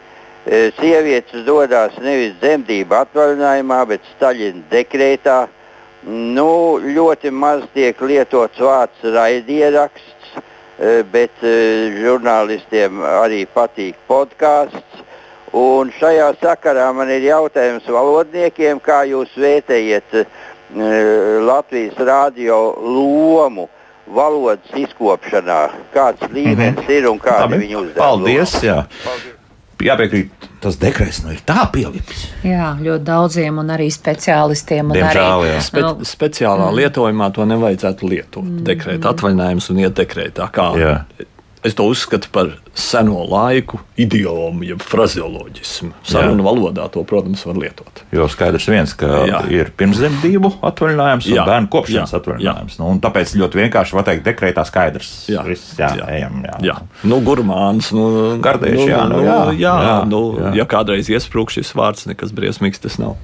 E, 0.46 0.70
sievietes 0.80 1.44
dodas 1.44 1.92
nevis 2.00 2.32
dzemdību 2.40 2.96
atvaļinājumā, 2.96 3.80
bet 3.90 4.06
Staļina 4.14 4.62
dekrētā. 4.70 5.40
Nu, 6.08 6.80
ļoti 6.80 7.28
maz 7.28 7.66
tiek 7.74 7.98
lietots 8.00 8.60
vārds 8.64 9.02
raidieraksts, 9.04 10.30
e, 10.80 11.02
bet 11.12 11.42
e, 11.44 11.52
žurnālistiem 11.98 13.02
arī 13.04 13.42
patīk 13.52 13.98
podkāsts. 14.08 15.04
Un 15.52 15.90
šajā 15.98 16.30
sakarā 16.40 16.86
man 16.96 17.10
ir 17.12 17.26
jautājums 17.26 17.88
valodniekiem, 17.90 18.80
kā 18.80 19.02
jūs 19.10 19.34
vērtējat 19.34 20.22
Latvijas 21.42 21.98
radio 22.06 22.60
lomu 22.78 23.66
valodas 24.14 24.70
izkopšanā, 24.78 25.58
kāds 25.90 26.22
līmenis 26.30 26.78
mm 26.78 26.86
-hmm. 26.86 26.96
ir 26.96 27.10
un 27.10 27.18
kādi 27.18 27.50
Labi. 27.50 27.58
viņi 27.66 27.76
uzdevumi. 27.82 27.98
Paldies! 27.98 29.38
Jā. 29.80 29.94
Jāpiekrīt, 29.94 30.46
tas 30.62 30.78
dekrets 30.80 31.22
nu 31.24 31.34
ir 31.34 31.40
tā 31.46 31.64
pielips. 31.72 32.26
Jā, 32.46 32.74
ļoti 32.80 33.06
daudziem 33.06 33.60
un 33.62 33.72
arī 33.74 33.88
speciālistiem. 33.94 34.92
Un 34.92 34.98
Diemžēl, 34.98 35.32
arī, 35.32 35.50
jā. 35.54 35.64
Spe 35.66 35.84
nu, 35.84 35.92
speciālā 36.06 36.68
mm. 36.68 36.78
lietojumā 36.80 37.30
to 37.36 37.48
nevajadzētu 37.48 38.10
lietot. 38.12 38.46
Mm. 38.46 38.62
Dekrēta 38.68 39.14
atvaļinājums 39.14 39.70
un 39.72 39.84
iet 39.84 39.98
dekrētā. 39.98 40.48
Kā 40.54 40.70
Jā. 40.80 40.94
Es 41.64 41.74
to 41.76 41.84
uzskatu 41.84 42.28
par 42.32 42.52
seno 42.74 43.24
laiku 43.28 43.80
idiomu, 44.00 44.64
jeb 44.64 44.80
frazeoloģismu. 44.84 45.90
Sarunu 46.06 46.44
valodā 46.46 46.86
to, 46.92 47.02
protams, 47.04 47.42
var 47.46 47.58
lietot. 47.60 48.02
Jo 48.14 48.28
skaidrs 48.32 48.68
viens, 48.70 48.94
ka 48.96 49.08
jā. 49.10 49.26
Jā. 49.30 49.40
ir 49.52 49.72
pirmsdzemdību 49.76 50.52
atvaļinājums 50.70 51.28
un 51.28 51.34
jā. 51.34 51.40
Jā. 51.40 51.46
bērnu 51.50 51.70
kopšanas 51.74 52.14
Jā. 52.14 52.20
atvaļinājums. 52.20 52.78
Nu, 52.80 52.90
tāpēc 53.04 53.34
ļoti 53.42 53.62
vienkārši 53.64 53.98
pateikt, 53.98 54.24
dekrētā 54.28 54.64
skaidrs. 54.68 55.10
Jā. 55.32 55.44
Viss, 55.46 55.74
jā, 55.76 55.90
jā. 55.98 56.04
Jā. 56.04 56.10
ejam. 56.16 56.40
Jā. 56.46 56.60
Jā, 56.70 56.78
nu, 57.10 57.20
gurmāns. 57.26 57.92
Nu, 57.96 58.06
Gardēši, 58.42 58.78
nu, 58.78 58.88
jā, 58.88 59.02
nu, 59.10 59.18
nu, 59.18 59.26
jā, 59.26 59.40
jā, 59.50 59.58
jā, 59.60 59.74
jā, 59.88 59.96
nu, 60.08 60.22
jā. 60.40 60.54
ja 60.62 60.68
kādreiz 60.70 61.10
iesprūg 61.12 61.52
šis 61.52 61.74
vārds, 61.76 62.08
nekas 62.10 62.32
briesmīgs 62.36 62.80
tas 62.82 63.00
nav. 63.02 63.18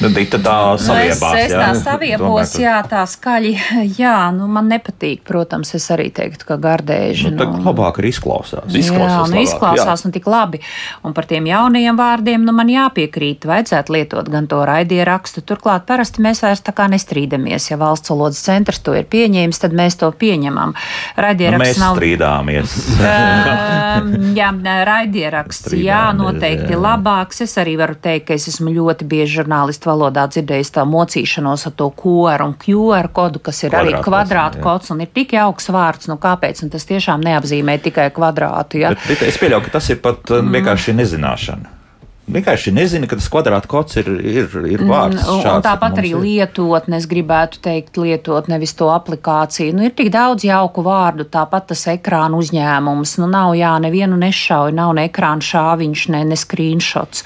Nu, 0.00 0.08
Dita 0.12 0.38
tā 0.42 0.56
Nu, 0.72 0.78
es, 0.78 0.86
saviebās. 0.86 1.36
es 1.38 1.52
tā 1.52 1.68
saviebos, 1.86 2.54
jā, 2.60 2.76
tā 2.88 3.02
skaļi. 3.08 3.52
Jā, 4.02 4.30
nu 4.34 4.46
man 4.50 4.70
nepatīk, 4.70 5.22
protams, 5.26 5.74
es 5.76 5.86
arī 5.92 6.08
teiktu, 6.14 6.46
ka 6.48 6.56
gardēži. 6.62 7.32
Nu, 7.34 7.40
tā 7.40 7.48
labāk 7.66 8.00
arī 8.00 8.12
izklausās. 8.14 8.68
Jā, 8.72 8.82
Izklausās 8.82 9.30
nu, 9.30 9.36
labāk, 9.36 9.48
izklausās 9.48 10.06
un 10.06 10.14
tik 10.14 10.28
labi. 10.30 10.62
Un 11.06 11.16
par 11.16 11.28
tiem 11.30 11.46
jaunajiem 11.50 11.98
vārdiem 11.98 12.46
nu, 12.46 12.54
man 12.56 12.70
jāpiekrīt. 12.72 13.46
Vajadzētu 13.48 13.96
lietot 13.96 14.30
gan 14.32 14.48
to 14.50 14.62
raidierakstu. 14.68 15.44
Turklāt 15.46 15.86
parasti 15.88 16.24
mēs 16.24 16.42
vairs 16.44 16.64
tā 16.64 16.74
kā 16.76 16.88
nestrīdamies. 16.92 17.70
Ja 17.72 17.78
valsts 17.80 18.12
valodas 18.12 18.42
centrs 18.42 18.82
to 18.84 18.96
ir 18.96 19.08
pieņēmis, 19.12 19.62
tad 19.62 19.76
mēs 19.76 19.98
to 20.00 20.10
pieņemam. 20.14 20.72
Nu, 20.72 21.22
Raidieraksts 21.22 21.66
mēs 21.66 21.82
nav. 21.82 21.98
strīdāmies. 21.98 22.78
Um, 23.92 24.32
jā, 24.36 24.48
raidieraksts, 24.86 25.74
jā, 25.76 26.00
noteikti 26.16 26.72
jā. 26.72 26.78
labāks. 26.80 27.42
Es 27.44 27.56
arī 27.60 27.74
varu 27.80 27.96
teikt, 28.00 28.28
ka 28.30 28.36
es 28.38 28.46
esmu 28.48 28.72
ļoti 28.72 29.06
bieži 29.08 29.42
žurnālistu 29.82 29.90
valodā 29.90 30.26
dzirdējis 30.28 30.72
tā 30.72 30.84
mocīšanos 30.84 31.66
ar 31.66 31.72
to 31.76 31.90
QR 31.90 32.42
un 32.44 32.54
QR 32.54 33.10
kodu, 33.12 33.40
kas 33.40 33.62
ir 33.64 33.74
arī 33.74 33.94
Kvadrātkods, 34.02 34.90
un 34.92 35.00
ir 35.02 35.10
tik 35.12 35.34
jauks 35.34 35.70
vārds. 35.70 36.08
Nu, 36.08 36.18
kāpēc? 36.18 36.62
Un 36.62 36.70
tas 36.70 36.84
tiešām 36.84 37.20
neapzīmē 37.22 37.80
tikai 37.82 38.10
kvadrātu. 38.12 38.78
Ja? 38.78 38.92
Bet, 38.94 39.06
Dita, 39.08 39.26
es 39.26 39.38
pieļauju, 39.38 39.64
ka 39.66 39.78
tas 39.78 39.90
ir 39.90 40.00
pat 40.00 40.30
mm. 40.30 40.52
vienkārši 40.52 40.94
nezināšana. 40.94 41.81
Vienkārši 42.22 42.70
nezinu, 42.70 43.08
ka 43.10 43.16
tas 43.18 43.26
kvadrāta 43.26 43.66
kods 43.66 43.96
ir, 43.98 44.06
ir, 44.22 44.46
ir 44.70 44.82
vārds. 44.86 45.18
Mm, 45.18 45.30
Un, 45.32 45.40
šāds, 45.42 45.56
un 45.58 45.64
tāpat 45.66 45.96
arī 45.98 46.12
ir. 46.14 46.20
lietotne, 46.22 47.00
es 47.02 47.06
gribētu 47.10 47.58
teikt, 47.64 47.98
lietot 47.98 48.46
nevis 48.46 48.76
to 48.78 48.86
aplikāciju. 48.94 49.74
Nu, 49.74 49.82
ir 49.88 49.90
tik 49.98 50.12
daudz 50.14 50.46
jauku 50.46 50.84
vārdu, 50.86 51.26
tāpat 51.26 51.72
tas 51.72 51.82
ekrāna 51.90 52.38
uzņēmums. 52.38 53.16
Nu, 53.18 53.26
nav 53.30 53.56
jā, 53.58 53.72
nevienu 53.82 54.16
nešauju, 54.20 54.74
nav 54.78 54.92
ne 54.94 55.08
ekrāna 55.08 55.42
šāviņš, 55.42 56.04
ne, 56.14 56.20
ne 56.30 56.38
screenshots. 56.38 57.24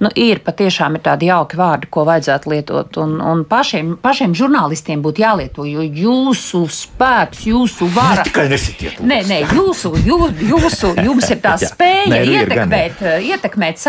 Nu, 0.00 0.08
ir 0.16 0.40
patiešām 0.46 0.96
ir 0.96 1.04
tādi 1.04 1.28
jauki 1.28 1.60
vārdi, 1.60 1.90
ko 1.92 2.06
vajadzētu 2.08 2.54
lietot. 2.54 2.98
Un, 3.04 3.18
un 3.20 3.44
pašiem, 3.48 3.98
pašiem 4.00 4.32
žurnālistiem 4.38 5.04
būtu 5.04 5.26
jālieto, 5.26 5.68
jo 5.68 5.84
jūsu 5.84 6.64
spēks, 6.72 7.44
jūsu 7.52 7.90
vara. 7.92 8.24
Tikai 8.24 8.48
nesitiet. 8.48 9.04
Nē, 9.04 9.20
nē, 9.28 9.42
jūsu, 9.52 9.92
jū, 10.08 10.18
jūsu, 10.54 10.94
jums 11.04 11.28
ir 11.36 11.44
tā 11.44 11.58
Jā. 11.62 11.68
spēja 11.74 12.08
Nē, 12.16 12.24
nu 12.24 12.32
ir 12.40 12.48
gan, 12.48 12.64
ietekmēt, 12.64 13.06
ietekmēt 13.28 13.84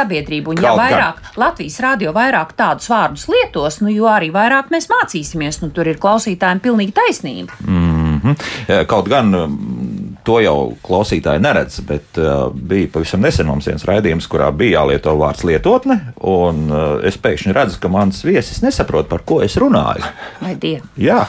sabiedrību. 0.49 0.55
Un, 0.55 0.63
ja 0.63 0.69
Kaut 0.69 0.77
gan. 0.77 0.85
vairāk 0.85 1.39
Latvijas 1.39 1.79
rādio 1.83 2.13
vairāk 2.15 2.53
tādus 2.57 2.89
vārdus 2.89 3.27
lietos, 3.29 3.79
nu, 3.83 3.91
jo 3.93 4.09
arī 4.09 4.31
vairāk 4.33 4.71
mēs 4.73 4.89
mācīsimies. 4.91 5.61
Nu, 5.63 5.71
tur 5.75 5.87
ir 5.87 5.99
klausītājiem 6.01 6.61
pilnīgi 6.63 6.95
taisnība. 6.95 7.53
Mm 7.65 8.21
-hmm. 8.23 8.85
Kaut 8.87 9.09
gan 9.09 9.31
mm, 9.31 10.17
to 10.23 10.39
jau 10.39 10.73
klausītāji 10.83 11.39
neredz, 11.39 11.79
bet 11.87 12.17
uh, 12.17 12.49
bija 12.53 12.89
pavisam 12.93 13.21
nesen 13.21 13.47
mums 13.47 13.67
viens 13.67 13.85
raidījums, 13.85 14.27
kurā 14.27 14.51
bija 14.51 14.79
jālieto 14.79 15.15
vārds 15.17 15.43
lietotne, 15.43 15.99
un 16.21 16.71
uh, 16.71 16.99
es 17.03 17.17
pēkšņi 17.17 17.53
redzu, 17.53 17.79
ka 17.79 17.87
mans 17.87 18.23
viesis 18.25 18.61
nesaprot, 18.61 19.07
par 19.09 19.23
ko 19.25 19.41
es 19.41 19.57
runāju. 19.57 20.03
Vai 20.41 20.55
diena? 20.55 20.85
Jā, 20.97 21.25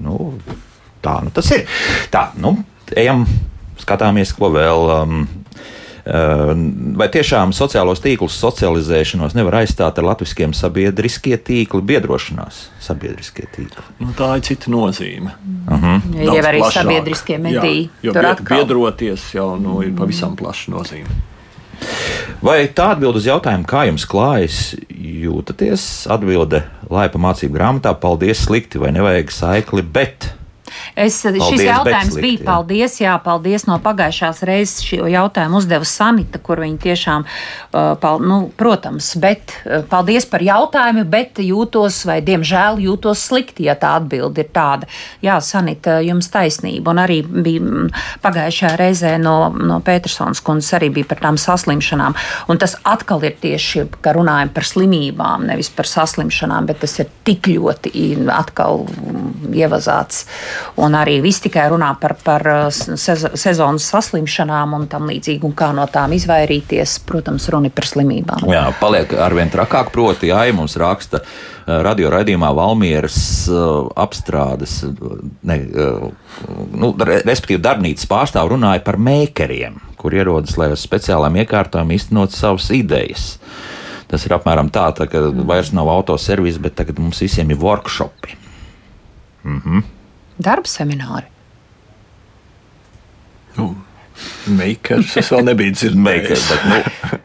nu, 0.00 0.34
tā 1.02 1.20
nu 1.24 1.30
tas 1.34 1.50
ir. 1.50 1.66
Tā, 2.10 2.28
nu, 2.36 2.56
ejam, 2.96 3.26
skatāmies, 3.80 4.32
ko 4.36 4.52
vēl. 4.54 5.02
Um, 5.02 5.43
Vai 6.04 7.06
tiešām 7.08 7.54
sociālos 7.56 8.02
tīklus 8.04 8.34
socializēšanos 8.36 9.32
nevar 9.38 9.62
aizstāt 9.62 9.96
ar 9.98 10.04
latviskiem 10.10 10.52
sabiedriskie 10.52 11.38
tīkli, 11.40 11.80
biedrošanās 11.80 12.58
sabiedriskie 12.84 13.46
tīkli? 13.54 13.84
Nu, 14.02 14.10
tā 14.18 14.34
ir 14.36 14.44
cita 14.44 14.68
nozīme. 14.74 15.32
Ir 16.12 16.26
jau 16.28 16.36
arī 16.44 16.60
sabiedriskie 16.74 17.38
mediji. 17.40 17.86
Jā, 18.02 18.12
Tur 18.12 18.20
bie- 18.20 18.32
atkal. 18.34 18.58
biedroties 18.58 19.30
jau 19.32 19.54
nu, 19.60 19.80
ir 19.80 19.94
pavisam 19.96 20.36
plaša 20.36 20.74
nozīme. 20.76 21.08
Vai 22.44 22.68
tā 22.68 22.90
atbild 22.92 23.16
uz 23.16 23.24
jautājumu, 23.26 23.64
kā 23.64 23.86
jums 23.88 24.04
klājas, 24.08 24.58
jūtaties? 24.92 26.06
Atbilde 26.12 26.62
laipa 26.92 27.18
mācību 27.18 27.56
grāmatā, 27.56 27.94
paldies, 27.98 28.44
slikti 28.44 28.78
vai 28.78 28.92
nevajag 28.92 29.32
saikli, 29.32 29.82
bet. 29.82 30.34
Es, 30.94 31.16
šis 31.18 31.34
Paldies, 31.34 31.58
bet 31.58 31.66
jautājums 31.66 32.12
slikti, 32.12 32.22
bija 32.22 32.38
jā. 32.38 32.44
paldies, 32.46 32.96
jā, 33.02 33.14
paldies 33.24 33.64
no 33.66 33.78
pagājušās 33.82 34.42
reizes. 34.46 34.82
Šo 34.86 35.08
jautājumu 35.10 35.58
uzdeva 35.58 35.86
Sanita, 35.88 36.38
kur 36.38 36.60
viņa 36.62 36.78
tiešām, 36.84 37.24
uh, 37.26 37.94
pal, 37.98 38.22
nu, 38.22 38.36
protams, 38.54 39.08
bet 39.18 39.56
uh, 39.64 39.82
paldies 39.90 40.28
par 40.30 40.44
jautājumu, 40.46 41.02
bet 41.10 41.40
jūtos, 41.42 42.04
vai 42.06 42.20
diemžēl 42.22 42.78
jūtos 42.84 43.24
slikti, 43.26 43.66
ja 43.66 43.74
tā 43.78 43.96
atbilde 43.98 44.44
ir 44.44 44.52
tāda. 44.54 44.86
Jā, 45.24 45.40
Sanita, 45.42 45.96
jums 46.04 46.30
taisnība. 46.30 46.94
Un 46.94 47.02
arī 47.02 47.18
bija 47.26 47.64
mm, 47.64 47.90
pagājušajā 48.22 48.78
reizē 48.78 49.16
no, 49.18 49.50
no 49.50 49.80
Petersons 49.82 50.44
kundzes 50.46 50.76
arī 50.78 50.92
bija 50.94 51.10
par 51.10 51.24
tām 51.26 51.40
saslimšanām. 51.42 52.14
Un 52.54 52.62
tas 52.62 52.76
atkal 52.86 53.26
ir 53.26 53.34
tieši, 53.42 53.88
ka 54.04 54.14
runājam 54.14 54.54
par 54.54 54.70
slimībām, 54.70 55.48
nevis 55.50 55.72
par 55.74 55.90
saslimšanām, 55.90 56.70
bet 56.70 56.84
tas 56.86 57.00
ir 57.02 57.10
tik 57.26 57.50
ļoti 57.50 58.14
atkal 58.30 58.86
mm, 58.86 59.50
ievazāts. 59.58 60.24
Un 60.83 60.83
arī 60.92 61.22
viss 61.24 61.40
tikai 61.40 61.70
runā 61.72 61.94
par, 62.00 62.12
par 62.20 62.44
sez- 62.68 63.30
sezonas 63.40 63.86
saslimšanām 63.88 64.74
un 64.76 64.84
tam 64.92 65.08
līdzīgi, 65.08 65.40
un 65.48 65.54
kā 65.56 65.70
no 65.72 65.86
tām 65.88 66.12
izvairīties. 66.12 66.98
Protams, 67.08 67.48
runa 67.48 67.70
par 67.72 67.88
slimībām. 67.88 68.44
Jā, 68.52 68.66
paliek 68.80 69.16
arvien 69.16 69.48
trakāk. 69.48 69.88
Proti, 69.94 70.28
jā, 70.28 70.42
mums 70.52 70.76
raksta 70.76 71.22
uh, 71.22 71.80
radio 71.86 72.10
raidījumā 72.12 72.50
Valmieras 72.54 73.16
uh, 73.48 73.88
apstrādes, 74.04 74.82
ne, 75.46 75.58
nu, 76.74 76.92
re, 77.00 77.22
respektīvi, 77.24 77.62
darbnīcas 77.64 78.10
pārstāv 78.10 78.52
runāja 78.52 78.84
par 78.84 79.00
mēkeriem, 79.00 79.80
kur 79.96 80.12
ierodas, 80.12 80.58
lai 80.60 80.72
uz 80.74 80.84
speciālām 80.84 81.40
iekārtām 81.40 81.94
īstenot 81.94 82.34
savas 82.36 82.68
idejas. 82.74 83.38
Tas 84.10 84.26
ir 84.28 84.34
apmēram 84.36 84.68
tā, 84.70 84.90
tā 84.94 85.08
ka 85.10 85.22
vairs 85.48 85.72
nav 85.74 85.88
autoservis, 85.90 86.60
bet 86.60 86.76
tagad 86.76 87.00
mums 87.00 87.22
visiem 87.24 87.50
ir 87.50 87.62
workshopi. 87.62 88.36
Darba 90.38 90.68
semināri. 90.68 91.30
Nu, 93.54 93.70
Makers 94.50 95.14
es 95.20 95.30
vēl 95.30 95.46
nebiju 95.46 95.76
dzirdējis. 95.76 96.50
bet, 96.50 96.66
nu, 96.70 97.20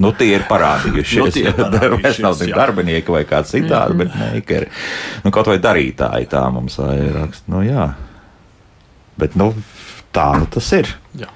Nu, 0.00 0.08
tie 0.16 0.30
ir 0.38 0.46
parādījušies. 0.48 1.20
Nu, 1.20 1.26
ir 1.36 1.92
Vairs 2.00 2.20
nav 2.24 2.38
tik 2.40 2.54
darbinieki 2.56 3.12
vai 3.12 3.26
kāds 3.28 3.52
citādi, 3.52 3.98
bet 4.00 4.14
mēkeri. 4.16 4.70
Nu, 5.22 5.32
kaut 5.34 5.50
vai 5.52 5.58
darītāji 5.62 6.30
tā 6.32 6.46
mums 6.54 6.78
vai 6.80 6.96
raksta. 7.12 7.52
Nu, 7.52 7.60
jā. 7.66 7.90
Bet 9.20 9.36
nu, 9.38 9.50
tā 10.16 10.30
nu 10.40 10.48
tas 10.50 10.70
ir. 10.78 10.88
Jā. 11.20 11.28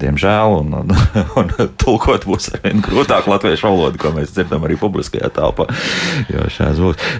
Diemžēl, 0.00 0.54
un, 0.60 0.74
un, 0.80 0.94
un 1.40 1.50
tulkot 1.80 2.24
būs 2.28 2.50
arvien 2.56 2.80
grūtāk 2.84 3.28
latviešu 3.30 3.68
valodu, 3.68 4.00
ko 4.00 4.12
mēs 4.16 4.32
dzirdam 4.34 4.64
arī 4.66 4.78
publiskajā 4.80 5.28
telpā. 5.36 5.66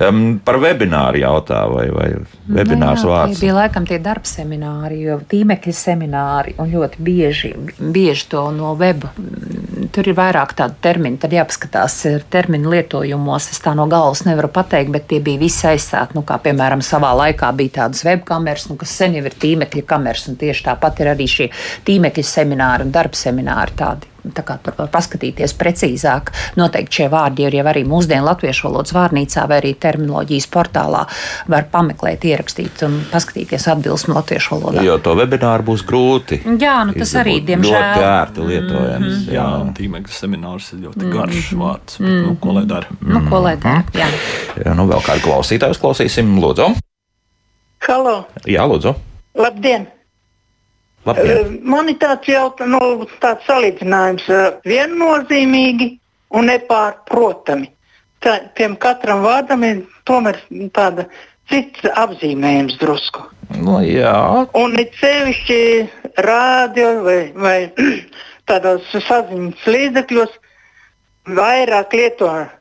Um, 0.01 0.39
par 0.45 0.61
webināru 0.63 1.21
jautā, 1.21 1.63
vai, 1.71 1.89
vai 1.93 2.09
webinārs 2.49 3.05
Nu 3.05 3.11
jā, 3.11 3.15
vārds? 3.15 3.41
tie 3.41 3.47
Bija 3.47 3.57
laikam 3.57 3.87
tie 3.89 3.99
darba 4.03 4.29
semināri, 4.29 5.01
jo 5.05 5.19
tīmekļa 5.31 5.75
semināri 5.77 6.55
un 6.61 6.71
ļoti 6.73 7.05
bieži, 7.05 7.53
bieži 7.81 8.29
to 8.33 8.47
no 8.55 8.73
weba. 8.81 9.13
mm, 9.17 9.91
Tur 9.91 10.07
ir 10.07 10.15
vairāk 10.15 10.53
tādu 10.55 10.77
terminu, 10.85 11.19
tad 11.19 11.33
jāpaskatās 11.35 11.97
ir 12.07 12.25
terminu 12.31 12.71
lietojumos. 12.71 13.49
Es 13.51 13.63
tā 13.65 13.73
no 13.75 13.89
galvas 13.91 14.23
nevaru 14.27 14.51
pateikt, 14.53 14.93
bet 14.95 15.09
tie 15.11 15.19
bija 15.25 15.41
visi 15.41 15.67
aizsāti. 15.67 16.15
Nu, 16.15 16.23
kā 16.27 16.39
piemēram, 16.43 16.83
savā 16.85 17.11
laikā 17.19 17.51
bija 17.59 17.81
tādas 17.81 18.05
webkameras, 18.07 18.69
nu, 18.71 18.77
kas 18.81 18.93
sen 19.01 19.17
jau 19.19 19.25
ir 19.27 19.35
tīmekļa 19.43 19.85
kameras, 19.91 20.29
un 20.31 20.39
tieši 20.41 20.67
tāpat 20.69 21.03
ir 21.03 21.11
arī 21.15 21.27
šie 21.31 21.49
tīmekļa 21.89 22.27
semināri 22.27 22.70
un 22.79 22.91
darba 22.95 23.19
semināri 23.19 23.75
tādi. 23.77 24.07
Tā 24.37 24.43
kā 24.45 24.59
tur 24.61 24.75
var 24.77 24.91
paskatīties 24.93 25.55
precīzāk. 25.57 26.29
Noteikti 26.61 26.99
šie 26.99 27.07
vārdi 27.09 27.47
ir 27.47 27.55
jau 27.57 27.63
arī 27.71 27.87
mūsdienu 27.89 28.27
latviešu 28.27 28.67
valodas 28.69 28.93
vārnīcā 28.93 29.47
vai 29.49 29.57
arī 29.63 29.71
terminoloģijas 29.81 30.47
portālā. 30.53 31.07
Var 31.49 31.65
pameklēt, 31.73 32.27
ierakstīt 32.29 32.83
un 32.85 32.99
paskatīties 33.09 33.65
atbilsmu 33.73 34.13
latviešu 34.19 34.59
valodā. 34.59 34.83
Jo 34.85 34.99
to 35.01 35.15
webināru 35.17 35.65
būs 35.71 35.85
grūti. 35.89 36.43
Jā, 36.61 36.75
nu 36.85 36.93
tas 36.99 37.15
arī, 37.17 37.39
diemžēl. 37.49 37.73
Ļoti 37.73 38.05
ērti 38.11 38.45
lietojams. 38.51 39.15
Mhm. 39.15 39.33
Jā, 39.33 39.47
un 39.63 39.73
tīmekļa 39.79 40.13
seminārs 40.19 40.69
ir 40.77 40.83
ļoti 40.85 41.13
garš 41.15 41.49
vārds. 41.63 41.97
Bet, 42.03 42.11
nu, 42.27 42.35
ko 42.45 42.53
lai 42.59 42.65
dara? 42.69 42.93
Nu, 43.01 43.23
ko 43.31 43.41
lai 43.47 43.55
dara? 43.57 43.87
Jā. 43.97 44.11
Jā, 44.61 44.75
nu 44.77 44.85
vēl 44.91 45.01
kādu 45.09 45.25
klausītāju 45.31 45.81
klausīsim. 45.81 46.37
Lūdzu. 46.45 46.69
Halo, 47.89 48.27
Jā, 48.45 48.69
lūdzu. 48.69 48.93
labdien! 49.41 49.89
Labdien. 51.09 51.37
Eh, 51.37 51.59
Man 51.65 51.89
ir 51.89 51.99
tāds 52.01 52.29
jautājums, 52.29 52.77
nu, 52.77 53.09
tāds 53.23 53.47
salīdzinājums 53.49 54.29
eh, 54.29 54.47
viennozīmīgi 54.69 55.91
un 56.37 56.51
nepārprotami. 56.51 57.71
Tā, 58.21 58.37
tiem 58.59 58.77
katram 58.77 59.23
vārdam 59.25 59.65
ir 59.65 59.85
tomēr 60.09 60.37
tāda 60.77 61.07
cits 61.49 61.87
apzīmējums 61.97 62.77
drusku. 62.83 63.25
Nu, 63.57 63.81
jā, 63.83 64.13
Un 64.55 64.77
it 64.79 64.93
sevišķi 65.01 65.63
rādio 66.23 66.93
vai, 67.07 67.19
vai 67.35 67.57
tādos 68.51 68.87
saziņas 68.93 69.67
līdzekļos 69.67 70.37
vairāk 71.41 71.97
lieto 71.97 72.29
eh, 72.43 72.53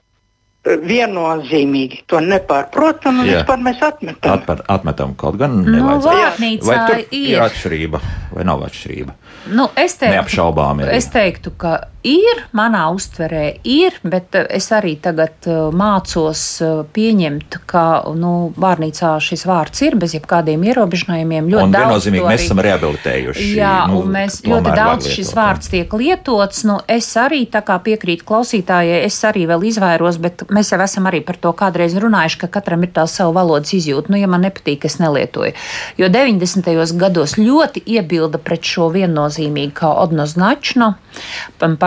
viennozīmīgi. 0.66 2.02
To 2.12 2.20
nepārprotami 2.24 3.26
Jā. 3.28 3.40
vispār 3.40 3.62
mēs 3.64 3.82
atmetam. 3.86 4.34
atmet, 4.40 4.62
atmetam 4.68 5.16
kaut 5.16 5.38
gan 5.40 5.62
Nu, 5.64 5.72
nevajadzētu. 5.72 6.20
vārnīcā 6.20 6.66
Vai 6.68 6.78
tur 6.88 6.98
ir 7.00 7.30
ir. 7.36 7.40
atšķirība 7.46 8.02
vai 8.36 8.44
nav 8.44 8.64
atšķirība? 8.68 9.14
Nu, 9.56 9.70
es 9.76 9.96
teiktu, 9.98 10.16
Neapšaubām 10.18 10.82
ir. 10.84 10.90
Es 10.90 11.08
teiktu, 11.08 11.52
ka 11.58 11.88
ir, 12.08 12.44
manā 12.56 12.86
uztverē 12.96 13.60
ir, 13.68 13.96
bet 14.08 14.36
eh, 14.38 14.46
es 14.56 14.70
arī 14.76 14.96
tagad 15.02 15.48
eh, 15.50 15.58
mācos 15.76 16.44
eh, 16.64 16.82
pieņemt, 16.96 17.60
ka 17.70 17.84
nu, 18.16 18.52
vārnīcā 18.60 19.12
šis 19.24 19.44
vārds 19.50 19.84
ir 19.84 19.98
bez 20.00 20.16
jebkādiem 20.16 20.64
ierobežojumiem. 20.70 21.50
Ļoti 21.52 21.68
Un 21.68 21.76
daudz 21.76 22.08
viennozīmīgi 22.08 22.24
to 22.24 22.30
mēs 22.30 22.40
arī- 22.40 22.48
esam 22.48 22.62
rehabilitējuši. 22.68 23.48
Jā, 23.58 23.74
nu, 23.92 24.02
un 24.04 24.14
mēs 24.16 24.40
ļoti 24.46 24.76
daudz 24.80 25.10
šis 25.12 25.34
vārds 25.36 25.72
tiek 25.74 25.94
lietots. 25.94 26.64
Nu, 26.70 26.80
es 26.88 27.10
arī 27.20 27.44
tā 27.52 27.62
kā 27.68 27.80
piekrītu 27.84 28.28
klausītājai, 28.28 29.04
es 29.08 29.20
arī 29.28 29.46
vēl 29.50 29.68
izvairos, 29.70 30.20
bet 30.24 30.46
mēs 30.50 30.72
jau 30.74 30.80
esam 30.86 31.10
arī 31.12 31.22
par 31.26 31.40
to 31.42 31.52
kādreiz 31.58 31.98
runājuši, 32.00 32.42
ka 32.46 32.52
katram 32.60 32.84
ir 32.88 32.94
tā 32.96 33.08
sava 33.12 33.36
valodas 33.42 33.74
izjūta. 33.76 34.14
Nu, 34.14 34.20
ja 34.22 34.32
man 34.32 34.46
nepatīk, 34.48 34.88
es 34.88 35.00
nelietoju. 35.04 35.54
Jo 36.00 36.08
90. 36.10 36.96
gados 37.00 37.36
ļoti 37.40 37.84
iebilda 37.86 38.40
pret 38.40 38.64
šo 38.64 38.90
viennozīmīgi, 38.94 39.74
kā 39.76 39.92
Odnoznačno 40.00 40.94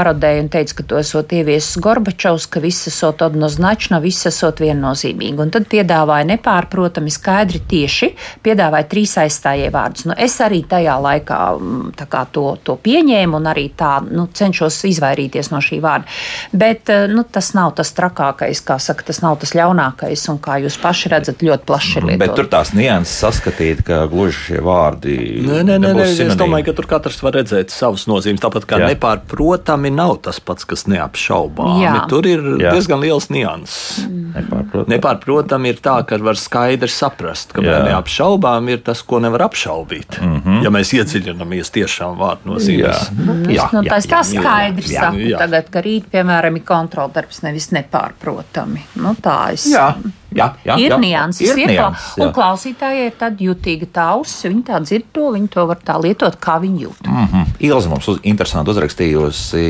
parodēja 0.03 0.43
un 0.43 0.51
teica, 0.51 0.77
ka 0.81 0.87
to 0.91 0.99
esot 0.99 1.33
ieviesis 1.37 1.79
Gorbačovs, 1.83 2.49
ka 2.51 2.63
viss 2.63 2.89
esot 2.91 3.23
Odnoznačno, 3.23 4.01
viss 4.03 4.27
esot 4.27 4.63
viennozīmīgi. 4.63 5.39
Un 5.43 5.53
tad 5.55 5.69
piedāvāja 5.71 6.27
nepārprotami 6.33 7.13
skaidri 7.13 7.63
tieši, 7.71 8.11
piedāvāja 8.43 8.89
trīs 8.91 9.15
aizstājēju 9.23 9.75
vārdus. 9.75 10.07
Nu, 10.11 10.17
es 10.19 10.39
arī 10.43 10.63
tajā 10.69 10.97
laikā 11.03 11.41
mm, 11.55 11.93
tā 11.99 12.09
kā 12.11 12.25
to, 12.35 12.47
to 12.67 12.77
pieņēmu 12.83 13.39
un 13.39 13.51
arī 13.53 13.69
tā 13.79 13.95
nu, 14.05 14.27
cenšos 14.33 14.81
izvairīties 14.91 15.53
no 15.55 15.63
šī 15.63 15.79
vārda. 15.85 16.11
Bet 16.53 16.91
eh, 16.93 17.07
nu, 17.13 17.25
tas 17.25 17.53
nav 17.57 17.75
tas 17.79 17.95
trakākais, 17.97 18.65
kā 18.67 18.79
saka, 18.83 19.07
tas 19.13 19.23
nav 19.23 19.39
tas 19.43 19.55
ļaunākais, 19.59 20.27
un 20.33 20.41
kā 20.43 20.59
jūs 20.65 20.79
paši 20.83 21.13
redzat, 21.15 21.47
ļoti 21.47 21.69
plaši 21.69 21.95
ir 22.01 22.11
Bet 22.23 22.35
tur 22.39 22.51
tās 22.51 22.75
nianses 22.77 23.23
saskatīt, 23.23 23.85
ka 23.87 24.03
gluži 24.11 24.39
šie 24.49 24.63
vārdi. 24.65 25.17
Nē, 25.47 25.63
nē, 25.69 25.79
nē, 25.83 25.95
nē 25.99 26.09
es 26.27 26.37
domāju, 26.39 26.71
ka 26.71 26.77
tur 26.81 26.89
katrs 26.91 27.21
var 27.23 27.37
redzēt 27.39 27.73
savas 27.75 28.09
nozīmes. 28.11 28.43
Tāpat 28.43 28.67
kā 28.69 28.81
Jā. 28.83 28.91
nepārprotami 28.93 29.92
nav 29.95 30.17
tas 30.27 30.41
pats, 30.41 30.67
kas 30.69 30.85
neapšaubāmi. 30.91 31.83
Jā. 31.85 31.95
Tur 32.11 32.27
ir 32.29 32.43
Jā. 32.61 32.73
diezgan 32.77 33.03
liels 33.03 33.29
nianses. 33.33 34.07
Nepārprotami. 34.33 34.89
Nepārprotami 34.95 35.73
ir 35.73 35.83
tā, 35.85 35.97
ka 36.09 36.19
var 36.25 36.39
skaidri 36.41 36.91
saprast, 36.93 37.53
ka 37.57 37.65
Jā. 37.65 37.83
neapšaubām 37.89 38.71
ir 38.73 38.83
tas, 38.87 39.03
ko 39.07 39.21
nevar 39.23 39.47
apšaubīt. 39.49 40.21
Mm 40.23 40.41
-hmm. 40.41 40.63
Ja 40.65 40.71
mēs 40.71 40.95
iedziļināmies 40.97 41.73
tiešām 41.75 42.17
vārdu 42.19 42.45
Jā, 42.45 42.53
nozīmēs. 42.53 43.03
jā, 43.13 43.27
nu, 43.27 43.35
jā, 43.53 43.69
tas 43.91 44.07
jā, 44.07 44.11
tā 44.11 44.23
jā, 44.23 44.25
skaidri 44.31 44.89
jā. 44.89 45.01
saku 45.01 45.17
jā. 45.17 45.39
tagad, 45.39 45.71
ka 45.71 45.81
rīt, 45.81 46.09
piemēram, 46.13 46.57
ir 46.57 46.65
kontroldarbs, 46.65 47.43
nevis 47.43 47.71
nepārprotami. 47.71 48.87
Nu, 48.95 49.15
tā 49.23 49.53
es. 49.53 49.67
Jā, 49.67 49.97
jā, 50.39 50.49
jā, 50.67 50.77
ir 50.81 50.95
jā. 50.95 50.99
nianses, 51.03 51.45
ir, 51.47 51.61
ir 51.63 51.73
nianses, 51.75 52.09
jā. 52.17 52.27
un 52.27 52.35
klausītājai 52.37 53.07
ir 53.09 53.17
tāda 53.21 53.47
jutīga 53.49 53.89
tausa. 54.01 54.51
Viņi 54.53 54.65
tā 54.69 54.81
dzird 54.85 55.09
to, 55.15 55.29
viņi 55.37 55.51
to 55.53 55.67
var 55.71 55.81
tā 55.85 55.99
lietot, 56.03 56.39
kā 56.43 56.59
viņi 56.63 56.87
jūt. 56.87 57.09
Mhm. 57.09 57.57
Ilza 57.69 57.93
mums 57.93 58.09
uz, 58.11 58.21
interesanti 58.29 58.75
uzrakstījusi. 58.75 59.65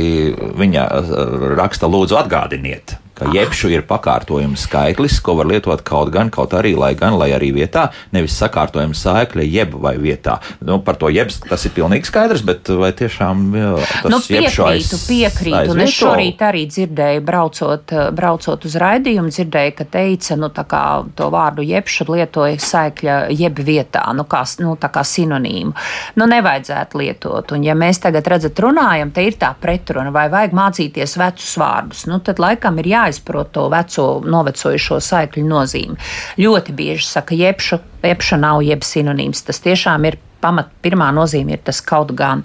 Viņa 0.62 0.88
eh, 0.98 1.14
raksta, 1.58 1.90
lūdzu, 1.90 2.18
atgādiniet, 2.22 2.96
ka 3.22 3.30
jebšu 3.36 3.70
ir 3.72 3.82
pakārtojuma 3.88 4.58
skaitlis, 4.58 5.20
ko 5.22 5.36
var 5.38 5.46
lietot 5.50 5.82
kaut 5.86 6.10
gan, 6.14 6.30
kaut 6.34 6.54
arī, 6.58 6.74
lai 6.78 6.92
gan, 6.98 7.16
lai 7.20 7.30
arī 7.36 7.52
vietā, 7.54 7.88
nevis 8.12 8.36
sakārtojuma 8.40 8.96
saikļa, 8.98 9.46
jeb 9.46 9.74
vai 9.82 9.94
vietā. 10.02 10.38
Nu, 10.60 10.80
par 10.82 10.96
to 11.00 11.08
jebs 11.12 11.40
tas 11.48 11.64
ir 11.68 11.74
pilnīgi 11.76 12.08
skaidrs, 12.10 12.42
bet 12.46 12.68
vai 12.68 12.92
tiešām 12.92 13.42
jā, 13.56 13.70
tas 14.02 14.10
Nu, 14.12 14.18
jebšu 14.18 14.64
aiz- 14.66 14.90
piekrītu, 14.92 15.00
piekrītu. 15.08 15.70
Un 15.74 15.80
es 15.84 15.90
šorīt 15.96 16.42
arī 16.42 16.66
dzirdēju, 16.66 17.20
braucot, 17.26 17.92
eh, 17.92 18.10
braucot 18.10 18.64
uz 18.64 18.74
raidījumu, 18.82 19.30
dzirdēju, 19.32 19.74
ka 19.76 19.84
teica, 19.84 20.36
nu, 20.36 20.48
tā 20.48 20.64
kā 20.66 20.82
to 21.16 21.30
vārdu 21.30 21.62
jebšu 21.66 22.08
lietoja 22.10 22.58
saikļa 22.58 23.16
jeb 23.38 23.54
vietā, 23.58 24.04
nu, 24.14 24.24
kā, 24.24 24.42
nu, 24.60 24.76
tā 24.76 24.90
kā 24.92 25.04
sinonīmu. 25.06 25.72
Nu, 26.16 26.26
nevajadzētu 26.26 26.98
lietot. 26.98 27.52
Un 27.52 27.62
ja 27.64 27.74
mēs 27.74 28.00
tagad 28.02 28.24
redzat 28.26 28.54
runājam, 28.58 29.12
te 29.12 29.24
ir 29.26 29.32
tā 29.40 29.54
pretruna, 29.60 30.10
vai 30.12 30.28
vajag 30.28 30.52
mācīties 30.52 31.16
vecus 31.20 31.56
vārdus, 31.60 32.06
nu, 32.06 32.18
tad 32.20 32.38
laikam 32.42 32.78
ir 32.78 32.86
jāizprot 33.12 33.52
to 33.52 33.68
veco, 33.72 34.08
novecojušo 34.24 35.00
saikļu 35.02 35.46
nozīmi. 35.46 35.96
Ļoti 36.40 36.74
bieži 36.76 37.06
saka 37.06 37.36
jebšu, 37.36 37.80
jebša 38.02 38.38
nav 38.40 38.62
jeb 38.64 38.82
sinonīms. 38.82 39.44
Tas 39.46 39.60
tiešām 39.62 40.08
ir 40.08 40.18
pamat, 40.42 40.72
pirmā 40.82 41.12
nozīme 41.14 41.54
ir 41.54 41.62
tas 41.62 41.80
kaut 41.80 42.14
gan. 42.18 42.42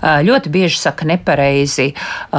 Uh, 0.00 0.20
Ļoti 0.22 0.52
bieži 0.52 0.78
saka 0.78 1.08
nepareizi, 1.08 1.92
uh, 1.94 2.38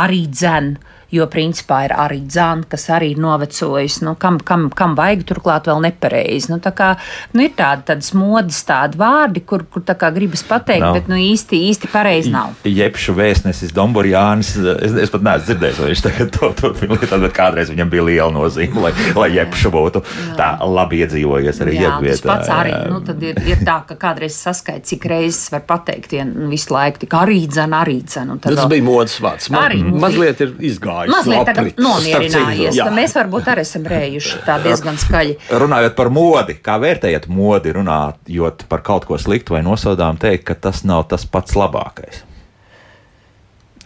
arī 0.00 0.26
dzen. 0.30 0.76
Jo 1.14 1.24
principā 1.32 1.86
ir 1.86 1.94
arī 1.96 2.18
dzēna, 2.28 2.66
kas 2.68 2.82
arī 2.92 3.14
ir 3.14 3.20
novecojis. 3.22 4.02
Nu, 4.04 4.12
kam, 4.20 4.36
kam, 4.44 4.66
kam 4.76 4.92
vajag 4.98 5.22
turklāt 5.30 5.68
vēl 5.70 5.80
nepareizi. 5.86 6.50
Nu, 6.52 6.58
tā 6.60 6.74
kā, 6.76 6.90
nu, 7.32 7.46
ir 7.46 7.54
tādi, 7.56 7.86
tādas 7.88 8.12
modes, 8.12 8.58
tādi 8.68 9.00
vārdi, 9.00 9.40
kur, 9.48 9.64
kur 9.72 9.84
tā 9.88 9.96
kā 9.96 10.10
gribas 10.12 10.44
pateikt, 10.44 10.84
Nav. 10.84 10.98
bet 10.98 11.08
nu, 11.08 11.16
īsti, 11.16 11.62
īsti 11.70 11.88
pareizi 11.92 12.32
nav. 12.34 12.52
Jebšu 12.68 13.14
vēstnesis 13.16 13.72
Domburjānis. 13.76 14.52
Es, 14.58 14.98
es 15.06 15.14
pat 15.14 15.24
neesmu 15.24 15.48
dzirdējis, 15.48 15.80
vai 15.80 15.88
viņš 15.94 16.04
tagad 16.04 16.34
to 16.36 16.52
turpina 16.60 16.98
lietot, 16.98 17.24
bet 17.24 17.36
kādreiz 17.40 17.72
viņam 17.72 17.94
bija 17.94 18.04
liela 18.10 18.28
nozīme, 18.34 18.84
lai, 18.84 18.92
lai 19.16 19.30
jebšu 19.38 19.72
būtu 19.72 20.04
tā 20.36 20.50
labi 20.68 21.00
iedzīvojies 21.06 21.62
arī 21.64 21.78
Jā, 21.78 21.88
tas 21.88 22.04
jebvietā. 22.04 22.28
pats 22.28 22.52
arī 22.52 22.76
nu, 22.92 23.00
tad 23.08 23.24
ir, 23.24 23.40
ir 23.48 23.64
tā, 23.64 23.78
ka 23.88 23.96
kādreiz 23.96 24.36
saskaita, 24.36 24.84
cik 24.92 25.08
reizes 25.08 25.48
var 25.54 25.64
pateikt 25.68 26.12
vien, 26.12 26.36
nu, 26.36 26.52
visu 26.52 26.74
laiku, 26.76 27.00
tik 27.06 27.16
arī 27.16 27.40
dzēna, 27.48 27.80
arī 27.80 27.98
dzēna. 28.04 28.38
Tas 28.44 28.64
bija 28.68 28.84
modes 28.84 29.16
vārds. 29.24 29.48
Man, 29.54 29.96
mazliet 30.04 30.44
ir 30.44 30.52
izgājis. 30.68 30.97
Mazliet 31.06 31.38
no 31.38 31.44
tagad 31.44 31.76
nomierinājies. 31.78 32.76
tad 32.76 32.92
Mēs 32.92 33.14
varbūt 33.14 33.50
arī 33.52 33.60
esam 33.66 33.84
rējuši 33.88 34.40
tā 34.46 34.58
diezgan 34.62 34.98
skaļi. 34.98 35.36
Runājot 35.50 35.94
par 35.94 36.10
modi, 36.10 36.54
kā 36.62 36.78
vērtējat 36.82 37.28
modi, 37.28 37.72
runājot 37.72 38.64
par 38.68 38.82
kaut 38.82 39.04
ko 39.06 39.18
sliktu 39.18 39.54
vai 39.54 39.62
nosodām, 39.62 40.18
teikt, 40.18 40.44
ka 40.44 40.54
tas 40.54 40.84
nav 40.84 41.06
tas 41.08 41.24
pats 41.26 41.54
labākais. 41.54 42.24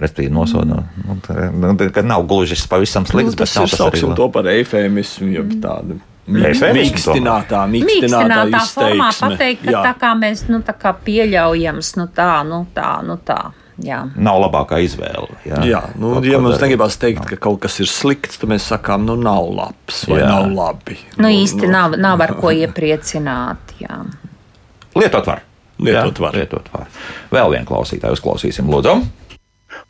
Respektīvi, 0.00 0.32
nosodām, 0.32 0.86
nu, 1.04 1.18
tā- 1.20 1.52
nu, 1.52 1.74
tā- 1.76 1.92
ka 1.92 2.02
nav 2.02 2.24
gluži 2.26 2.56
pavisam 2.68 3.04
Nu, 3.04 3.08
slikts, 3.12 3.34
bet 3.36 3.52
tas 3.52 3.72
ir 3.72 3.78
arī 3.78 4.16
to 4.16 4.28
par 4.28 4.44
eifēmismu, 4.44 5.32
jeb 5.32 5.52
tādu 5.60 6.00
Eifēmismu 6.22 6.86
mīkstinātā, 6.86 7.60
mīkstinātā 7.66 8.44
Mīkstinātā 8.46 8.60
formā 8.70 9.08
pateikt, 9.18 9.64
ka 9.64 9.72
Jā. 9.74 9.80
tā 9.88 9.94
kā 9.98 10.12
mēs 10.14 10.44
nu, 10.48 10.60
tā 10.62 10.74
kā 10.78 10.94
pieļaujams, 10.94 11.96
nu 11.98 12.06
tā, 12.14 12.46
nu 12.46 12.66
tā, 12.74 13.02
nu 13.02 13.16
tā. 13.26 13.52
Jā. 13.82 14.00
Nav 14.14 14.38
labākā 14.44 14.78
izvēle. 14.84 15.26
Jā, 15.48 15.60
Jā, 15.66 15.80
nu, 15.98 16.12
Kaut 16.16 16.26
ja 16.28 16.38
mums 16.38 16.54
darīt. 16.56 16.68
negribas 16.68 16.96
teikt, 17.02 17.24
ka 17.32 17.36
kaut 17.48 17.60
kas 17.64 17.80
ir 17.82 17.88
slikts, 17.90 18.38
tad 18.38 18.52
mēs 18.52 18.68
sakām, 18.70 19.02
nu, 19.08 19.16
nav 19.18 19.48
labs 19.50 20.04
vai 20.06 20.20
Jā. 20.20 20.26
jā. 20.28 20.28
nav 20.30 20.52
labi. 20.54 20.98
Nu, 21.18 21.28
īsti 21.32 21.70
nav, 21.70 21.96
nav 21.98 22.22
ar 22.22 22.34
ko 22.38 22.52
iepriecināt. 22.54 23.74
Jā. 23.82 24.02
Lietot 24.94 25.26
var. 25.26 25.42
lietot 25.82 26.18
var. 26.22 26.36
Lietot 26.38 26.68
var. 26.72 26.86
Vēl 27.34 27.50
vienu 27.56 27.66
klausītāju 27.66 28.14
uzklausīsim, 28.18 28.70
lūdzu. 28.70 28.94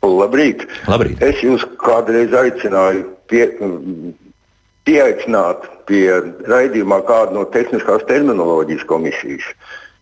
Labrīt. 0.03 0.65
Labrīt. 0.89 1.21
Es 1.23 1.39
jūs 1.43 1.63
kādreiz 1.79 2.33
aicināju 2.35 3.05
pie, 3.29 3.45
pieaicināt 4.87 5.67
pie 5.87 6.07
raidījumā 6.49 6.99
kādu 7.07 7.37
no 7.37 7.43
tehniskās 7.53 8.03
terminoloģijas 8.09 8.85
komisijas. 8.89 9.45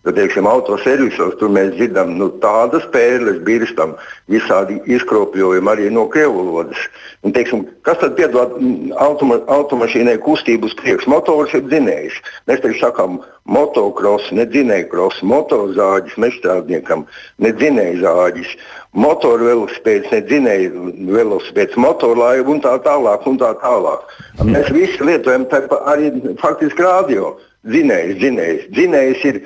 Jo, 0.01 0.09
teiksim, 0.17 0.47
autoservisos 0.49 1.35
tur 1.37 1.51
mēs 1.53 1.75
dzirdam 1.75 2.15
nu, 2.17 2.31
tādas 2.41 2.87
pērles, 2.89 3.35
birstam, 3.45 3.91
visādi 4.33 4.79
izkropļojumi 4.95 5.69
arī 5.69 5.91
no 5.93 6.07
krievu 6.09 6.39
valodas. 6.39 6.87
Un, 7.21 7.35
teiksim, 7.35 7.67
kas 7.85 7.99
tad 8.01 8.15
piedod 8.17 8.55
automa, 8.97 9.37
automašīnai 9.45 10.15
kustību 10.25 10.71
uz 10.71 10.73
priekšu? 10.79 11.11
Motors 11.13 11.53
ir 11.53 11.67
dzinējs. 11.67 12.17
Mēs 12.49 12.63
taču 12.65 12.81
sakām 12.81 13.19
motocross, 13.45 14.33
ne 14.33 14.47
dzinējkross, 14.49 15.21
motorzāģis 15.21 16.17
mežstrādniekam, 16.25 17.05
ne 17.45 17.53
dzinējzāģis, 17.61 18.57
motoru 19.05 19.51
velospēds, 19.51 20.09
ne 20.15 20.25
dzinēju 20.25 20.91
velospēds, 21.13 21.77
motorlaivu 21.77 22.57
un 22.57 22.65
tā 22.65 22.73
tālāk. 22.81 23.29
Un 23.29 23.37
tā 23.37 23.53
tālāk. 23.61 24.09
Mēs 24.49 24.73
visi 24.73 25.05
lietojam 25.05 25.45
arī 25.85 26.09
faktiski 26.41 26.89
radio. 26.89 27.35
Dzinējs, 27.69 28.15
dzinējs. 28.17 28.69
Dzinējs 28.73 29.25
ir 29.29 29.43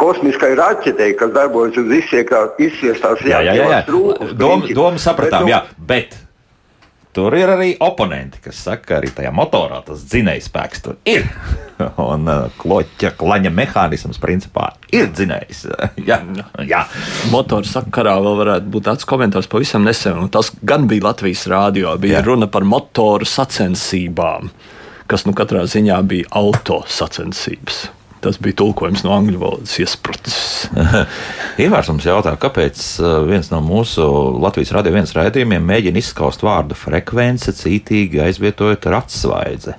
kosmiskai 0.00 0.54
raķetei, 0.58 1.14
kas 1.18 1.32
darbojas 1.34 1.78
uz 1.80 1.90
izsiestās 1.92 3.24
jā, 3.24 3.40
jā, 3.44 3.56
jā, 3.56 3.70
jā. 3.76 3.80
Doma, 4.32 4.68
doma 4.74 5.00
sapratām, 5.02 5.44
bet, 5.44 5.48
nu, 5.48 5.52
jā, 5.52 5.62
bet 5.78 6.16
tur 7.14 7.34
ir 7.38 7.50
arī 7.52 7.70
oponenti, 7.82 8.40
kas 8.42 8.58
saka, 8.66 8.84
ka 8.88 8.96
arī 8.98 9.12
tajā 9.14 9.30
motorā 9.34 9.78
tas 9.86 10.02
dzinējs 10.08 10.48
spēks 10.50 10.84
tur 10.84 10.98
ir. 11.08 11.26
Un 12.10 12.28
uh, 12.30 12.46
kloķa 12.58 13.12
klaņa 13.18 13.52
mehānisms 13.54 14.20
principā 14.22 14.72
ir 14.94 15.10
dzinējs. 15.14 15.64
jā, 16.10 16.20
jā. 16.66 16.84
Motora 17.32 17.68
sakarā 17.68 18.16
vēl 18.24 18.38
varētu 18.42 18.72
būt 18.74 18.88
tāds 18.90 19.08
komentārs 19.08 19.50
pavisam 19.50 19.86
nesen, 19.86 20.26
tas 20.34 20.50
gan 20.62 20.88
bija 20.90 21.10
Latvijas 21.10 21.46
rādio, 21.50 21.94
bija 22.02 22.20
jā. 22.20 22.24
runa 22.26 22.50
par 22.50 22.66
motoru 22.66 23.28
sacensībām, 23.28 24.50
kas 25.10 25.26
nu 25.28 25.36
katrā 25.36 25.66
ziņā 25.70 26.00
bija 26.10 26.30
auto 26.40 26.82
sacensības. 26.90 27.84
Tas 28.24 28.38
bija 28.40 28.56
tulkojums 28.62 29.02
no 29.04 29.12
angļu 29.18 29.40
valodas 29.42 29.74
iesprūdis. 29.82 30.36
Ivārs 31.64 31.90
mums 31.92 32.06
jautā, 32.08 32.32
kāpēc 32.40 32.80
uh, 33.02 33.18
viens 33.28 33.50
no 33.52 33.60
mūsu 33.64 34.06
Latvijas 34.40 34.72
radio 34.72 34.94
viens 34.94 35.12
raidījumiem 35.16 35.66
mēģina 35.68 36.00
izskaust 36.00 36.44
vārdu 36.46 36.78
frekvence, 36.78 37.52
cītīgi 37.58 38.22
aizvietojot 38.24 38.88
ar 38.88 39.02
atsvaidzi. 39.02 39.76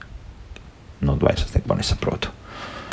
Nu, 1.06 1.18
vai 1.22 1.34
es 1.34 1.50
neko 1.58 1.80
nesaprotu? 1.80 2.34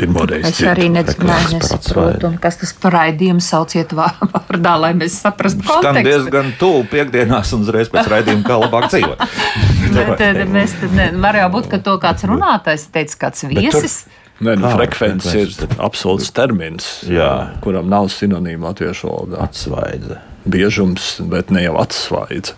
Pirmoreiz 0.00 0.46
es 0.48 0.62
arī 0.66 0.88
nesaprotu, 0.90 2.32
kas 2.42 2.56
tas 2.62 2.72
par 2.80 2.96
raidījumu 2.96 3.44
sauciet 3.44 3.92
vārdā, 3.98 4.72
lai 4.80 4.94
mēs 4.96 5.18
saprastu 5.20 5.60
kontekstu. 5.60 5.84
Skan 5.84 6.00
diezgan 6.06 6.50
tuvu 6.60 6.86
piekdienās 6.90 7.52
un 7.52 7.66
uzreiz 7.66 7.92
pēc 7.92 8.08
raidījuma, 8.14 8.46
kā 8.46 8.56
labāk 8.64 8.88
dzīvot. 8.88 9.22
Bet, 9.92 10.42
mēs 10.48 10.74
tad, 10.80 10.96
ne, 10.96 11.10
var 11.20 11.36
jau 11.42 11.52
būt, 11.52 11.68
ka 11.74 11.82
to 11.84 11.98
kāds 12.00 12.24
runātājs 12.24 12.88
teica, 12.94 13.18
kāds 13.26 13.44
viesis. 13.52 14.00
Tur, 14.06 14.21
Nē, 14.40 14.56
nu, 14.58 14.68
frekvence 14.72 15.34
ir 15.38 15.52
absolūts 15.78 16.32
termins, 16.34 16.88
jā. 17.06 17.52
kuram 17.62 17.90
nav 17.92 18.08
sinonīma 18.10 18.72
latviešu 18.72 19.08
valodā. 19.10 19.42
Atsvaidze. 19.44 20.18
Biežums, 20.48 21.14
bet 21.30 21.52
ne 21.54 21.62
jau 21.62 21.76
atsvaidze. 21.82 22.56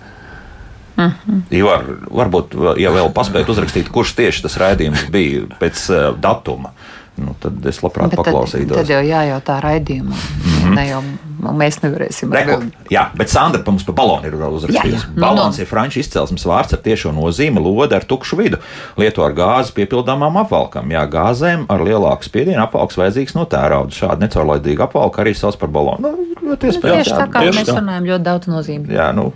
Uh 0.95 1.05
-huh. 1.05 1.41
Ivar, 1.51 1.85
varbūt, 2.07 2.55
ja 2.79 2.91
vēl 2.95 3.11
paspētu 3.13 3.51
uzrakstīt, 3.51 3.89
kurš 3.91 4.15
tieši 4.15 4.43
tas 4.43 4.57
raidījums 4.57 5.11
bija 5.11 5.43
pēc 5.61 5.89
uh, 5.91 6.19
datuma, 6.21 6.71
nu, 7.17 7.35
tad 7.41 7.67
es 7.67 7.83
labprāt 7.83 8.11
bet 8.11 8.19
paklausītos. 8.19 8.77
Tad, 8.77 8.87
tad 8.87 8.91
jau 8.91 9.03
jājautā 9.03 9.61
raidījumam. 9.61 10.15
Mm 10.15 10.77
-hmm. 10.77 11.03
Jau, 11.45 11.55
mēs 11.59 11.79
nevarēsim. 11.83 12.33
Reku, 12.35 12.59
jā, 12.93 13.05
bet 13.19 13.33
Sandra 13.33 13.63
mums 13.67 13.85
pa 13.87 13.95
balonu 13.97 14.31
ir 14.31 14.37
uzrakstījusi. 14.37 15.13
Nu, 15.15 15.23
Balons 15.25 15.59
no. 15.59 15.65
ir 15.65 15.69
franču 15.71 16.01
izcelsmes 16.03 16.47
vārds 16.49 16.77
ar 16.77 16.83
tiešo 16.85 17.13
nozīmi 17.15 17.63
lode 17.63 17.97
ar 17.97 18.07
tukšu 18.09 18.39
vidu. 18.41 18.61
Lieto 19.01 19.25
ar 19.27 19.37
gāzi 19.37 19.75
piepildāmām 19.79 20.41
apvalkam. 20.45 20.91
Jā, 20.95 21.05
gāzēm 21.11 21.69
ar 21.73 21.85
lielāku 21.87 22.27
spiedienu 22.27 22.63
apvalks 22.65 22.99
vajadzīgs 23.01 23.37
no 23.39 23.47
tērauda. 23.51 23.95
Šādu 23.95 24.27
necaurlaidīgu 24.27 24.87
apvalku 24.89 25.25
arī 25.25 25.37
sauc 25.39 25.59
par 25.61 25.73
balonu. 25.75 26.11
Nu, 26.11 26.51
ļoti 26.51 26.73
iespējams. 26.73 27.05
Tieši 27.05 27.19
tā 27.21 27.29
kā 27.33 27.47
mēs 27.49 27.73
runājam, 27.73 28.11
ļoti 28.13 28.29
daudz 28.31 28.51
nozīmē. 28.51 28.95
Jā, 28.95 29.11
nu, 29.17 29.31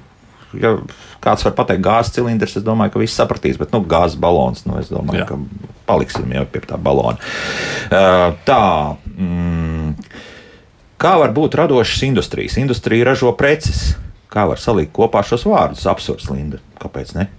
ja 0.59 0.77
kāds 1.25 1.45
var 1.47 1.55
pateikt, 1.59 1.85
gāzes 1.85 2.15
cilindrs, 2.17 2.57
es 2.59 2.67
domāju, 2.67 2.95
ka 2.95 3.03
viss 3.03 3.19
sapratīs, 3.19 3.59
bet 3.61 3.75
nu, 3.75 3.83
gāzes 3.89 4.19
balons, 4.21 4.65
nu, 4.69 4.79
es 4.81 4.91
domāju, 4.93 5.25
Jā. 5.25 5.29
ka 5.29 5.77
paliksim 5.89 6.33
jau 6.35 6.45
pie 6.53 6.63
tā 6.69 6.79
balona. 6.81 7.19
Uh, 7.89 8.37
tā. 8.49 8.63
Mm, 9.17 9.95
kā 10.99 11.15
var 11.21 11.35
būt 11.37 11.57
radošas 11.59 12.05
industrijas? 12.09 12.59
Industrija 12.61 13.09
ražo 13.09 13.33
preces. 13.39 13.95
Kā 14.29 14.45
var 14.51 14.61
salikt 14.61 14.93
kopā 14.97 15.23
šos 15.25 15.47
vārdus? 15.49 15.87
Absurds, 15.89 16.29
Linda. 16.31 16.61
Kāpēc 16.83 17.15
ne? 17.17 17.31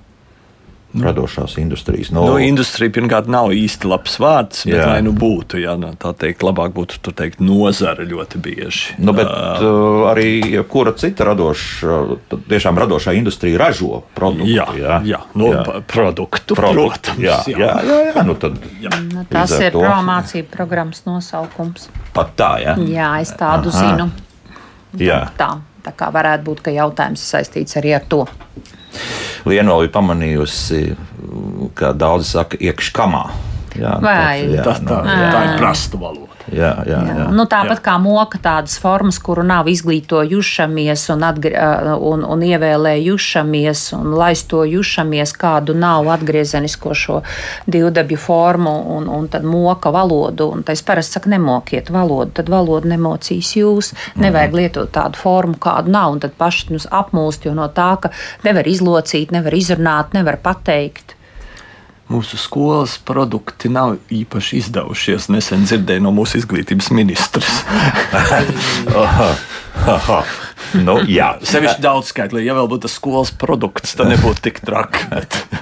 Nu. 0.93 1.03
radošās 1.05 1.57
industrijas. 1.61 2.09
No, 2.09 2.23
nu, 2.25 2.37
industrija 2.41 2.89
pirmkārt 2.89 3.27
nav 3.29 3.51
īsti 3.53 3.85
labs 3.91 4.15
vārds, 4.17 4.63
bet 4.65 4.73
jā. 4.73 4.87
lai 4.89 5.03
nu 5.05 5.11
būtu, 5.13 5.59
jā, 5.61 5.75
nu, 5.77 5.91
tā 6.01 6.15
teikt, 6.17 6.41
labāk 6.41 6.73
būtu 6.73 7.13
teikt, 7.13 7.43
nozara 7.45 8.07
ļoti 8.09 8.41
bieži. 8.41 8.95
Nu, 8.97 9.13
bet 9.13 9.29
uh, 9.29 10.07
arī 10.09 10.39
ja 10.55 10.63
kura 10.65 10.95
cita 10.97 11.27
radoša, 11.29 11.99
tiešām 12.49 12.81
radošā 12.81 13.13
industrija 13.19 13.61
ražo 13.61 14.01
produktu. 14.17 14.49
Jā, 14.49 14.65
jā, 14.81 14.97
jā, 15.05 15.21
nu, 15.37 15.51
jā. 15.53 15.61
produktu, 15.93 16.57
produktu, 16.57 17.13
protams. 17.13 17.21
Jā, 17.21 17.37
jā, 17.53 17.71
jā, 17.85 18.01
jā, 18.09 18.25
nu 18.25 18.39
tad. 18.41 18.57
Jā. 18.81 18.97
Nu, 19.13 19.27
tas 19.29 19.53
ir 19.61 19.77
promācība 19.77 20.49
programmas 20.57 21.05
nosaukums. 21.05 21.85
Pat 22.17 22.33
tā, 22.33 22.53
jā. 22.65 22.77
Jā, 22.89 23.13
es 23.21 23.37
tādu 23.37 23.69
Aha. 23.69 23.85
zinu. 23.85 24.09
Jā. 24.97 25.27
Tā, 25.37 25.53
tā 25.85 25.93
kā 25.97 26.09
varētu 26.13 26.45
būt, 26.47 26.63
ka 26.65 26.73
jautājums 26.75 27.23
saistīts 27.33 27.77
arī 27.79 27.95
ar 27.97 28.07
to. 28.09 28.23
Lienu 29.49 29.75
vēl 29.75 29.87
ir 29.87 29.93
pamanījusi, 29.93 30.81
ka 31.77 31.93
daudzi 31.97 32.33
saka, 32.33 32.59
iekškamā. 32.59 33.23
Jā, 33.79 33.93
Vai, 34.01 34.41
tad, 34.41 34.55
jā, 34.55 34.63
tā, 34.65 34.73
tā, 34.81 34.97
no, 35.05 35.13
jā. 35.13 35.29
tā 35.31 35.43
ir 35.45 35.61
prasta 35.61 35.99
valoda. 36.01 36.28
Jā, 36.53 36.71
jā, 36.87 36.99
jā. 37.05 37.15
Jā. 37.19 37.25
Nu, 37.35 37.45
tāpat 37.49 37.77
jā. 37.79 37.83
kā 37.85 37.95
moka 38.01 38.39
tādas 38.41 38.77
formas, 38.81 39.19
kuru 39.21 39.43
nav 39.47 39.67
izglītojušamies 39.71 41.05
un, 41.13 41.25
atgri, 41.27 41.53
un, 42.11 42.23
un 42.25 42.45
ievēlējušamies 42.47 43.83
un 43.97 44.15
laistojušamies, 44.19 45.33
kādu 45.39 45.75
nav 45.77 46.09
atgriezenisko 46.15 46.95
šo 46.97 47.19
divdabju 47.69 48.19
formu 48.19 48.75
un, 48.97 49.09
un 49.19 49.29
tad 49.31 49.45
moka 49.47 49.93
valodu. 49.93 50.49
Un 50.55 50.65
es 50.73 50.83
parasti 50.85 51.19
saku, 51.19 51.33
nemokiet 51.35 51.91
valodu, 51.93 52.33
tad 52.39 52.49
valoda 52.51 52.89
nemocīs 52.93 53.53
jūs. 53.59 53.93
Nevajag 54.19 54.53
mhm. 54.53 54.63
lietot 54.63 54.91
tādu 54.95 55.19
formu, 55.19 55.59
kādu 55.61 55.93
nav, 55.93 56.15
un 56.15 56.23
tad 56.23 56.35
paši 56.39 56.73
nu, 56.73 56.81
apmūst, 57.01 57.45
jo 57.49 57.55
no 57.57 57.69
tā, 57.73 57.91
ka 58.01 58.13
nevar 58.47 58.67
izlocīt, 58.69 59.33
nevar 59.35 59.55
izrunāt, 59.57 60.17
nevar 60.17 60.39
pateikt 60.43 61.18
mūsu 62.09 62.39
skolas 62.41 62.97
produkti 63.05 63.69
nav 63.69 63.97
īpaši 64.13 64.59
izdevušies. 64.63 65.29
Nesen 65.33 65.65
dzirdēju 65.69 66.05
no 66.05 66.13
mūsu 66.15 66.41
izglītības 66.41 66.91
aha. 69.95 70.23
Nu, 70.77 70.99
jā, 71.09 71.31
sevišķi 71.45 71.81
daudz 71.81 72.11
skaitlī. 72.11 72.43
Ja 72.45 72.53
vēl 72.57 72.67
būtu 72.69 72.85
tas 72.85 72.95
skolas 72.99 73.31
produkts, 73.33 73.95
tad 73.97 74.11
nebūtu 74.11 74.43
tik 74.49 74.61
traki. 74.65 75.05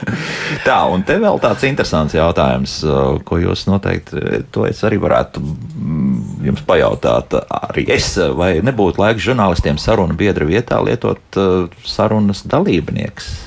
Tā, 0.67 0.77
un 0.91 1.03
te 1.07 1.15
vēl 1.21 1.39
tāds 1.43 1.63
interesants 1.67 2.15
jautājums, 2.17 2.79
ko 3.27 3.39
jūs 3.39 3.67
noteikti, 3.69 4.41
to 4.51 4.65
es 4.67 4.81
arī 4.87 4.99
varētu 4.99 5.43
mm, 5.43 6.15
jums 6.49 6.63
pajautāt. 6.67 7.37
Arī 7.69 7.85
es, 7.95 8.09
vai 8.35 8.57
nebūtu 8.65 9.03
laiks 9.03 9.23
žurnālistiem 9.27 9.79
sarunu 9.79 10.17
biedra 10.17 10.47
vietā 10.49 10.81
lietot 10.83 11.39
sarunas 11.87 12.43
dalībnieks? 12.49 13.46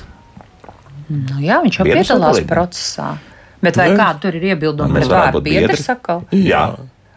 Nu, 1.11 1.41
jā, 1.43 1.59
viņš 1.65 1.79
jau 1.81 1.85
piedalās 1.89 2.41
procesā. 2.47 3.11
Bet 3.61 3.77
vai 3.77 3.91
kāda 3.93 4.17
tur 4.23 4.37
ir 4.39 4.47
iebilduma 4.53 4.95
pret 4.97 5.11
vārdu 5.11 5.41
biedru 5.45 5.77
sakau? 5.77 6.21
Jā. 6.33 6.63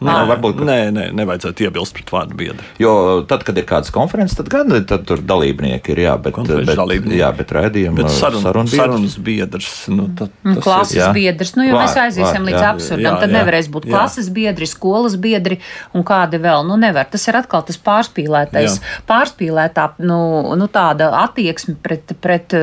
Nē, 0.02 0.10
ah. 0.10 0.24
varbūt 0.26 0.58
nē, 0.66 0.76
nē, 0.90 1.04
nevajadzētu 1.14 1.68
iebilst 1.68 1.94
pret 1.94 2.10
vārdu 2.10 2.34
biedru. 2.38 2.64
Jo 2.82 3.22
tad, 3.30 3.44
kad 3.46 3.56
ir 3.60 3.66
kādas 3.68 3.92
konferences, 3.94 4.36
tad 4.40 4.50
gan 4.50 4.72
tad 4.88 5.04
tur 5.06 5.22
dalībnieki 5.22 5.94
ir, 5.94 6.00
jā, 6.08 6.14
bet, 6.20 6.40
bet, 6.50 7.06
jā, 7.14 7.28
bet 7.38 7.52
raidījuma 7.54 8.00
bet 8.02 8.10
sarun, 8.12 8.42
sarun 8.42 8.66
biedrs. 8.66 8.80
sarunas 8.82 9.14
biedrs. 9.28 9.68
Nu, 9.94 10.08
tad, 10.18 10.34
nu, 10.42 10.56
klases 10.64 10.98
ir, 10.98 11.14
biedrs, 11.14 11.54
nu, 11.54 11.68
jo 11.68 11.76
var, 11.78 11.86
mēs 11.86 11.98
aiziesim 12.02 12.40
var, 12.40 12.46
līdz 12.48 12.58
jā, 12.58 12.72
absurdam, 12.74 13.06
jā, 13.06 13.14
tad 13.22 13.30
jā, 13.30 13.38
nevarēs 13.38 13.70
būt 13.76 13.86
jā. 13.86 13.94
klases 13.94 14.30
biedri, 14.34 14.68
skolas 14.68 15.14
biedri 15.20 15.60
un 15.94 16.06
kādi 16.06 16.42
vēl. 16.42 16.66
Nu, 16.68 16.78
nevar. 16.80 17.06
Tas 17.14 17.28
ir 17.30 17.38
atkal 17.38 17.62
tas 17.68 17.78
pārspīlētais, 17.86 18.80
jā. 18.80 18.94
pārspīlētā, 19.08 19.86
nu, 20.02 20.18
nu, 20.58 20.68
tāda 20.74 21.12
attieksme 21.22 21.76
pret, 21.84 22.16
pret, 22.24 22.58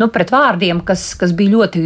nu, 0.00 0.08
pret 0.14 0.32
vārdiem, 0.32 0.80
kas, 0.88 1.10
kas 1.20 1.36
bija 1.36 1.58
ļoti 1.58 1.84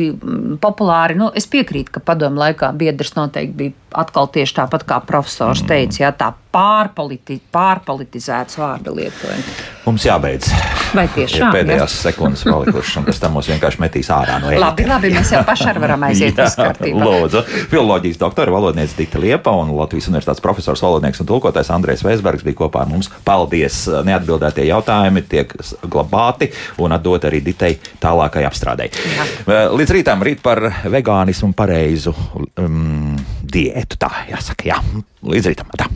populāri. 0.62 1.18
Nu, 1.18 1.32
es 1.34 1.50
piekrītu, 1.50 1.98
ka 1.98 2.04
padomu 2.12 2.44
laikā 2.44 2.70
biedrs 2.78 3.16
noteikti 3.18 3.60
bija 3.64 3.82
atkal 3.96 4.28
tieši 4.32 4.58
tāpat 4.58 4.75
tāpat 4.76 4.88
kā 4.88 5.00
profesors 5.06 5.62
teica, 5.66 6.02
jā, 6.04 6.10
tā 6.12 6.32
pārpoliti, 6.56 7.38
pārpolitizēts 7.52 8.56
vārda 8.58 8.92
lietojums. 8.94 9.64
Mums 9.86 10.04
jābeidz. 10.06 10.48
Vai 10.96 11.04
tiešām? 11.12 11.52
pēdējās 11.52 11.94
sekundes 12.02 12.42
palikušas, 12.46 12.96
un 12.98 13.04
pēc 13.06 13.18
tam 13.20 13.36
mūs 13.36 13.50
vienkārši 13.50 13.80
metīs 13.82 14.08
ārā 14.10 14.38
no 14.40 14.48
Labi, 14.50 14.82
ētera. 14.82 14.96
labi, 14.96 15.10
mēs 15.14 15.30
jau 15.34 15.42
paši 15.46 15.74
varam 15.82 16.06
aiziet 16.08 16.38
uz 16.42 16.56
kārtību. 16.58 17.02
Lūdzu, 17.02 17.42
filoloģijas 17.70 18.18
doktora 18.22 18.54
valodniece 18.54 18.96
Dita 18.98 19.20
Liepa 19.20 19.52
un 19.60 19.74
Latvijas 19.76 20.08
Universitātes 20.10 20.42
profesors, 20.42 20.82
valodnieks 20.82 21.20
un 21.22 21.28
tulkotājs 21.30 21.70
Andrēs 21.74 22.02
Vēsbergs 22.06 22.46
bija 22.46 22.60
kopā 22.64 22.82
ar 22.86 22.90
mums. 22.90 23.10
Paldies! 23.26 23.84
Neatbildētie 24.08 24.66
jautājumi 24.70 25.26
tiek 25.28 25.52
glabāti 25.86 26.50
un 26.82 26.96
atdot 26.96 27.28
arī 27.28 27.42
Ditai 27.46 27.74
tālākai 28.02 28.46
apstrādei. 28.48 28.90
Līdz 29.46 29.96
rītam 29.98 30.24
rīt 30.26 30.42
par 30.42 30.64
vegānismu 30.88 31.52
pareizu 31.56 32.14
um, 32.56 33.14
diētu. 33.52 33.98
Tā 34.02 34.12
jāsaka, 34.30 34.70
jā. 34.72 34.80
Līdz 35.26 35.52
rītam. 35.52 35.72
Tā. 35.78 35.88